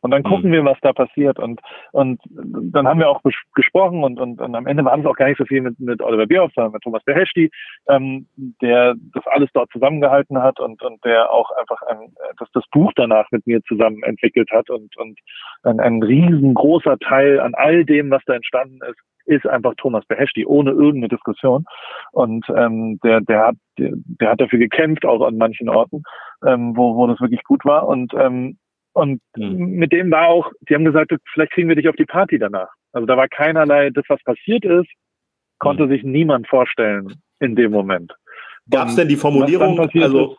Und 0.00 0.10
dann 0.10 0.22
gucken 0.22 0.50
mhm. 0.50 0.54
wir, 0.54 0.64
was 0.64 0.78
da 0.82 0.92
passiert. 0.92 1.38
Und, 1.38 1.60
und 1.92 2.20
dann 2.28 2.86
haben 2.86 3.00
wir 3.00 3.08
auch 3.08 3.22
gesprochen 3.54 4.04
und, 4.04 4.18
und, 4.20 4.40
und 4.40 4.54
am 4.54 4.66
Ende 4.66 4.84
waren 4.84 5.00
es 5.00 5.06
auch 5.06 5.16
gar 5.16 5.28
nicht 5.28 5.38
so 5.38 5.44
viel 5.44 5.60
mit, 5.60 5.78
mit 5.80 6.02
Oliver 6.02 6.26
Bierhoff, 6.26 6.52
sondern 6.54 6.72
mit 6.72 6.82
Thomas 6.82 7.02
Beheshti, 7.04 7.50
ähm, 7.88 8.26
der 8.62 8.94
das 9.14 9.26
alles 9.26 9.50
dort 9.52 9.70
zusammengehalten 9.70 10.42
hat 10.42 10.60
und, 10.60 10.82
und 10.82 11.04
der 11.04 11.32
auch 11.32 11.50
einfach 11.58 11.80
ein, 11.82 12.14
das, 12.38 12.48
das 12.52 12.64
Buch 12.70 12.92
danach 12.96 13.26
mit 13.30 13.46
mir 13.46 13.62
zusammen 13.64 14.02
entwickelt 14.02 14.50
hat. 14.50 14.70
Und, 14.70 14.96
und 14.96 15.18
ein, 15.62 15.80
ein 15.80 16.02
riesengroßer 16.02 16.98
Teil 16.98 17.40
an 17.40 17.54
all 17.54 17.84
dem, 17.84 18.10
was 18.10 18.22
da 18.26 18.34
entstanden 18.34 18.78
ist, 18.88 18.98
ist 19.28 19.46
einfach 19.46 19.74
Thomas 19.76 20.04
Beheshti, 20.06 20.46
ohne 20.46 20.70
irgendeine 20.70 21.08
Diskussion. 21.08 21.66
Und 22.12 22.46
ähm, 22.48 22.98
der, 23.04 23.20
der, 23.20 23.48
hat, 23.48 23.56
der, 23.78 23.92
der 23.94 24.30
hat 24.30 24.40
dafür 24.40 24.58
gekämpft, 24.58 25.04
auch 25.04 25.20
an 25.20 25.36
manchen 25.36 25.68
Orten, 25.68 26.02
ähm, 26.46 26.76
wo, 26.76 26.96
wo 26.96 27.06
das 27.06 27.20
wirklich 27.20 27.44
gut 27.44 27.64
war. 27.64 27.86
Und 27.86 28.14
ähm, 28.14 28.56
und 28.98 29.20
mhm. 29.36 29.70
mit 29.76 29.92
dem 29.92 30.10
war 30.10 30.28
auch, 30.28 30.50
die 30.68 30.74
haben 30.74 30.84
gesagt, 30.84 31.12
vielleicht 31.32 31.52
kriegen 31.52 31.68
wir 31.68 31.76
dich 31.76 31.88
auf 31.88 31.94
die 31.96 32.04
Party 32.04 32.38
danach. 32.38 32.68
Also 32.92 33.06
da 33.06 33.16
war 33.16 33.28
keinerlei, 33.28 33.90
das 33.90 34.04
was 34.08 34.22
passiert 34.24 34.64
ist, 34.64 34.88
konnte 35.58 35.86
mhm. 35.86 35.90
sich 35.90 36.02
niemand 36.02 36.48
vorstellen 36.48 37.14
in 37.38 37.54
dem 37.54 37.70
Moment. 37.70 38.12
Gab 38.68 38.88
es 38.88 38.96
denn 38.96 39.08
die 39.08 39.16
Formulierung, 39.16 39.78
also 39.78 40.36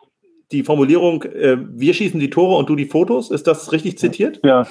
die 0.52 0.62
Formulierung, 0.62 1.22
äh, 1.22 1.56
wir 1.58 1.94
schießen 1.94 2.20
die 2.20 2.30
Tore 2.30 2.56
und 2.56 2.68
du 2.68 2.76
die 2.76 2.84
Fotos, 2.84 3.30
ist 3.30 3.46
das 3.46 3.72
richtig 3.72 3.98
zitiert? 3.98 4.40
Ja, 4.44 4.66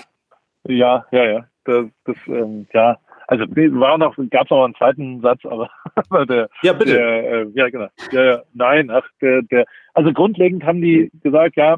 ja, 0.68 1.06
ja, 1.12 1.26
ja. 1.26 1.46
Das, 1.66 1.86
das 2.06 2.16
ähm, 2.28 2.68
ja, 2.74 2.98
also 3.28 3.46
war 3.46 3.98
noch, 3.98 4.16
gab 4.30 4.46
es 4.46 4.50
noch 4.50 4.66
einen 4.66 4.76
zweiten 4.76 5.22
Satz, 5.22 5.42
aber, 5.46 5.70
der, 6.26 6.50
ja 6.62 6.74
bitte, 6.74 6.94
der, 6.94 7.32
äh, 7.32 7.48
ja 7.54 7.70
genau, 7.70 7.88
ja, 8.12 8.24
ja, 8.24 8.44
nein, 8.54 8.92
ach, 8.92 9.08
der, 9.22 9.42
der, 9.44 9.66
also 9.94 10.14
grundlegend 10.14 10.64
haben 10.64 10.82
die 10.82 11.12
gesagt, 11.22 11.56
ja, 11.56 11.78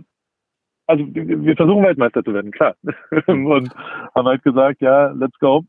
also 0.92 1.06
wir 1.14 1.56
versuchen 1.56 1.84
Weltmeister 1.84 2.24
zu 2.24 2.34
werden, 2.34 2.52
klar. 2.52 2.76
und 3.28 3.74
haben 4.16 4.28
halt 4.28 4.44
gesagt, 4.44 4.82
ja, 4.82 5.12
let's 5.12 5.38
go. 5.40 5.64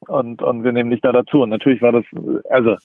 Und, 0.00 0.42
und 0.42 0.64
wir 0.64 0.72
nehmen 0.72 0.90
dich 0.90 1.00
da 1.00 1.12
dazu. 1.12 1.42
Und 1.42 1.50
natürlich 1.50 1.82
war 1.82 1.92
das, 1.92 2.04
also 2.50 2.76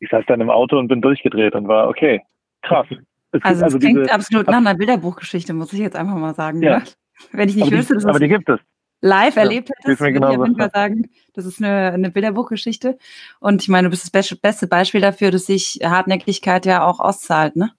ich 0.00 0.10
saß 0.10 0.24
dann 0.26 0.40
im 0.40 0.50
Auto 0.50 0.78
und 0.78 0.88
bin 0.88 1.00
durchgedreht 1.00 1.54
und 1.54 1.68
war, 1.68 1.88
okay, 1.88 2.22
krass. 2.62 2.86
Es 3.32 3.42
also 3.44 3.58
es 3.58 3.62
also 3.62 3.78
klingt 3.78 3.98
diese, 4.00 4.12
absolut 4.12 4.46
nach 4.46 4.56
einer 4.56 4.74
Bilderbuchgeschichte, 4.74 5.52
muss 5.52 5.72
ich 5.72 5.80
jetzt 5.80 5.96
einfach 5.96 6.16
mal 6.16 6.34
sagen. 6.34 6.62
Ja. 6.62 6.78
Ne? 6.78 6.84
Wenn 7.32 7.48
ich 7.48 7.56
nicht 7.56 7.66
aber 7.66 7.76
wüsste, 7.76 7.94
dass 7.94 8.04
aber 8.04 8.18
die 8.18 8.28
gibt 8.28 8.48
es. 8.48 8.60
live 9.00 9.36
ja, 9.36 9.42
erlebt 9.42 9.70
hättest, 9.70 10.00
würde 10.00 10.16
ich 10.16 10.22
auf 10.22 10.46
jeden 10.46 10.56
Fall 10.56 10.70
sagen, 10.70 11.10
das 11.34 11.46
ist 11.46 11.62
eine, 11.62 11.92
eine 11.92 12.10
Bilderbuchgeschichte. 12.10 12.98
Und 13.40 13.62
ich 13.62 13.68
meine, 13.68 13.88
du 13.88 13.90
bist 13.90 14.14
das 14.14 14.36
beste 14.36 14.66
Beispiel 14.66 15.00
dafür, 15.00 15.30
dass 15.30 15.46
sich 15.46 15.80
Hartnäckigkeit 15.82 16.66
ja 16.66 16.84
auch 16.84 17.00
auszahlt, 17.00 17.56
ne? 17.56 17.72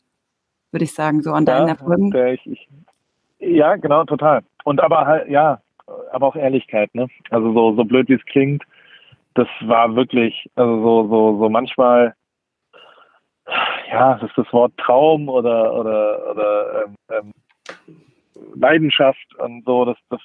würde 0.71 0.83
ich 0.83 0.93
sagen, 0.93 1.21
so 1.21 1.31
an 1.31 1.45
deinen 1.45 1.67
ja, 1.67 1.73
Erfolgen. 1.73 2.13
Ich, 2.33 2.45
ich, 2.45 2.69
ja, 3.39 3.75
genau, 3.75 4.03
total. 4.05 4.41
Und 4.63 4.81
aber 4.81 5.05
halt, 5.05 5.29
ja, 5.29 5.61
aber 6.11 6.27
auch 6.27 6.35
Ehrlichkeit, 6.35 6.93
ne? 6.93 7.07
Also 7.29 7.53
so, 7.53 7.75
so 7.75 7.83
blöd 7.83 8.09
wie 8.09 8.13
es 8.13 8.25
klingt, 8.25 8.63
das 9.35 9.47
war 9.61 9.95
wirklich, 9.95 10.49
also 10.55 10.81
so, 10.81 11.07
so, 11.07 11.39
so 11.39 11.49
manchmal, 11.49 12.15
ja, 13.89 14.15
das 14.15 14.29
ist 14.29 14.37
das 14.37 14.51
Wort 14.51 14.75
Traum 14.77 15.29
oder 15.29 15.73
oder 15.73 16.31
oder 16.31 16.83
ähm, 16.85 16.95
ähm, 17.11 17.33
Leidenschaft 18.55 19.35
und 19.39 19.63
so, 19.65 19.85
das, 19.85 19.97
das 20.09 20.21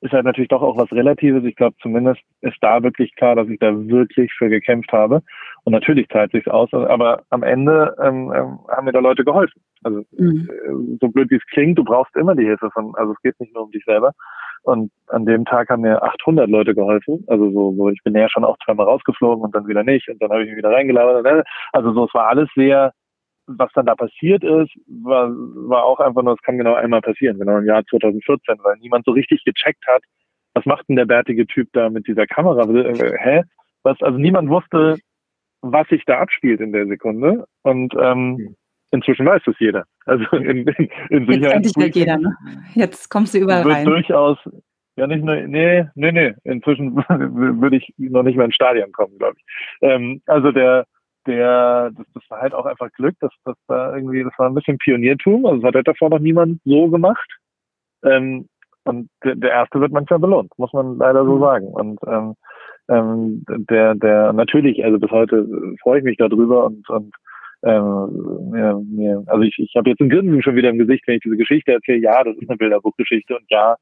ist 0.00 0.12
halt 0.12 0.24
natürlich 0.24 0.48
doch 0.48 0.62
auch 0.62 0.76
was 0.76 0.92
Relatives. 0.92 1.44
Ich 1.44 1.56
glaube, 1.56 1.76
zumindest 1.80 2.20
ist 2.42 2.58
da 2.60 2.82
wirklich 2.82 3.14
klar, 3.16 3.36
dass 3.36 3.48
ich 3.48 3.58
da 3.58 3.72
wirklich 3.88 4.32
für 4.34 4.50
gekämpft 4.50 4.92
habe. 4.92 5.22
Und 5.64 5.72
natürlich 5.72 6.08
zahlt 6.08 6.32
sich 6.32 6.46
aus, 6.50 6.72
aber 6.74 7.22
am 7.30 7.42
Ende 7.42 7.96
ähm, 8.02 8.30
ähm, 8.34 8.58
haben 8.68 8.84
mir 8.84 8.92
da 8.92 8.98
Leute 8.98 9.24
geholfen. 9.24 9.62
Also 9.84 10.04
mhm. 10.12 10.48
Äh, 10.50 10.98
so 11.00 11.08
blöd 11.08 11.30
wie 11.30 11.36
es 11.36 11.46
klingt, 11.46 11.78
du 11.78 11.84
brauchst 11.84 12.14
immer 12.16 12.34
die 12.34 12.44
Hilfe 12.44 12.70
von, 12.72 12.94
also 12.96 13.12
es 13.12 13.22
geht 13.22 13.38
nicht 13.40 13.54
nur 13.54 13.64
um 13.64 13.70
dich 13.70 13.84
selber. 13.84 14.12
Und 14.62 14.90
an 15.08 15.26
dem 15.26 15.44
Tag 15.44 15.68
haben 15.68 15.82
mir 15.82 16.02
800 16.02 16.48
Leute 16.48 16.74
geholfen. 16.74 17.24
Also 17.26 17.50
so, 17.50 17.74
so 17.76 17.90
ich 17.90 18.02
bin 18.02 18.14
ja 18.14 18.28
schon 18.28 18.44
auch 18.44 18.56
zweimal 18.64 18.86
rausgeflogen 18.86 19.44
und 19.44 19.54
dann 19.54 19.68
wieder 19.68 19.84
nicht 19.84 20.08
und 20.08 20.20
dann 20.22 20.30
habe 20.30 20.42
ich 20.42 20.48
mich 20.48 20.58
wieder 20.58 20.72
reingelabert. 20.72 21.46
Also 21.72 21.92
so, 21.92 22.06
es 22.06 22.14
war 22.14 22.28
alles 22.28 22.48
sehr 22.56 22.92
was 23.46 23.70
dann 23.74 23.86
da 23.86 23.94
passiert 23.94 24.42
ist, 24.42 24.72
war, 24.86 25.28
war 25.28 25.84
auch 25.84 26.00
einfach 26.00 26.22
nur, 26.22 26.34
es 26.34 26.42
kann 26.42 26.58
genau 26.58 26.74
einmal 26.74 27.02
passieren, 27.02 27.38
genau 27.38 27.58
im 27.58 27.66
Jahr 27.66 27.84
2014, 27.84 28.56
weil 28.62 28.76
niemand 28.78 29.04
so 29.04 29.12
richtig 29.12 29.44
gecheckt 29.44 29.86
hat, 29.86 30.02
was 30.54 30.64
macht 30.66 30.88
denn 30.88 30.96
der 30.96 31.04
bärtige 31.04 31.46
Typ 31.46 31.68
da 31.72 31.90
mit 31.90 32.06
dieser 32.06 32.26
Kamera? 32.26 32.62
Äh, 32.70 33.18
hä? 33.18 33.42
Was, 33.82 34.00
also 34.00 34.18
niemand 34.18 34.48
wusste, 34.48 34.98
was 35.60 35.88
sich 35.88 36.04
da 36.04 36.18
abspielt 36.18 36.60
in 36.60 36.72
der 36.72 36.86
Sekunde. 36.86 37.46
Und 37.62 37.94
ähm, 38.00 38.54
inzwischen 38.94 39.26
weiß 39.26 39.42
es 39.46 39.56
jeder. 39.58 39.84
Also 40.06 40.24
in, 40.36 40.66
in, 40.66 40.88
in 41.10 41.26
Sicherheit. 41.26 41.64
Jetzt 41.64 41.76
halt 41.76 41.96
jeder, 41.96 42.18
ne? 42.18 42.36
Jetzt 42.74 43.10
kommst 43.10 43.34
du 43.34 43.38
überall 43.38 43.62
rein. 43.62 43.84
durchaus, 43.84 44.38
ja 44.96 45.06
nicht 45.06 45.24
nur, 45.24 45.36
nee, 45.36 45.84
nee, 45.94 46.12
nee. 46.12 46.34
Inzwischen 46.44 46.96
würde 47.08 47.76
ich 47.76 47.92
noch 47.98 48.22
nicht 48.22 48.36
mehr 48.36 48.46
ins 48.46 48.54
Stadion 48.54 48.92
kommen, 48.92 49.18
glaube 49.18 49.36
ich. 49.38 49.44
Ähm, 49.82 50.22
also 50.26 50.52
der 50.52 50.86
der, 51.26 51.90
das, 51.96 52.06
das 52.14 52.22
war 52.28 52.40
halt 52.40 52.54
auch 52.54 52.66
einfach 52.66 52.90
Glück, 52.92 53.16
dass 53.20 53.32
das 53.44 53.56
da 53.66 53.94
irgendwie, 53.94 54.22
das 54.22 54.32
war 54.38 54.48
ein 54.48 54.54
bisschen 54.54 54.78
Pioniertum, 54.78 55.46
also 55.46 55.58
das 55.60 55.68
hat 55.68 55.74
halt 55.76 55.88
davor 55.88 56.10
noch 56.10 56.18
niemand 56.18 56.60
so 56.64 56.88
gemacht. 56.88 57.38
Ähm, 58.02 58.46
und 58.84 59.08
der, 59.24 59.34
der 59.34 59.50
erste 59.50 59.80
wird 59.80 59.92
manchmal 59.92 60.18
belohnt, 60.18 60.52
muss 60.58 60.72
man 60.72 60.98
leider 60.98 61.24
so 61.24 61.36
mhm. 61.36 61.40
sagen. 61.40 61.66
Und 61.68 61.98
ähm, 62.06 62.34
ähm, 62.88 63.44
der, 63.48 63.94
der 63.94 64.32
natürlich, 64.34 64.84
also 64.84 64.98
bis 64.98 65.10
heute 65.10 65.46
freue 65.82 65.98
ich 65.98 66.04
mich 66.04 66.18
darüber 66.18 66.66
und, 66.66 66.88
und 66.90 67.14
ähm, 67.64 68.50
mir, 68.50 68.80
mir, 68.84 69.22
also 69.26 69.42
ich, 69.42 69.58
ich 69.58 69.74
habe 69.76 69.90
jetzt 69.90 70.00
ein 70.00 70.10
Grinsen 70.10 70.42
schon 70.42 70.56
wieder 70.56 70.70
im 70.70 70.78
Gesicht, 70.78 71.06
wenn 71.06 71.16
ich 71.16 71.22
diese 71.22 71.36
Geschichte 71.36 71.72
erzähle. 71.72 71.98
Ja, 71.98 72.22
das 72.22 72.36
ist 72.36 72.48
eine 72.48 72.58
Bilderbuchgeschichte 72.58 73.36
und 73.36 73.44
ja, 73.48 73.76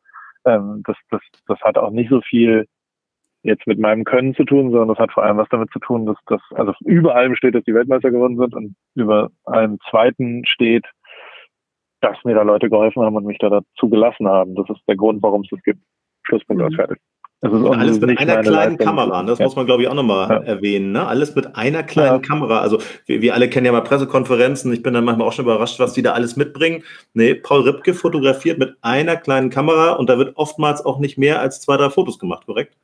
ähm, 0.44 0.82
das, 0.86 0.96
das, 1.10 1.20
das 1.46 1.60
hat 1.60 1.78
auch 1.78 1.90
nicht 1.90 2.10
so 2.10 2.20
viel 2.20 2.66
jetzt 3.42 3.66
mit 3.66 3.78
meinem 3.78 4.04
Können 4.04 4.34
zu 4.34 4.44
tun, 4.44 4.70
sondern 4.70 4.88
das 4.88 4.98
hat 4.98 5.12
vor 5.12 5.24
allem 5.24 5.36
was 5.36 5.48
damit 5.48 5.70
zu 5.72 5.80
tun, 5.80 6.06
dass 6.06 6.16
das, 6.26 6.40
also 6.52 6.72
über 6.84 7.16
allem 7.16 7.34
steht, 7.34 7.56
dass 7.56 7.64
die 7.64 7.74
Weltmeister 7.74 8.10
geworden 8.10 8.38
sind 8.38 8.54
und 8.54 8.76
über 8.94 9.30
einem 9.46 9.78
zweiten 9.90 10.44
steht, 10.46 10.86
dass 12.00 12.16
mir 12.24 12.34
da 12.34 12.42
Leute 12.42 12.70
geholfen 12.70 13.02
haben 13.02 13.16
und 13.16 13.26
mich 13.26 13.38
da 13.38 13.48
dazu 13.48 13.88
gelassen 13.88 14.28
haben. 14.28 14.54
Das 14.54 14.68
ist 14.70 14.80
der 14.86 14.96
Grund, 14.96 15.22
warum 15.22 15.42
es 15.42 15.48
das 15.50 15.62
gibt. 15.62 15.80
Schlusspunkt 16.24 16.62
mhm. 16.62 16.68
aus 16.68 16.74
fertig. 16.74 16.98
Alles 17.42 18.00
mit 18.00 18.18
einer 18.18 18.40
kleinen 18.40 18.76
Leistung. 18.76 18.86
Kamera, 18.86 19.22
das 19.24 19.38
ja. 19.40 19.46
muss 19.46 19.56
man, 19.56 19.66
glaube 19.66 19.82
ich, 19.82 19.88
auch 19.88 19.94
nochmal 19.94 20.28
ja. 20.28 20.36
erwähnen. 20.42 20.92
Ne? 20.92 21.06
Alles 21.06 21.34
mit 21.34 21.56
einer 21.56 21.82
kleinen 21.82 22.22
ja. 22.22 22.28
Kamera. 22.28 22.60
Also 22.60 22.78
wir, 23.06 23.20
wir, 23.20 23.34
alle 23.34 23.50
kennen 23.50 23.66
ja 23.66 23.72
mal 23.72 23.80
Pressekonferenzen. 23.80 24.72
Ich 24.72 24.82
bin 24.82 24.94
dann 24.94 25.04
manchmal 25.04 25.26
auch 25.26 25.32
schon 25.32 25.44
überrascht, 25.44 25.80
was 25.80 25.92
die 25.92 26.02
da 26.02 26.12
alles 26.12 26.36
mitbringen. 26.36 26.84
Nee, 27.14 27.34
Paul 27.34 27.62
Ripke 27.62 27.94
fotografiert 27.94 28.58
mit 28.58 28.76
einer 28.82 29.16
kleinen 29.16 29.50
Kamera 29.50 29.92
und 29.92 30.08
da 30.08 30.18
wird 30.18 30.36
oftmals 30.36 30.84
auch 30.84 31.00
nicht 31.00 31.18
mehr 31.18 31.40
als 31.40 31.60
zwei, 31.60 31.76
drei 31.76 31.90
Fotos 31.90 32.18
gemacht, 32.18 32.46
korrekt? 32.46 32.76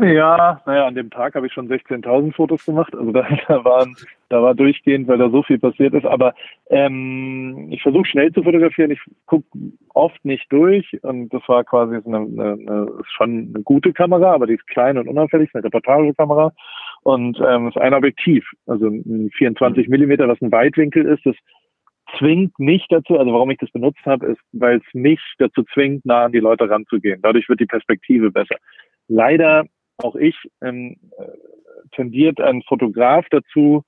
Ja, 0.00 0.62
naja, 0.64 0.86
an 0.86 0.94
dem 0.94 1.10
Tag 1.10 1.34
habe 1.34 1.46
ich 1.46 1.52
schon 1.52 1.68
16.000 1.68 2.34
Fotos 2.34 2.64
gemacht. 2.64 2.94
Also 2.96 3.12
da, 3.12 3.28
da, 3.48 3.64
waren, 3.64 3.94
da 4.30 4.42
war 4.42 4.54
durchgehend, 4.54 5.08
weil 5.08 5.18
da 5.18 5.28
so 5.28 5.42
viel 5.42 5.58
passiert 5.58 5.92
ist. 5.92 6.06
Aber 6.06 6.32
ähm, 6.70 7.68
ich 7.70 7.82
versuche 7.82 8.06
schnell 8.06 8.32
zu 8.32 8.42
fotografieren. 8.42 8.90
Ich 8.90 9.00
gucke 9.26 9.46
oft 9.92 10.24
nicht 10.24 10.50
durch. 10.50 10.98
Und 11.02 11.28
das 11.34 11.42
war 11.48 11.64
quasi 11.64 11.96
eine, 11.96 12.16
eine, 12.16 12.52
eine, 12.52 12.92
schon 13.14 13.52
eine 13.54 13.62
gute 13.62 13.92
Kamera, 13.92 14.32
aber 14.32 14.46
die 14.46 14.54
ist 14.54 14.66
klein 14.68 14.96
und 14.96 15.06
unauffällig, 15.06 15.50
eine 15.52 15.64
Reportagekamera. 15.64 16.52
Und 17.02 17.38
ähm, 17.46 17.68
ist 17.68 17.78
ein 17.78 17.94
Objektiv, 17.94 18.46
also 18.66 18.86
ein 18.86 19.30
24 19.36 19.88
Millimeter, 19.88 20.28
was 20.28 20.40
ein 20.40 20.52
Weitwinkel 20.52 21.04
ist. 21.04 21.26
Das 21.26 21.36
zwingt 22.18 22.58
nicht 22.58 22.90
dazu, 22.90 23.18
also 23.18 23.32
warum 23.32 23.50
ich 23.50 23.58
das 23.58 23.70
benutzt 23.70 24.04
habe, 24.06 24.26
ist, 24.26 24.40
weil 24.52 24.78
es 24.78 24.94
mich 24.94 25.20
dazu 25.38 25.62
zwingt, 25.74 26.06
nah 26.06 26.24
an 26.24 26.32
die 26.32 26.40
Leute 26.40 26.68
ranzugehen. 26.68 27.20
Dadurch 27.22 27.48
wird 27.50 27.60
die 27.60 27.66
Perspektive 27.66 28.30
besser. 28.30 28.56
Leider 29.08 29.64
auch 30.04 30.16
ich 30.16 30.36
ähm, 30.62 30.96
äh, 31.18 31.24
tendiert 31.92 32.40
ein 32.40 32.62
Fotograf 32.62 33.26
dazu, 33.30 33.82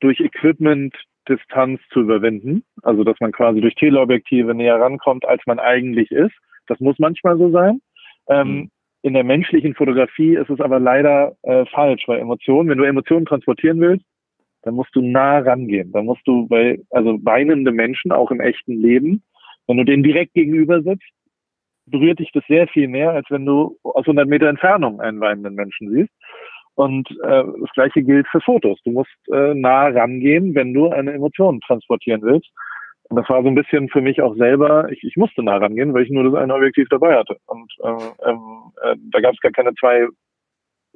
durch 0.00 0.20
Equipment 0.20 0.94
Distanz 1.28 1.80
zu 1.92 2.00
überwinden. 2.00 2.64
Also 2.82 3.04
dass 3.04 3.16
man 3.20 3.32
quasi 3.32 3.60
durch 3.60 3.74
Teleobjektive 3.74 4.54
näher 4.54 4.80
rankommt, 4.80 5.26
als 5.26 5.42
man 5.46 5.58
eigentlich 5.58 6.10
ist. 6.10 6.34
Das 6.66 6.80
muss 6.80 6.98
manchmal 6.98 7.36
so 7.38 7.50
sein. 7.50 7.80
Ähm, 8.28 8.48
mhm. 8.48 8.70
In 9.02 9.14
der 9.14 9.24
menschlichen 9.24 9.74
Fotografie 9.74 10.34
ist 10.34 10.50
es 10.50 10.60
aber 10.60 10.80
leider 10.80 11.36
äh, 11.42 11.64
falsch, 11.66 12.06
weil 12.08 12.18
Emotionen, 12.18 12.68
wenn 12.68 12.78
du 12.78 12.84
Emotionen 12.84 13.26
transportieren 13.26 13.80
willst, 13.80 14.04
dann 14.62 14.74
musst 14.74 14.94
du 14.94 15.02
nah 15.02 15.38
rangehen. 15.38 15.92
Dann 15.92 16.06
musst 16.06 16.26
du 16.26 16.48
bei, 16.48 16.80
also 16.90 17.18
weinende 17.24 17.70
Menschen, 17.70 18.10
auch 18.10 18.30
im 18.30 18.40
echten 18.40 18.72
Leben, 18.72 19.22
wenn 19.66 19.76
du 19.76 19.84
denen 19.84 20.02
direkt 20.02 20.34
gegenüber 20.34 20.82
sitzt, 20.82 21.08
berührt 21.90 22.18
dich 22.18 22.30
das 22.32 22.44
sehr 22.48 22.68
viel 22.68 22.88
mehr, 22.88 23.10
als 23.12 23.26
wenn 23.30 23.44
du 23.44 23.76
aus 23.82 24.06
100 24.06 24.28
Meter 24.28 24.48
Entfernung 24.48 25.00
einen 25.00 25.20
weinenden 25.20 25.54
Menschen 25.54 25.90
siehst. 25.92 26.12
Und 26.74 27.10
äh, 27.24 27.44
das 27.60 27.70
gleiche 27.74 28.02
gilt 28.02 28.28
für 28.28 28.40
Fotos. 28.40 28.78
Du 28.84 28.92
musst 28.92 29.10
äh, 29.32 29.54
nah 29.54 29.88
rangehen, 29.88 30.54
wenn 30.54 30.72
du 30.72 30.90
eine 30.90 31.12
Emotion 31.12 31.60
transportieren 31.60 32.22
willst. 32.22 32.48
Und 33.08 33.16
das 33.16 33.28
war 33.28 33.42
so 33.42 33.48
ein 33.48 33.54
bisschen 33.54 33.88
für 33.88 34.00
mich 34.00 34.20
auch 34.22 34.36
selber, 34.36 34.90
ich, 34.92 35.02
ich 35.02 35.16
musste 35.16 35.42
nah 35.42 35.56
rangehen, 35.56 35.94
weil 35.94 36.04
ich 36.04 36.10
nur 36.10 36.24
das 36.24 36.34
eine 36.34 36.54
Objektiv 36.54 36.88
dabei 36.90 37.16
hatte. 37.16 37.36
Und 37.46 37.72
ähm, 37.82 37.98
ähm, 38.24 38.72
äh, 38.82 38.96
da 39.10 39.20
gab 39.20 39.34
es 39.34 39.40
gar 39.40 39.50
keine 39.50 39.74
zwei, 39.74 40.06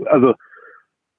also 0.05 0.35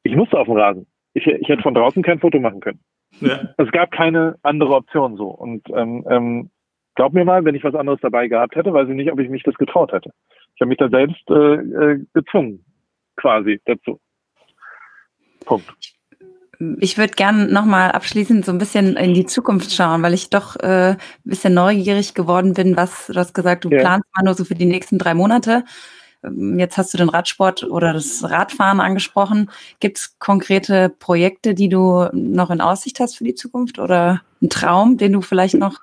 ich 0.04 0.16
musste 0.16 0.40
auf 0.40 0.48
dem 0.48 0.56
Rasen. 0.56 0.88
Ich, 1.14 1.26
ich 1.26 1.50
hätte 1.50 1.64
von 1.64 1.74
draußen 1.74 2.04
kein 2.04 2.20
Foto 2.20 2.40
machen 2.40 2.60
können. 2.60 2.80
Ja. 3.20 3.54
Es 3.58 3.72
gab 3.72 3.92
keine 3.92 4.36
andere 4.44 4.76
Option 4.76 5.18
so. 5.18 5.28
Und 5.28 5.68
ähm, 5.76 6.06
ähm, 6.10 6.50
glaub 6.96 7.14
mir 7.14 7.26
mal, 7.26 7.44
wenn 7.46 7.56
ich 7.56 7.64
was 7.64 7.76
anderes 7.76 8.00
dabei 8.02 8.28
gehabt 8.28 8.56
hätte, 8.56 8.74
weiß 8.74 8.90
ich 8.90 8.96
nicht, 8.96 9.12
ob 9.12 9.20
ich 9.20 9.30
mich 9.30 9.44
das 9.44 9.56
getraut 9.56 9.92
hätte. 9.92 10.12
Ich 10.56 10.62
habe 10.62 10.70
mich 10.70 10.78
da 10.78 10.90
selbst 10.90 11.30
äh, 11.30 11.34
äh, 11.34 12.06
gezwungen, 12.14 12.64
quasi 13.16 13.60
dazu. 13.66 14.00
Punkt. 15.46 15.94
Ich 16.80 16.98
würde 16.98 17.14
gerne 17.14 17.48
nochmal 17.48 17.92
abschließend 17.92 18.46
so 18.46 18.52
ein 18.52 18.58
bisschen 18.58 18.96
in 18.96 19.14
die 19.14 19.26
Zukunft 19.26 19.74
schauen, 19.74 20.02
weil 20.04 20.14
ich 20.14 20.30
doch 20.30 20.56
äh, 20.58 20.92
ein 20.92 20.98
bisschen 21.24 21.54
neugierig 21.54 22.14
geworden 22.14 22.54
bin, 22.54 22.78
was 22.78 23.08
du 23.08 23.16
hast 23.16 23.34
gesagt, 23.34 23.66
du 23.66 23.70
ja. 23.70 23.80
planst 23.80 24.08
mal 24.16 24.24
nur 24.24 24.36
so 24.36 24.46
für 24.46 24.56
die 24.56 24.66
nächsten 24.66 24.98
drei 24.98 25.14
Monate. 25.14 25.66
Ähm, 26.24 26.58
jetzt 26.60 26.78
hast 26.78 26.94
du 26.94 26.98
den 26.98 27.10
Radsport 27.10 27.64
oder 27.64 27.92
das 27.94 28.24
Radfahren 28.24 28.80
angesprochen. 28.80 29.50
Gibt 29.80 29.98
es 29.98 30.20
konkrete 30.20 30.90
Projekte, 30.90 31.54
die 31.54 31.70
du 31.70 32.08
noch 32.14 32.52
in 32.52 32.62
Aussicht 32.62 33.00
hast 33.00 33.18
für 33.18 33.24
die 33.24 33.36
Zukunft 33.36 33.80
oder 33.80 34.22
einen 34.42 34.50
Traum, 34.50 34.98
den 34.98 35.14
du 35.14 35.22
vielleicht 35.22 35.56
noch 35.56 35.82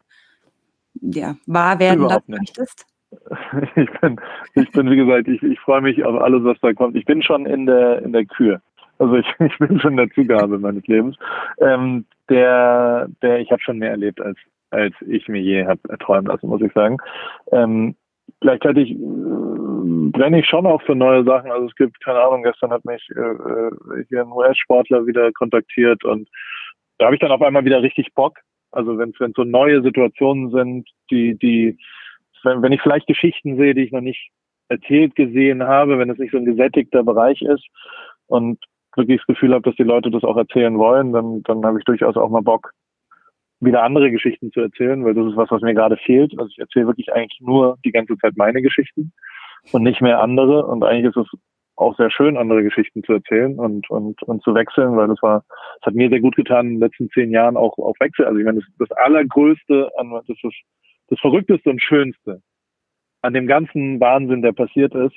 ja, 1.00 1.36
wahr 1.46 1.78
werden 1.78 2.06
lassen 2.06 2.32
möchtest? 2.32 2.86
Ich 3.74 3.90
bin, 4.00 4.20
ich 4.54 4.70
bin, 4.70 4.88
wie 4.88 4.96
gesagt, 4.96 5.26
ich, 5.26 5.42
ich 5.42 5.58
freue 5.60 5.80
mich 5.80 6.04
auf 6.04 6.20
alles, 6.20 6.44
was 6.44 6.58
da 6.60 6.72
kommt. 6.72 6.94
Ich 6.94 7.04
bin 7.04 7.22
schon 7.22 7.44
in 7.44 7.66
der, 7.66 8.02
in 8.02 8.12
der 8.12 8.24
Kür. 8.24 8.60
Also 8.98 9.16
ich, 9.16 9.26
ich 9.40 9.58
bin 9.58 9.80
schon 9.80 9.92
in 9.92 9.96
der 9.96 10.10
Zugabe 10.10 10.58
meines 10.58 10.86
Lebens. 10.86 11.16
Ähm, 11.60 12.04
der, 12.28 13.08
der, 13.22 13.40
ich 13.40 13.50
habe 13.50 13.62
schon 13.62 13.78
mehr 13.78 13.90
erlebt, 13.90 14.20
als, 14.20 14.38
als 14.70 14.94
ich 15.06 15.26
mir 15.28 15.40
je 15.40 15.66
habe 15.66 15.80
erträumen 15.88 16.26
lassen, 16.26 16.48
muss 16.48 16.62
ich 16.62 16.72
sagen. 16.72 16.98
Ähm, 17.50 17.96
gleichzeitig 18.40 18.92
äh, 18.92 18.96
brenne 19.00 20.40
ich 20.40 20.46
schon 20.46 20.66
auch 20.66 20.82
für 20.82 20.94
neue 20.94 21.24
Sachen. 21.24 21.50
Also 21.50 21.66
es 21.66 21.74
gibt, 21.74 22.00
keine 22.04 22.20
Ahnung, 22.20 22.42
gestern 22.42 22.70
hat 22.70 22.84
mich 22.84 23.04
äh, 23.16 23.20
äh 23.20 24.04
hier 24.08 24.22
ein 24.22 24.32
US-Sportler 24.32 25.06
wieder 25.06 25.32
kontaktiert 25.32 26.04
und 26.04 26.28
da 26.98 27.06
habe 27.06 27.16
ich 27.16 27.20
dann 27.20 27.32
auf 27.32 27.42
einmal 27.42 27.64
wieder 27.64 27.82
richtig 27.82 28.14
Bock. 28.14 28.38
Also 28.72 28.98
wenn 28.98 29.10
es 29.10 29.34
so 29.34 29.44
neue 29.44 29.82
Situationen 29.82 30.50
sind, 30.50 30.88
die, 31.10 31.36
die, 31.36 31.78
wenn, 32.44 32.62
wenn 32.62 32.72
ich 32.72 32.82
vielleicht 32.82 33.06
Geschichten 33.06 33.56
sehe, 33.56 33.74
die 33.74 33.82
ich 33.82 33.92
noch 33.92 34.00
nicht 34.00 34.30
erzählt 34.68 35.16
gesehen 35.16 35.62
habe, 35.64 35.98
wenn 35.98 36.10
es 36.10 36.18
nicht 36.18 36.30
so 36.30 36.38
ein 36.38 36.44
gesättigter 36.44 37.02
Bereich 37.02 37.42
ist 37.42 37.66
und 38.26 38.58
wirklich 38.96 39.18
das 39.18 39.26
Gefühl 39.26 39.52
habe, 39.52 39.62
dass 39.62 39.76
die 39.76 39.82
Leute 39.82 40.10
das 40.10 40.24
auch 40.24 40.36
erzählen 40.36 40.78
wollen, 40.78 41.12
dann, 41.12 41.42
dann 41.42 41.64
habe 41.64 41.78
ich 41.78 41.84
durchaus 41.84 42.16
auch 42.16 42.30
mal 42.30 42.42
Bock, 42.42 42.72
wieder 43.60 43.82
andere 43.82 44.10
Geschichten 44.10 44.52
zu 44.52 44.60
erzählen, 44.60 45.04
weil 45.04 45.14
das 45.14 45.26
ist 45.26 45.36
was, 45.36 45.50
was 45.50 45.60
mir 45.62 45.74
gerade 45.74 45.96
fehlt. 45.98 46.32
Also 46.38 46.48
ich 46.50 46.58
erzähle 46.58 46.86
wirklich 46.86 47.12
eigentlich 47.12 47.40
nur 47.40 47.76
die 47.84 47.92
ganze 47.92 48.16
Zeit 48.16 48.36
meine 48.36 48.62
Geschichten 48.62 49.12
und 49.72 49.82
nicht 49.82 50.00
mehr 50.00 50.20
andere. 50.20 50.66
Und 50.66 50.82
eigentlich 50.82 51.14
ist 51.14 51.16
es 51.16 51.38
auch 51.80 51.96
sehr 51.96 52.10
schön, 52.10 52.36
andere 52.36 52.62
Geschichten 52.62 53.02
zu 53.02 53.14
erzählen 53.14 53.58
und, 53.58 53.88
und, 53.90 54.22
und 54.22 54.42
zu 54.42 54.54
wechseln, 54.54 54.96
weil 54.96 55.08
das 55.08 55.22
war, 55.22 55.44
das 55.78 55.86
hat 55.86 55.94
mir 55.94 56.08
sehr 56.08 56.20
gut 56.20 56.36
getan 56.36 56.66
in 56.66 56.72
den 56.74 56.80
letzten 56.80 57.10
zehn 57.10 57.30
Jahren 57.30 57.56
auch 57.56 57.76
auf 57.78 57.96
Wechsel. 58.00 58.26
Also 58.26 58.38
ich 58.38 58.44
meine, 58.44 58.60
das, 58.60 58.88
das 58.88 58.98
Allergrößte, 58.98 59.90
das 59.96 60.28
ist 60.28 60.42
das 61.08 61.18
Verrückteste 61.20 61.70
und 61.70 61.82
Schönste 61.82 62.42
an 63.22 63.34
dem 63.34 63.46
ganzen 63.46 64.00
Wahnsinn, 64.00 64.42
der 64.42 64.52
passiert 64.52 64.94
ist, 64.94 65.16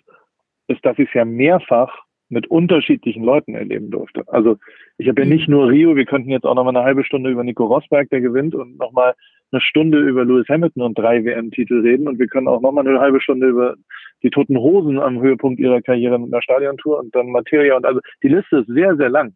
ist, 0.68 0.84
dass 0.86 0.98
ich 1.00 1.08
es 1.10 1.14
ja 1.14 1.26
mehrfach 1.26 2.04
mit 2.30 2.48
unterschiedlichen 2.48 3.24
Leuten 3.24 3.54
erleben 3.54 3.92
durfte. 3.92 4.24
Also 4.28 4.58
ich 4.98 5.08
habe 5.08 5.22
ja 5.22 5.28
nicht 5.28 5.48
nur 5.48 5.70
Rio, 5.70 5.96
wir 5.96 6.06
könnten 6.06 6.30
jetzt 6.30 6.46
auch 6.46 6.56
noch 6.56 6.64
mal 6.64 6.76
eine 6.76 6.84
halbe 6.84 7.04
Stunde 7.04 7.30
über 7.30 7.44
Nico 7.44 7.66
Rosberg, 7.66 8.10
der 8.10 8.22
gewinnt, 8.22 8.56
und 8.56 8.78
noch 8.78 8.92
mal 8.92 9.14
eine 9.54 9.62
Stunde 9.62 10.00
über 10.00 10.26
Lewis 10.26 10.48
Hamilton 10.50 10.84
und 10.84 10.98
drei 10.98 11.24
WM-Titel 11.24 11.82
reden. 11.82 12.08
Und 12.08 12.20
wir 12.20 12.28
können 12.28 12.48
auch 12.48 12.62
noch 12.62 12.72
mal 12.72 12.86
eine 12.86 13.00
halbe 13.00 13.22
Stunde 13.22 13.48
über 13.48 13.76
die 14.24 14.30
Toten 14.30 14.58
Hosen 14.58 15.00
am 15.00 15.22
Höhepunkt 15.22 15.60
ihrer 15.60 15.82
Karriere 15.82 16.20
mit 16.20 16.34
einer 16.34 16.42
Stadiontour 16.42 17.00
und 17.00 17.16
dann 17.16 17.30
Materia. 17.30 17.76
Und 17.76 17.86
also 17.86 18.00
die 18.24 18.30
Liste 18.30 18.58
ist 18.58 18.68
sehr, 18.68 18.96
sehr 18.96 19.10
lang. 19.10 19.34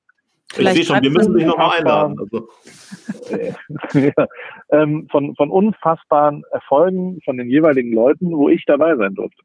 Vielleicht 0.53 0.77
ich 0.77 0.87
sehe 0.87 0.95
schon, 0.95 1.03
wir 1.03 1.11
müssen 1.11 1.33
dich 1.35 1.45
noch 1.45 1.57
mal 1.57 1.77
einladen. 1.77 2.17
Also. 2.19 2.47
ja, 3.99 4.27
ähm, 4.69 5.07
von, 5.11 5.35
von 5.35 5.49
unfassbaren 5.49 6.43
Erfolgen 6.51 7.19
von 7.25 7.37
den 7.37 7.49
jeweiligen 7.49 7.91
Leuten, 7.93 8.31
wo 8.31 8.49
ich 8.49 8.63
dabei 8.65 8.95
sein 8.95 9.13
durfte. 9.13 9.43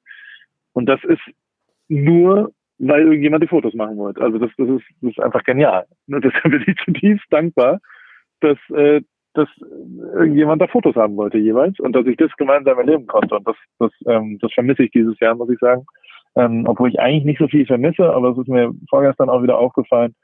Und 0.72 0.86
das 0.86 1.02
ist 1.04 1.20
nur, 1.88 2.52
weil 2.78 3.02
irgendjemand 3.02 3.42
die 3.42 3.48
Fotos 3.48 3.74
machen 3.74 3.96
wollte. 3.96 4.22
Also 4.22 4.38
das, 4.38 4.50
das, 4.56 4.68
ist, 4.68 4.84
das 5.00 5.10
ist 5.10 5.20
einfach 5.20 5.42
genial. 5.42 5.86
Und 6.06 6.24
deshalb 6.24 6.50
bin 6.50 6.64
ich 6.66 6.76
zutiefst 6.84 7.26
dankbar, 7.30 7.80
dass, 8.40 8.58
äh, 8.70 9.02
dass 9.34 9.48
irgendjemand 10.14 10.60
da 10.60 10.66
Fotos 10.66 10.94
haben 10.96 11.16
wollte 11.16 11.38
jeweils 11.38 11.78
und 11.80 11.94
dass 11.94 12.06
ich 12.06 12.16
das 12.16 12.30
gemeinsam 12.36 12.78
erleben 12.78 13.06
konnte. 13.06 13.36
Und 13.36 13.46
das, 13.46 13.56
das, 13.78 13.90
ähm, 14.06 14.38
das 14.40 14.52
vermisse 14.52 14.84
ich 14.84 14.90
dieses 14.90 15.18
Jahr, 15.20 15.34
muss 15.34 15.50
ich 15.50 15.58
sagen. 15.58 15.84
Ähm, 16.34 16.64
obwohl 16.66 16.88
ich 16.88 16.98
eigentlich 16.98 17.24
nicht 17.24 17.38
so 17.38 17.48
viel 17.48 17.66
vermisse, 17.66 18.10
aber 18.12 18.30
es 18.30 18.38
ist 18.38 18.48
mir 18.48 18.72
vorgestern 18.88 19.28
auch 19.28 19.42
wieder 19.42 19.58
aufgefallen, 19.58 20.14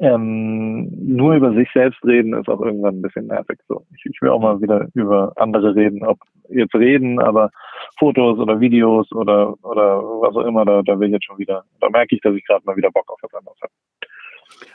ähm, 0.00 0.88
nur 1.16 1.34
über 1.34 1.52
sich 1.52 1.68
selbst 1.74 2.02
reden 2.04 2.32
ist 2.32 2.48
auch 2.48 2.60
irgendwann 2.60 2.96
ein 2.96 3.02
bisschen 3.02 3.26
nervig. 3.26 3.58
So, 3.68 3.84
ich, 3.94 4.06
ich 4.06 4.22
will 4.22 4.30
auch 4.30 4.40
mal 4.40 4.60
wieder 4.62 4.88
über 4.94 5.32
andere 5.36 5.74
reden, 5.74 6.04
ob 6.04 6.18
jetzt 6.48 6.74
reden, 6.74 7.20
aber 7.20 7.50
Fotos 7.98 8.38
oder 8.38 8.58
Videos 8.58 9.12
oder 9.12 9.54
oder 9.62 10.02
was 10.02 10.34
auch 10.34 10.46
immer, 10.46 10.64
da, 10.64 10.82
da 10.82 10.98
will 10.98 11.08
ich 11.08 11.14
jetzt 11.14 11.26
schon 11.26 11.38
wieder, 11.38 11.64
da 11.80 11.90
merke 11.90 12.14
ich, 12.14 12.22
dass 12.22 12.34
ich 12.34 12.46
gerade 12.46 12.64
mal 12.64 12.76
wieder 12.76 12.90
Bock 12.90 13.10
auf 13.10 13.18
was 13.22 13.34
anderes 13.34 13.58
habe. 13.60 13.72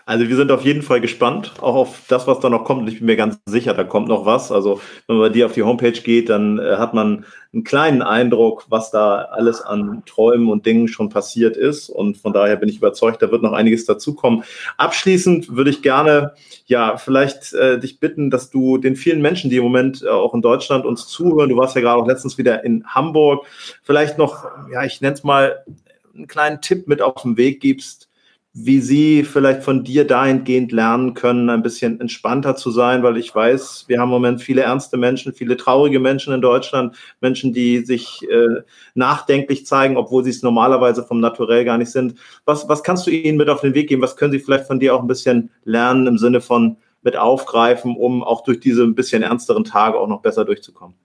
Also 0.08 0.30
wir 0.30 0.38
sind 0.38 0.52
auf 0.52 0.64
jeden 0.64 0.84
Fall 0.84 1.02
gespannt, 1.02 1.56
auch 1.60 1.76
auf 1.76 2.04
das, 2.08 2.28
was 2.28 2.40
da 2.40 2.50
noch 2.50 2.64
kommt. 2.64 2.84
Und 2.84 2.88
ich 2.88 3.00
bin 3.00 3.08
mir 3.08 3.18
ganz 3.18 3.40
sicher, 3.46 3.74
da 3.74 3.84
kommt 3.84 4.08
noch 4.08 4.26
was. 4.26 4.54
Also 4.54 4.80
wenn 5.06 5.18
man 5.18 5.28
bei 5.28 5.34
dir 5.34 5.46
auf 5.46 5.52
die 5.52 5.64
Homepage 5.64 5.92
geht, 5.92 6.30
dann 6.30 6.60
äh, 6.60 6.78
hat 6.78 6.94
man 6.94 7.26
einen 7.54 7.66
kleinen 7.66 8.02
Eindruck, 8.02 8.68
was 8.70 8.90
da 8.90 9.16
alles 9.16 9.62
an 9.62 10.04
Träumen 10.06 10.48
und 10.48 10.66
Dingen 10.66 10.88
schon 10.88 11.10
passiert 11.10 11.58
ist. 11.58 11.90
Und 11.90 12.18
von 12.18 12.32
daher 12.32 12.56
bin 12.56 12.70
ich 12.70 12.78
überzeugt, 12.78 13.22
da 13.22 13.32
wird 13.32 13.42
noch 13.42 13.52
einiges 13.52 13.84
dazukommen. 13.84 14.46
Abschließend 14.78 15.54
würde 15.58 15.72
ich 15.72 15.82
gerne, 15.82 16.36
ja, 16.68 16.96
vielleicht 16.96 17.54
äh, 17.54 17.78
dich 17.78 18.00
bitten, 18.00 18.30
dass 18.30 18.50
du 18.50 18.78
den 18.78 18.96
vielen 18.96 19.22
Menschen, 19.22 19.50
die 19.50 19.58
im 19.58 19.64
Moment 19.64 20.04
äh, 20.04 20.08
auch 20.08 20.34
in 20.34 20.42
Deutschland 20.42 20.86
uns 20.86 21.08
zuhören, 21.10 21.50
du 21.50 21.58
warst 21.58 21.76
ja 21.76 21.82
gerade 21.82 22.02
auch 22.02 22.08
letztens 22.08 22.38
wieder 22.38 22.64
in 22.64 22.86
Hamburg, 22.86 23.46
vielleicht 23.84 24.18
noch, 24.18 24.46
ja, 24.72 24.86
ich 24.86 25.02
nenne 25.02 25.16
es 25.16 25.26
mal, 25.26 25.66
einen 26.16 26.28
kleinen 26.28 26.62
Tipp 26.62 26.88
mit 26.88 27.02
auf 27.02 27.22
den 27.22 27.36
Weg 27.36 27.60
gibst, 27.60 28.07
wie 28.60 28.80
Sie 28.80 29.24
vielleicht 29.24 29.62
von 29.62 29.84
dir 29.84 30.08
dahingehend 30.08 30.72
lernen 30.72 31.14
können, 31.14 31.52
ein 31.52 31.62
bisschen 31.62 32.02
entspannter 32.02 32.56
zu 32.56 32.72
sein, 32.72 33.04
weil 33.04 33.18
ich 33.18 33.34
weiß, 33.34 33.86
wir 33.88 34.00
haben 34.00 34.10
im 34.10 34.14
Moment 34.14 34.42
viele 34.42 34.62
ernste 34.62 34.98
Menschen, 34.98 35.34
viele 35.34 35.58
traurige 35.58 36.00
Menschen 36.00 36.34
in 36.34 36.42
Deutschland, 36.42 36.96
Menschen, 37.22 37.54
die 37.54 37.86
sich 37.86 38.28
äh, 38.28 38.62
nachdenklich 38.96 39.68
zeigen, 39.68 39.96
obwohl 39.96 40.24
sie 40.24 40.32
es 40.32 40.42
normalerweise 40.42 41.04
vom 41.04 41.20
Naturell 41.20 41.66
gar 41.66 41.78
nicht 41.78 41.92
sind. 41.92 42.16
Was, 42.46 42.68
was 42.68 42.82
kannst 42.82 43.06
du 43.06 43.12
ihnen 43.12 43.38
mit 43.38 43.48
auf 43.48 43.62
den 43.62 43.76
Weg 43.76 43.90
geben? 43.90 44.02
Was 44.02 44.18
können 44.18 44.32
sie 44.32 44.40
vielleicht 44.40 44.66
von 44.66 44.80
dir 44.80 44.96
auch 44.96 45.02
ein 45.02 45.08
bisschen 45.08 45.52
lernen 45.64 46.08
im 46.08 46.18
Sinne 46.18 46.42
von 46.42 46.78
mit 47.04 47.16
aufgreifen, 47.16 47.96
um 47.96 48.24
auch 48.24 48.44
durch 48.44 48.60
diese 48.60 48.84
ein 48.84 48.96
bisschen 48.96 49.22
ernsteren 49.22 49.66
Tage 49.66 50.00
auch 50.00 50.08
noch 50.08 50.24
besser 50.24 50.46
durchzukommen? 50.46 50.96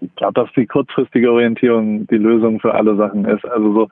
Ich 0.00 0.14
glaube, 0.16 0.34
dass 0.34 0.48
die 0.56 0.66
kurzfristige 0.66 1.30
Orientierung 1.30 2.06
die 2.06 2.16
Lösung 2.16 2.60
für 2.60 2.74
alle 2.74 2.96
Sachen 2.96 3.26
ist. 3.26 3.44
Also 3.44 3.72
so 3.74 3.88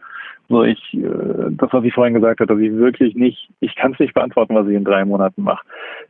so 0.48 0.64
ich, 0.64 0.78
äh, 0.94 1.50
das, 1.50 1.72
was 1.72 1.84
ich 1.84 1.94
vorhin 1.94 2.14
gesagt 2.14 2.40
habe, 2.40 2.52
dass 2.52 2.62
ich 2.62 2.72
wirklich 2.72 3.14
nicht, 3.14 3.48
ich 3.60 3.74
kann 3.74 3.92
es 3.92 3.98
nicht 3.98 4.14
beantworten, 4.14 4.54
was 4.54 4.68
ich 4.68 4.74
in 4.74 4.84
drei 4.84 5.04
Monaten 5.04 5.42
mache. 5.42 5.64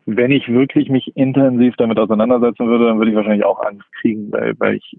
Wenn 0.07 0.31
ich 0.31 0.49
wirklich 0.49 0.89
mich 0.89 1.17
intensiv 1.17 1.75
damit 1.77 1.99
auseinandersetzen 1.99 2.67
würde, 2.67 2.87
dann 2.87 2.99
würde 2.99 3.11
ich 3.11 3.17
wahrscheinlich 3.17 3.45
auch 3.45 3.61
Angst 3.65 3.87
kriegen, 4.01 4.33
weil, 4.33 4.55
weil 4.59 4.77
ich 4.77 4.97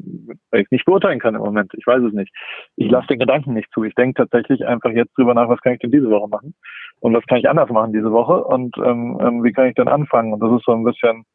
weil 0.52 0.62
ich 0.62 0.72
nicht 0.72 0.86
beurteilen 0.86 1.20
kann 1.20 1.36
im 1.36 1.42
Moment. 1.42 1.72
Ich 1.76 1.86
weiß 1.86 2.02
es 2.04 2.14
nicht. 2.14 2.34
Ich 2.76 2.90
lasse 2.90 3.08
den 3.08 3.20
Gedanken 3.20 3.54
nicht 3.54 3.72
zu. 3.74 3.84
Ich 3.84 3.96
denke 3.96 4.26
tatsächlich 4.26 4.66
einfach 4.66 4.92
jetzt 4.92 5.18
drüber 5.18 5.34
nach, 5.34 5.50
was 5.50 5.62
kann 5.62 5.74
ich 5.74 5.80
denn 5.80 5.92
diese 5.92 6.10
Woche 6.10 6.30
machen 6.30 6.54
und 7.00 7.14
was 7.14 7.26
kann 7.26 7.40
ich 7.40 7.50
anders 7.50 7.70
machen 7.70 7.94
diese 7.94 8.12
Woche 8.12 8.44
und 8.44 8.78
ähm, 8.78 9.18
ähm 9.22 9.44
wie 9.44 9.52
kann 9.52 9.68
ich 9.68 9.76
denn 9.76 9.88
anfangen? 9.88 10.34
Und 10.34 10.40
das 10.42 10.52
ist 10.52 10.66
so 10.66 10.74
ein 10.74 10.84
bisschen 10.84 11.26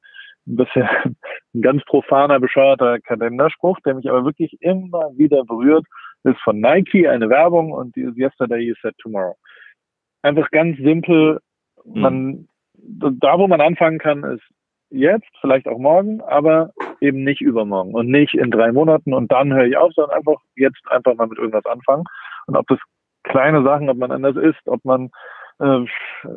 ein 0.47 0.57
bisschen 0.57 0.89
ein 1.55 1.63
ganz 1.63 1.85
profaner, 1.85 2.41
bescheuerter 2.41 2.99
Kalenderspruch, 3.01 3.79
der 3.85 3.95
mich 3.95 4.09
aber 4.09 4.25
wirklich 4.25 4.57
immer 4.61 5.11
wieder 5.17 5.45
berührt 5.45 5.85
ist 6.25 6.41
von 6.43 6.61
Nike 6.61 7.09
eine 7.09 7.29
Werbung 7.29 7.73
und 7.73 7.95
die 7.97 8.03
ist 8.03 8.17
Yesterday 8.17 8.61
you 8.61 8.75
said 8.83 8.95
tomorrow. 8.99 9.37
Einfach 10.23 10.51
ganz 10.51 10.77
simpel. 10.79 11.41
Mhm. 11.85 12.01
Man, 12.01 12.49
da 12.75 13.39
wo 13.39 13.47
man 13.47 13.61
anfangen 13.61 13.99
kann, 13.99 14.25
ist 14.25 14.43
jetzt, 14.91 15.29
vielleicht 15.41 15.69
auch 15.69 15.79
morgen, 15.79 16.21
aber 16.23 16.73
eben 17.01 17.25
nicht 17.25 17.41
übermorgen 17.41 17.95
und 17.95 18.09
nicht 18.09 18.35
in 18.35 18.51
drei 18.51 18.73
Monaten 18.73 19.13
und 19.13 19.31
dann 19.31 19.53
höre 19.53 19.67
ich 19.67 19.77
auf, 19.77 19.93
sondern 19.95 20.17
einfach 20.17 20.41
jetzt 20.57 20.81
einfach 20.89 21.15
mal 21.15 21.27
mit 21.27 21.39
irgendwas 21.39 21.67
anfangen. 21.67 22.05
Und 22.47 22.57
ob 22.57 22.67
das 22.69 22.79
kleine 23.25 23.63
Sachen, 23.63 23.91
ob 23.91 23.99
man 23.99 24.11
anders 24.11 24.37
isst, 24.37 24.67
ob 24.67 24.85
man 24.85 25.11
äh, 25.61 25.85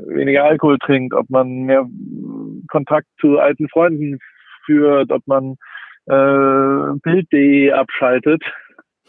weniger 0.07 0.43
Alkohol 0.43 0.77
trinkt, 0.79 1.13
ob 1.13 1.29
man 1.29 1.63
mehr 1.63 1.85
Kontakt 2.69 3.07
zu 3.19 3.39
alten 3.39 3.69
Freunden 3.69 4.19
führt, 4.65 5.11
ob 5.11 5.25
man 5.27 5.55
äh, 6.07 6.99
Bild.de 7.01 7.71
abschaltet, 7.71 8.43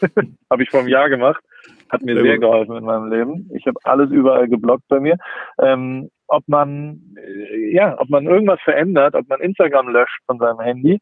habe 0.49 0.63
ich 0.63 0.69
vor 0.69 0.81
einem 0.81 0.89
Jahr 0.89 1.09
gemacht. 1.09 1.43
Hat 1.89 2.01
mir 2.01 2.15
sehr, 2.15 2.23
sehr 2.23 2.39
geholfen 2.39 2.75
in 2.75 2.83
meinem 2.83 3.11
Leben. 3.11 3.49
Ich 3.53 3.65
habe 3.67 3.77
alles 3.83 4.09
überall 4.11 4.47
geblockt 4.47 4.87
bei 4.87 4.99
mir. 4.99 5.17
Ähm, 5.59 6.09
ob 6.27 6.47
man, 6.47 6.99
äh, 7.17 7.73
ja, 7.73 7.99
ob 7.99 8.09
man 8.09 8.25
irgendwas 8.25 8.59
verändert, 8.61 9.15
ob 9.15 9.27
man 9.29 9.41
Instagram 9.41 9.89
löscht 9.89 10.19
von 10.25 10.39
seinem 10.39 10.59
Handy, 10.59 10.99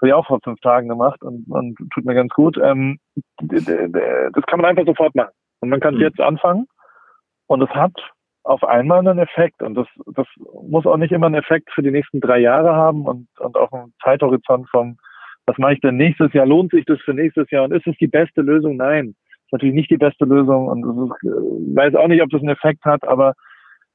habe 0.00 0.08
ich 0.08 0.12
auch 0.14 0.26
vor 0.26 0.40
fünf 0.42 0.60
Tagen 0.60 0.88
gemacht 0.88 1.22
und, 1.22 1.46
und 1.48 1.76
tut 1.92 2.04
mir 2.04 2.14
ganz 2.14 2.32
gut. 2.34 2.58
Ähm, 2.62 2.98
das 3.40 4.46
kann 4.46 4.60
man 4.60 4.66
einfach 4.66 4.86
sofort 4.86 5.14
machen. 5.14 5.32
Und 5.60 5.70
man 5.70 5.80
kann 5.80 5.94
mhm. 5.94 6.00
jetzt 6.02 6.20
anfangen. 6.20 6.66
Und 7.46 7.62
es 7.62 7.70
hat 7.70 7.92
auf 8.42 8.62
einmal 8.64 8.98
einen 8.98 9.18
Effekt. 9.18 9.62
Und 9.62 9.74
das, 9.74 9.86
das 10.14 10.26
muss 10.62 10.86
auch 10.86 10.98
nicht 10.98 11.12
immer 11.12 11.26
einen 11.26 11.36
Effekt 11.36 11.70
für 11.72 11.82
die 11.82 11.90
nächsten 11.90 12.20
drei 12.20 12.38
Jahre 12.38 12.74
haben 12.74 13.06
und, 13.06 13.28
und 13.38 13.56
auch 13.56 13.72
einen 13.72 13.94
Zeithorizont 14.02 14.68
von 14.70 14.98
was 15.46 15.58
mache 15.58 15.74
ich 15.74 15.80
denn 15.80 15.96
nächstes 15.96 16.32
Jahr? 16.32 16.46
Lohnt 16.46 16.70
sich 16.70 16.84
das 16.84 17.00
für 17.00 17.14
nächstes 17.14 17.50
Jahr? 17.50 17.64
Und 17.64 17.72
ist 17.72 17.86
es 17.86 17.96
die 17.98 18.06
beste 18.06 18.40
Lösung? 18.40 18.76
Nein, 18.76 19.14
ist 19.44 19.52
natürlich 19.52 19.74
nicht 19.74 19.90
die 19.90 19.98
beste 19.98 20.24
Lösung 20.24 20.68
und 20.68 20.80
ich 20.80 21.28
äh, 21.28 21.76
weiß 21.76 21.94
auch 21.94 22.08
nicht, 22.08 22.22
ob 22.22 22.30
das 22.30 22.40
einen 22.40 22.50
Effekt 22.50 22.84
hat, 22.84 23.06
aber 23.06 23.34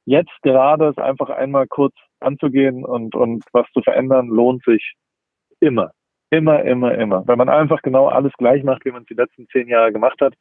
jetzt 0.04 0.32
gerade 0.42 0.88
es 0.88 0.98
einfach 0.98 1.30
einmal 1.30 1.66
kurz 1.66 1.94
anzugehen 2.20 2.84
und, 2.84 3.14
und 3.14 3.44
was 3.52 3.66
zu 3.72 3.82
verändern, 3.82 4.28
lohnt 4.28 4.64
sich 4.64 4.94
immer. 5.60 5.90
Immer, 6.30 6.62
immer, 6.64 6.94
immer. 6.94 7.26
Wenn 7.26 7.38
man 7.38 7.48
einfach 7.48 7.82
genau 7.82 8.06
alles 8.06 8.32
gleich 8.38 8.62
macht, 8.62 8.84
wie 8.84 8.92
man 8.92 9.02
es 9.02 9.08
die 9.08 9.14
letzten 9.14 9.48
zehn 9.48 9.66
Jahre 9.68 9.92
gemacht 9.92 10.20
hat, 10.20 10.34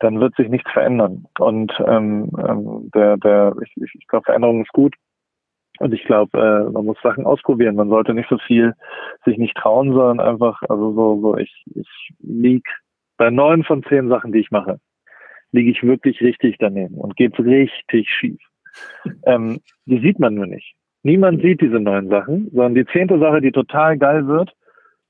dann 0.00 0.18
wird 0.18 0.34
sich 0.34 0.48
nichts 0.48 0.70
verändern. 0.72 1.26
Und 1.38 1.72
ähm, 1.86 2.30
ähm, 2.38 2.90
der, 2.92 3.16
der, 3.18 3.54
ich, 3.62 3.72
ich 3.76 4.06
glaube, 4.08 4.24
Veränderung 4.24 4.62
ist 4.62 4.72
gut. 4.72 4.94
Und 5.82 5.92
ich 5.92 6.04
glaube, 6.04 6.38
äh, 6.38 6.70
man 6.70 6.84
muss 6.84 6.96
Sachen 7.02 7.26
ausprobieren. 7.26 7.74
Man 7.74 7.88
sollte 7.88 8.14
nicht 8.14 8.28
so 8.28 8.38
viel 8.38 8.72
sich 9.24 9.36
nicht 9.36 9.56
trauen, 9.56 9.92
sondern 9.92 10.20
einfach, 10.20 10.62
also 10.68 10.92
so, 10.92 11.20
so 11.20 11.36
ich, 11.36 11.52
ich 11.74 11.88
lieg 12.20 12.64
bei 13.16 13.30
neun 13.30 13.64
von 13.64 13.82
zehn 13.82 14.08
Sachen, 14.08 14.30
die 14.30 14.38
ich 14.38 14.52
mache, 14.52 14.78
liege 15.50 15.72
ich 15.72 15.82
wirklich 15.82 16.20
richtig 16.20 16.54
daneben 16.60 16.94
und 16.94 17.16
geht's 17.16 17.36
richtig 17.40 18.08
schief. 18.08 18.40
Ähm, 19.26 19.58
die 19.86 19.98
sieht 19.98 20.20
man 20.20 20.36
nur 20.36 20.46
nicht. 20.46 20.76
Niemand 21.02 21.42
sieht 21.42 21.60
diese 21.60 21.80
neun 21.80 22.08
Sachen, 22.08 22.48
sondern 22.52 22.76
die 22.76 22.86
zehnte 22.86 23.18
Sache, 23.18 23.40
die 23.40 23.50
total 23.50 23.98
geil 23.98 24.28
wird, 24.28 24.52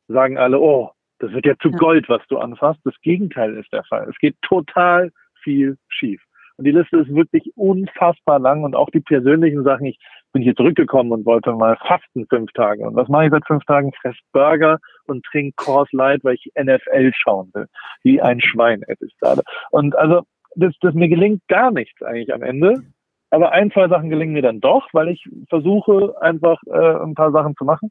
sagen 0.08 0.38
alle, 0.38 0.58
oh, 0.58 0.92
das 1.18 1.32
wird 1.32 1.44
ja 1.44 1.54
zu 1.60 1.70
Gold, 1.70 2.08
was 2.08 2.26
du 2.28 2.38
anfasst. 2.38 2.80
Das 2.84 2.98
Gegenteil 3.02 3.58
ist 3.58 3.70
der 3.74 3.84
Fall. 3.84 4.08
Es 4.08 4.16
geht 4.16 4.36
total 4.40 5.12
viel 5.42 5.76
schief. 5.88 6.22
Und 6.56 6.64
die 6.64 6.72
Liste 6.72 6.96
ist 6.96 7.14
wirklich 7.14 7.52
unfassbar 7.56 8.38
lang 8.38 8.64
und 8.64 8.74
auch 8.74 8.88
die 8.88 9.00
persönlichen 9.00 9.64
Sachen. 9.64 9.86
Ich 9.86 9.98
bin 10.32 10.42
hier 10.42 10.54
zurückgekommen 10.54 11.12
und 11.12 11.26
wollte 11.26 11.52
mal 11.52 11.76
fasten 11.86 12.26
fünf 12.28 12.52
Tage. 12.52 12.86
Und 12.86 12.96
was 12.96 13.08
mache 13.08 13.26
ich 13.26 13.30
seit 13.30 13.46
fünf 13.46 13.64
Tagen? 13.64 13.92
Fress 14.00 14.16
Burger 14.32 14.78
und 15.06 15.24
trink 15.24 15.56
Coors 15.56 15.90
Light, 15.92 16.24
weil 16.24 16.34
ich 16.34 16.50
NFL 16.58 17.12
schauen 17.14 17.50
will. 17.54 17.66
Wie 18.02 18.20
ein 18.20 18.40
Schwein 18.40 18.82
esse 18.82 19.06
ich 19.06 19.16
gerade. 19.18 19.42
Und 19.70 19.96
also, 19.96 20.22
das, 20.56 20.74
das 20.80 20.94
mir 20.94 21.08
gelingt 21.08 21.42
gar 21.48 21.70
nichts 21.70 22.02
eigentlich 22.02 22.32
am 22.32 22.42
Ende. 22.42 22.82
Aber 23.30 23.52
ein, 23.52 23.70
zwei 23.70 23.88
Sachen 23.88 24.10
gelingen 24.10 24.34
mir 24.34 24.42
dann 24.42 24.60
doch, 24.60 24.88
weil 24.92 25.08
ich 25.08 25.24
versuche 25.48 26.14
einfach 26.20 26.60
äh, 26.66 27.02
ein 27.02 27.14
paar 27.14 27.32
Sachen 27.32 27.56
zu 27.56 27.64
machen. 27.64 27.88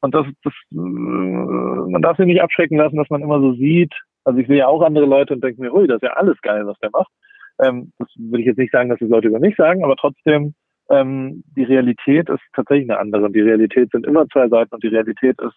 Und 0.00 0.14
das, 0.14 0.26
das 0.42 0.52
äh, 0.72 0.76
man 0.76 2.02
darf 2.02 2.16
sich 2.16 2.26
nicht 2.26 2.42
abschrecken 2.42 2.76
lassen, 2.76 2.96
dass 2.96 3.10
man 3.10 3.22
immer 3.22 3.40
so 3.40 3.52
sieht. 3.54 3.94
Also 4.24 4.38
ich 4.40 4.48
sehe 4.48 4.58
ja 4.58 4.66
auch 4.66 4.82
andere 4.82 5.06
Leute 5.06 5.34
und 5.34 5.44
denke 5.44 5.60
mir, 5.60 5.72
ui, 5.72 5.86
das 5.86 5.96
ist 5.96 6.08
ja 6.08 6.14
alles 6.14 6.40
geil, 6.42 6.66
was 6.66 6.78
der 6.78 6.90
macht. 6.90 7.10
Ähm, 7.62 7.92
das 7.98 8.08
würde 8.16 8.40
ich 8.40 8.46
jetzt 8.46 8.58
nicht 8.58 8.72
sagen, 8.72 8.88
dass 8.88 8.98
das 8.98 9.08
Leute 9.08 9.28
über 9.28 9.38
mich 9.38 9.56
sagen, 9.56 9.84
aber 9.84 9.96
trotzdem, 9.96 10.54
ähm, 10.90 11.42
die 11.56 11.64
Realität 11.64 12.28
ist 12.28 12.42
tatsächlich 12.54 12.90
eine 12.90 12.98
andere. 12.98 13.30
Die 13.30 13.40
Realität 13.40 13.90
sind 13.92 14.06
immer 14.06 14.26
zwei 14.28 14.48
Seiten 14.48 14.74
und 14.74 14.82
die 14.82 14.88
Realität 14.88 15.40
ist, 15.40 15.56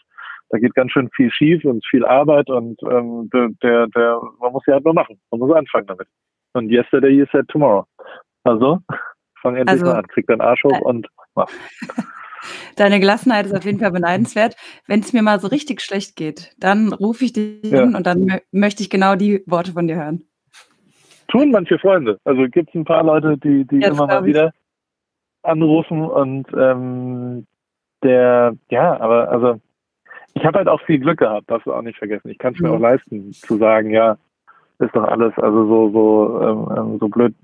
da 0.50 0.60
geht 0.60 0.76
ganz 0.76 0.92
schön 0.92 1.10
viel 1.16 1.32
schief 1.32 1.66
und 1.66 1.86
viel 1.90 2.06
Arbeit 2.06 2.50
und 2.50 2.80
ähm, 2.84 3.30
der, 3.34 3.88
der, 3.88 4.22
man 4.40 4.52
muss 4.52 4.64
ja 4.68 4.76
halt 4.76 4.86
nur 4.86 4.94
machen. 4.94 5.20
Man 5.32 5.40
muss 5.40 5.56
anfangen 5.56 5.88
damit. 5.88 6.08
Und 6.54 6.70
yesterday 6.70 7.10
you 7.10 7.26
said 7.32 7.48
tomorrow. 7.48 7.86
Also, 8.44 8.80
fang 9.42 9.56
endlich 9.56 9.82
also, 9.82 9.86
mal 9.86 10.00
an, 10.00 10.08
krieg 10.08 10.28
deinen 10.28 10.42
Arsch 10.42 10.64
hoch 10.64 10.80
äh, 10.80 10.84
und 10.84 11.08
mach. 11.36 11.50
Deine 12.76 13.00
Gelassenheit 13.00 13.46
ist 13.46 13.56
auf 13.56 13.64
jeden 13.64 13.80
Fall 13.80 13.92
beneidenswert. 13.92 14.56
Wenn 14.86 15.00
es 15.00 15.14
mir 15.14 15.22
mal 15.22 15.40
so 15.40 15.48
richtig 15.48 15.82
schlecht 15.82 16.18
geht, 16.18 16.54
dann 16.60 16.92
rufe 16.92 17.24
ich 17.24 17.34
dich 17.34 17.64
ja. 17.64 17.82
hin 17.82 17.96
und 17.96 18.06
dann 18.06 18.40
möchte 18.52 18.84
ich 18.84 18.90
genau 18.90 19.16
die 19.16 19.44
Worte 19.46 19.72
von 19.72 19.88
dir 19.88 19.96
hören. 19.96 20.24
Tun 21.30 21.52
manche 21.52 21.80
Freunde. 21.80 22.20
Also 22.26 22.44
gibt 22.50 22.70
es 22.70 22.76
ein 22.76 22.84
paar 22.84 23.04
Leute, 23.04 23.38
die, 23.38 23.66
die 23.66 23.82
immer 23.82 24.08
mal 24.08 24.26
wieder 24.26 24.52
anrufen 25.44 26.04
und 26.04 26.48
ähm, 26.58 27.46
der, 28.04 28.56
ja, 28.70 29.00
aber 29.00 29.30
also 29.30 29.60
ich 30.34 30.44
habe 30.46 30.58
halt 30.58 30.68
auch 30.68 30.82
viel 30.82 31.00
Glück 31.00 31.20
gehabt, 31.20 31.50
darfst 31.50 31.68
du 31.68 31.74
auch 31.74 31.82
nicht 31.82 31.98
vergessen. 31.98 32.30
Ich 32.30 32.38
kann 32.38 32.54
es 32.54 32.60
mir 32.60 32.70
mhm. 32.70 32.76
auch 32.76 32.80
leisten, 32.80 33.32
zu 33.34 33.58
sagen, 33.58 33.92
ja, 33.92 34.18
ist 34.80 34.96
doch 34.96 35.04
alles, 35.04 35.34
also 35.38 35.68
so, 35.68 35.90
so, 35.92 36.42
ähm, 36.42 36.78
ähm, 36.78 36.98
so 37.00 37.08
blöd. 37.08 37.36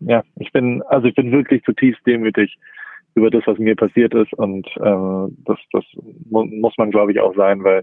Ja, 0.00 0.22
ich 0.36 0.52
bin, 0.52 0.82
also 0.82 1.06
ich 1.06 1.14
bin 1.14 1.32
wirklich 1.32 1.62
zutiefst 1.64 2.06
demütig 2.06 2.56
über 3.14 3.30
das, 3.30 3.46
was 3.46 3.58
mir 3.58 3.76
passiert 3.76 4.14
ist 4.14 4.32
und 4.34 4.66
äh, 4.76 5.32
das, 5.44 5.58
das 5.72 5.84
mu 6.30 6.44
muss 6.44 6.76
man, 6.78 6.90
glaube 6.90 7.12
ich, 7.12 7.20
auch 7.20 7.34
sein, 7.34 7.62
weil 7.64 7.82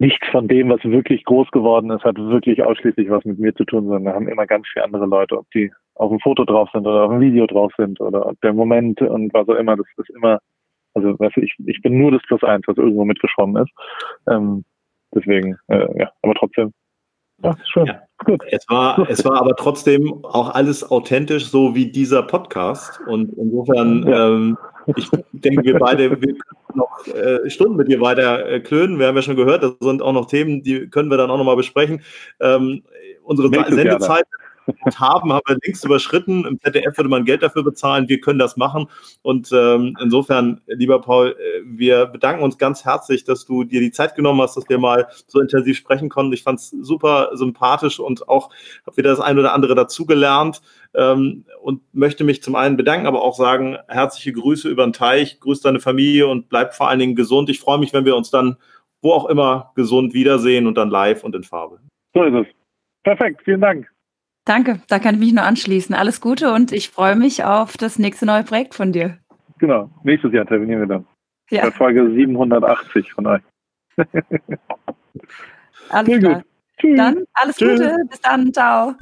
nichts 0.00 0.26
von 0.28 0.48
dem, 0.48 0.70
was 0.70 0.82
wirklich 0.82 1.24
groß 1.24 1.50
geworden 1.50 1.90
ist, 1.90 2.04
hat 2.04 2.16
wirklich 2.16 2.62
ausschließlich 2.62 3.10
was 3.10 3.24
mit 3.26 3.38
mir 3.38 3.54
zu 3.54 3.64
tun, 3.64 3.84
sondern 3.84 4.04
da 4.06 4.14
haben 4.14 4.28
immer 4.28 4.46
ganz 4.46 4.66
viele 4.72 4.86
andere 4.86 5.04
Leute, 5.04 5.36
ob 5.38 5.50
die 5.50 5.70
auf 5.94 6.08
dem 6.08 6.20
Foto 6.20 6.44
drauf 6.46 6.70
sind 6.72 6.86
oder 6.86 7.04
auf 7.04 7.10
dem 7.10 7.20
Video 7.20 7.46
drauf 7.46 7.70
sind 7.76 8.00
oder 8.00 8.32
der 8.42 8.54
Moment 8.54 9.02
und 9.02 9.32
was 9.34 9.46
auch 9.46 9.56
immer, 9.56 9.76
das 9.76 9.86
ist 9.98 10.08
immer, 10.10 10.40
also 10.94 11.18
weißt 11.18 11.36
du, 11.36 11.42
ich, 11.42 11.54
ich 11.66 11.82
bin 11.82 11.98
nur 11.98 12.12
das 12.12 12.22
Plus 12.26 12.42
eins, 12.42 12.66
was 12.66 12.78
irgendwo 12.78 13.04
mitgeschwommen 13.04 13.62
ist. 13.62 13.72
Ähm, 14.26 14.64
deswegen, 15.14 15.58
äh, 15.68 15.86
ja, 15.98 16.10
aber 16.22 16.34
trotzdem 16.34 16.72
ja, 17.42 17.56
schön. 17.72 17.86
Ja. 17.86 18.02
Gut. 18.24 18.42
Es 18.50 18.68
war, 18.68 19.08
es 19.08 19.24
war 19.24 19.40
aber 19.40 19.56
trotzdem 19.56 20.24
auch 20.24 20.50
alles 20.54 20.88
authentisch, 20.90 21.48
so 21.48 21.74
wie 21.74 21.90
dieser 21.90 22.22
Podcast. 22.22 23.00
Und 23.06 23.32
insofern, 23.38 24.06
ja. 24.06 24.28
ähm, 24.28 24.58
ich 24.96 25.08
denke, 25.32 25.64
wir 25.64 25.78
beide 25.78 26.20
wir 26.20 26.34
noch 26.74 27.06
äh, 27.06 27.48
Stunden 27.48 27.76
mit 27.76 27.88
dir 27.88 28.00
weiter 28.00 28.46
äh, 28.46 28.60
klönen. 28.60 28.98
Wir 28.98 29.06
haben 29.06 29.16
ja 29.16 29.22
schon 29.22 29.36
gehört, 29.36 29.62
das 29.62 29.72
sind 29.80 30.02
auch 30.02 30.12
noch 30.12 30.26
Themen, 30.26 30.62
die 30.62 30.88
können 30.90 31.10
wir 31.10 31.16
dann 31.16 31.30
auch 31.30 31.38
nochmal 31.38 31.56
besprechen. 31.56 32.02
Ähm, 32.40 32.82
unsere 33.22 33.48
Sendezeit 33.48 34.24
haben, 34.98 35.32
haben 35.32 35.42
wir 35.46 35.56
längst 35.62 35.84
überschritten. 35.84 36.44
Im 36.44 36.60
ZDF 36.60 36.96
würde 36.96 37.08
man 37.08 37.24
Geld 37.24 37.42
dafür 37.42 37.62
bezahlen. 37.62 38.08
Wir 38.08 38.20
können 38.20 38.38
das 38.38 38.56
machen. 38.56 38.86
Und 39.22 39.50
ähm, 39.52 39.96
insofern, 40.00 40.60
lieber 40.66 41.00
Paul, 41.00 41.36
äh, 41.38 41.62
wir 41.64 42.06
bedanken 42.06 42.42
uns 42.42 42.58
ganz 42.58 42.84
herzlich, 42.84 43.24
dass 43.24 43.44
du 43.44 43.64
dir 43.64 43.80
die 43.80 43.90
Zeit 43.90 44.14
genommen 44.14 44.40
hast, 44.40 44.56
dass 44.56 44.68
wir 44.68 44.78
mal 44.78 45.08
so 45.26 45.40
intensiv 45.40 45.76
sprechen 45.76 46.08
konnten. 46.08 46.32
Ich 46.32 46.42
fand 46.42 46.58
es 46.58 46.70
super 46.70 47.30
sympathisch 47.34 48.00
und 48.00 48.28
auch 48.28 48.50
habe 48.86 48.96
wieder 48.96 49.10
das 49.10 49.20
eine 49.20 49.40
oder 49.40 49.54
andere 49.54 49.74
dazugelernt 49.74 50.62
ähm, 50.94 51.44
und 51.62 51.82
möchte 51.92 52.24
mich 52.24 52.42
zum 52.42 52.54
einen 52.56 52.76
bedanken, 52.76 53.06
aber 53.06 53.22
auch 53.22 53.36
sagen, 53.36 53.76
herzliche 53.88 54.32
Grüße 54.32 54.68
über 54.68 54.84
den 54.84 54.92
Teich, 54.92 55.40
grüß 55.40 55.60
deine 55.60 55.80
Familie 55.80 56.26
und 56.26 56.48
bleib 56.48 56.74
vor 56.74 56.88
allen 56.88 56.98
Dingen 56.98 57.14
gesund. 57.14 57.50
Ich 57.50 57.60
freue 57.60 57.78
mich, 57.78 57.92
wenn 57.92 58.04
wir 58.04 58.16
uns 58.16 58.30
dann 58.30 58.56
wo 59.02 59.12
auch 59.12 59.28
immer 59.28 59.72
gesund 59.74 60.14
wiedersehen 60.14 60.66
und 60.66 60.76
dann 60.76 60.90
live 60.90 61.24
und 61.24 61.34
in 61.34 61.44
Farbe. 61.44 61.80
So 62.14 62.22
ist 62.24 62.34
es. 62.34 62.46
Perfekt, 63.02 63.42
vielen 63.44 63.60
Dank. 63.60 63.90
Danke, 64.44 64.80
da 64.88 64.98
kann 64.98 65.14
ich 65.14 65.20
mich 65.20 65.32
nur 65.32 65.44
anschließen. 65.44 65.94
Alles 65.94 66.20
Gute 66.20 66.52
und 66.52 66.72
ich 66.72 66.90
freue 66.90 67.16
mich 67.16 67.44
auf 67.44 67.76
das 67.76 67.98
nächste 67.98 68.26
neue 68.26 68.42
Projekt 68.42 68.74
von 68.74 68.92
dir. 68.92 69.18
Genau, 69.58 69.90
nächstes 70.02 70.32
Jahr 70.32 70.46
terminieren 70.46 70.80
wir 70.80 70.86
dann. 70.86 71.06
Ja. 71.50 71.62
Bei 71.62 71.70
Folge 71.70 72.10
780 72.14 73.12
von 73.12 73.26
euch. 73.26 73.42
alles 75.90 76.06
Sehr 76.06 76.18
klar. 76.18 76.42
Gut. 76.80 76.98
Dann 76.98 77.24
alles 77.34 77.56
Tschüss. 77.56 77.78
Gute, 77.78 77.96
bis 78.08 78.20
dann, 78.20 78.52
ciao. 78.52 78.94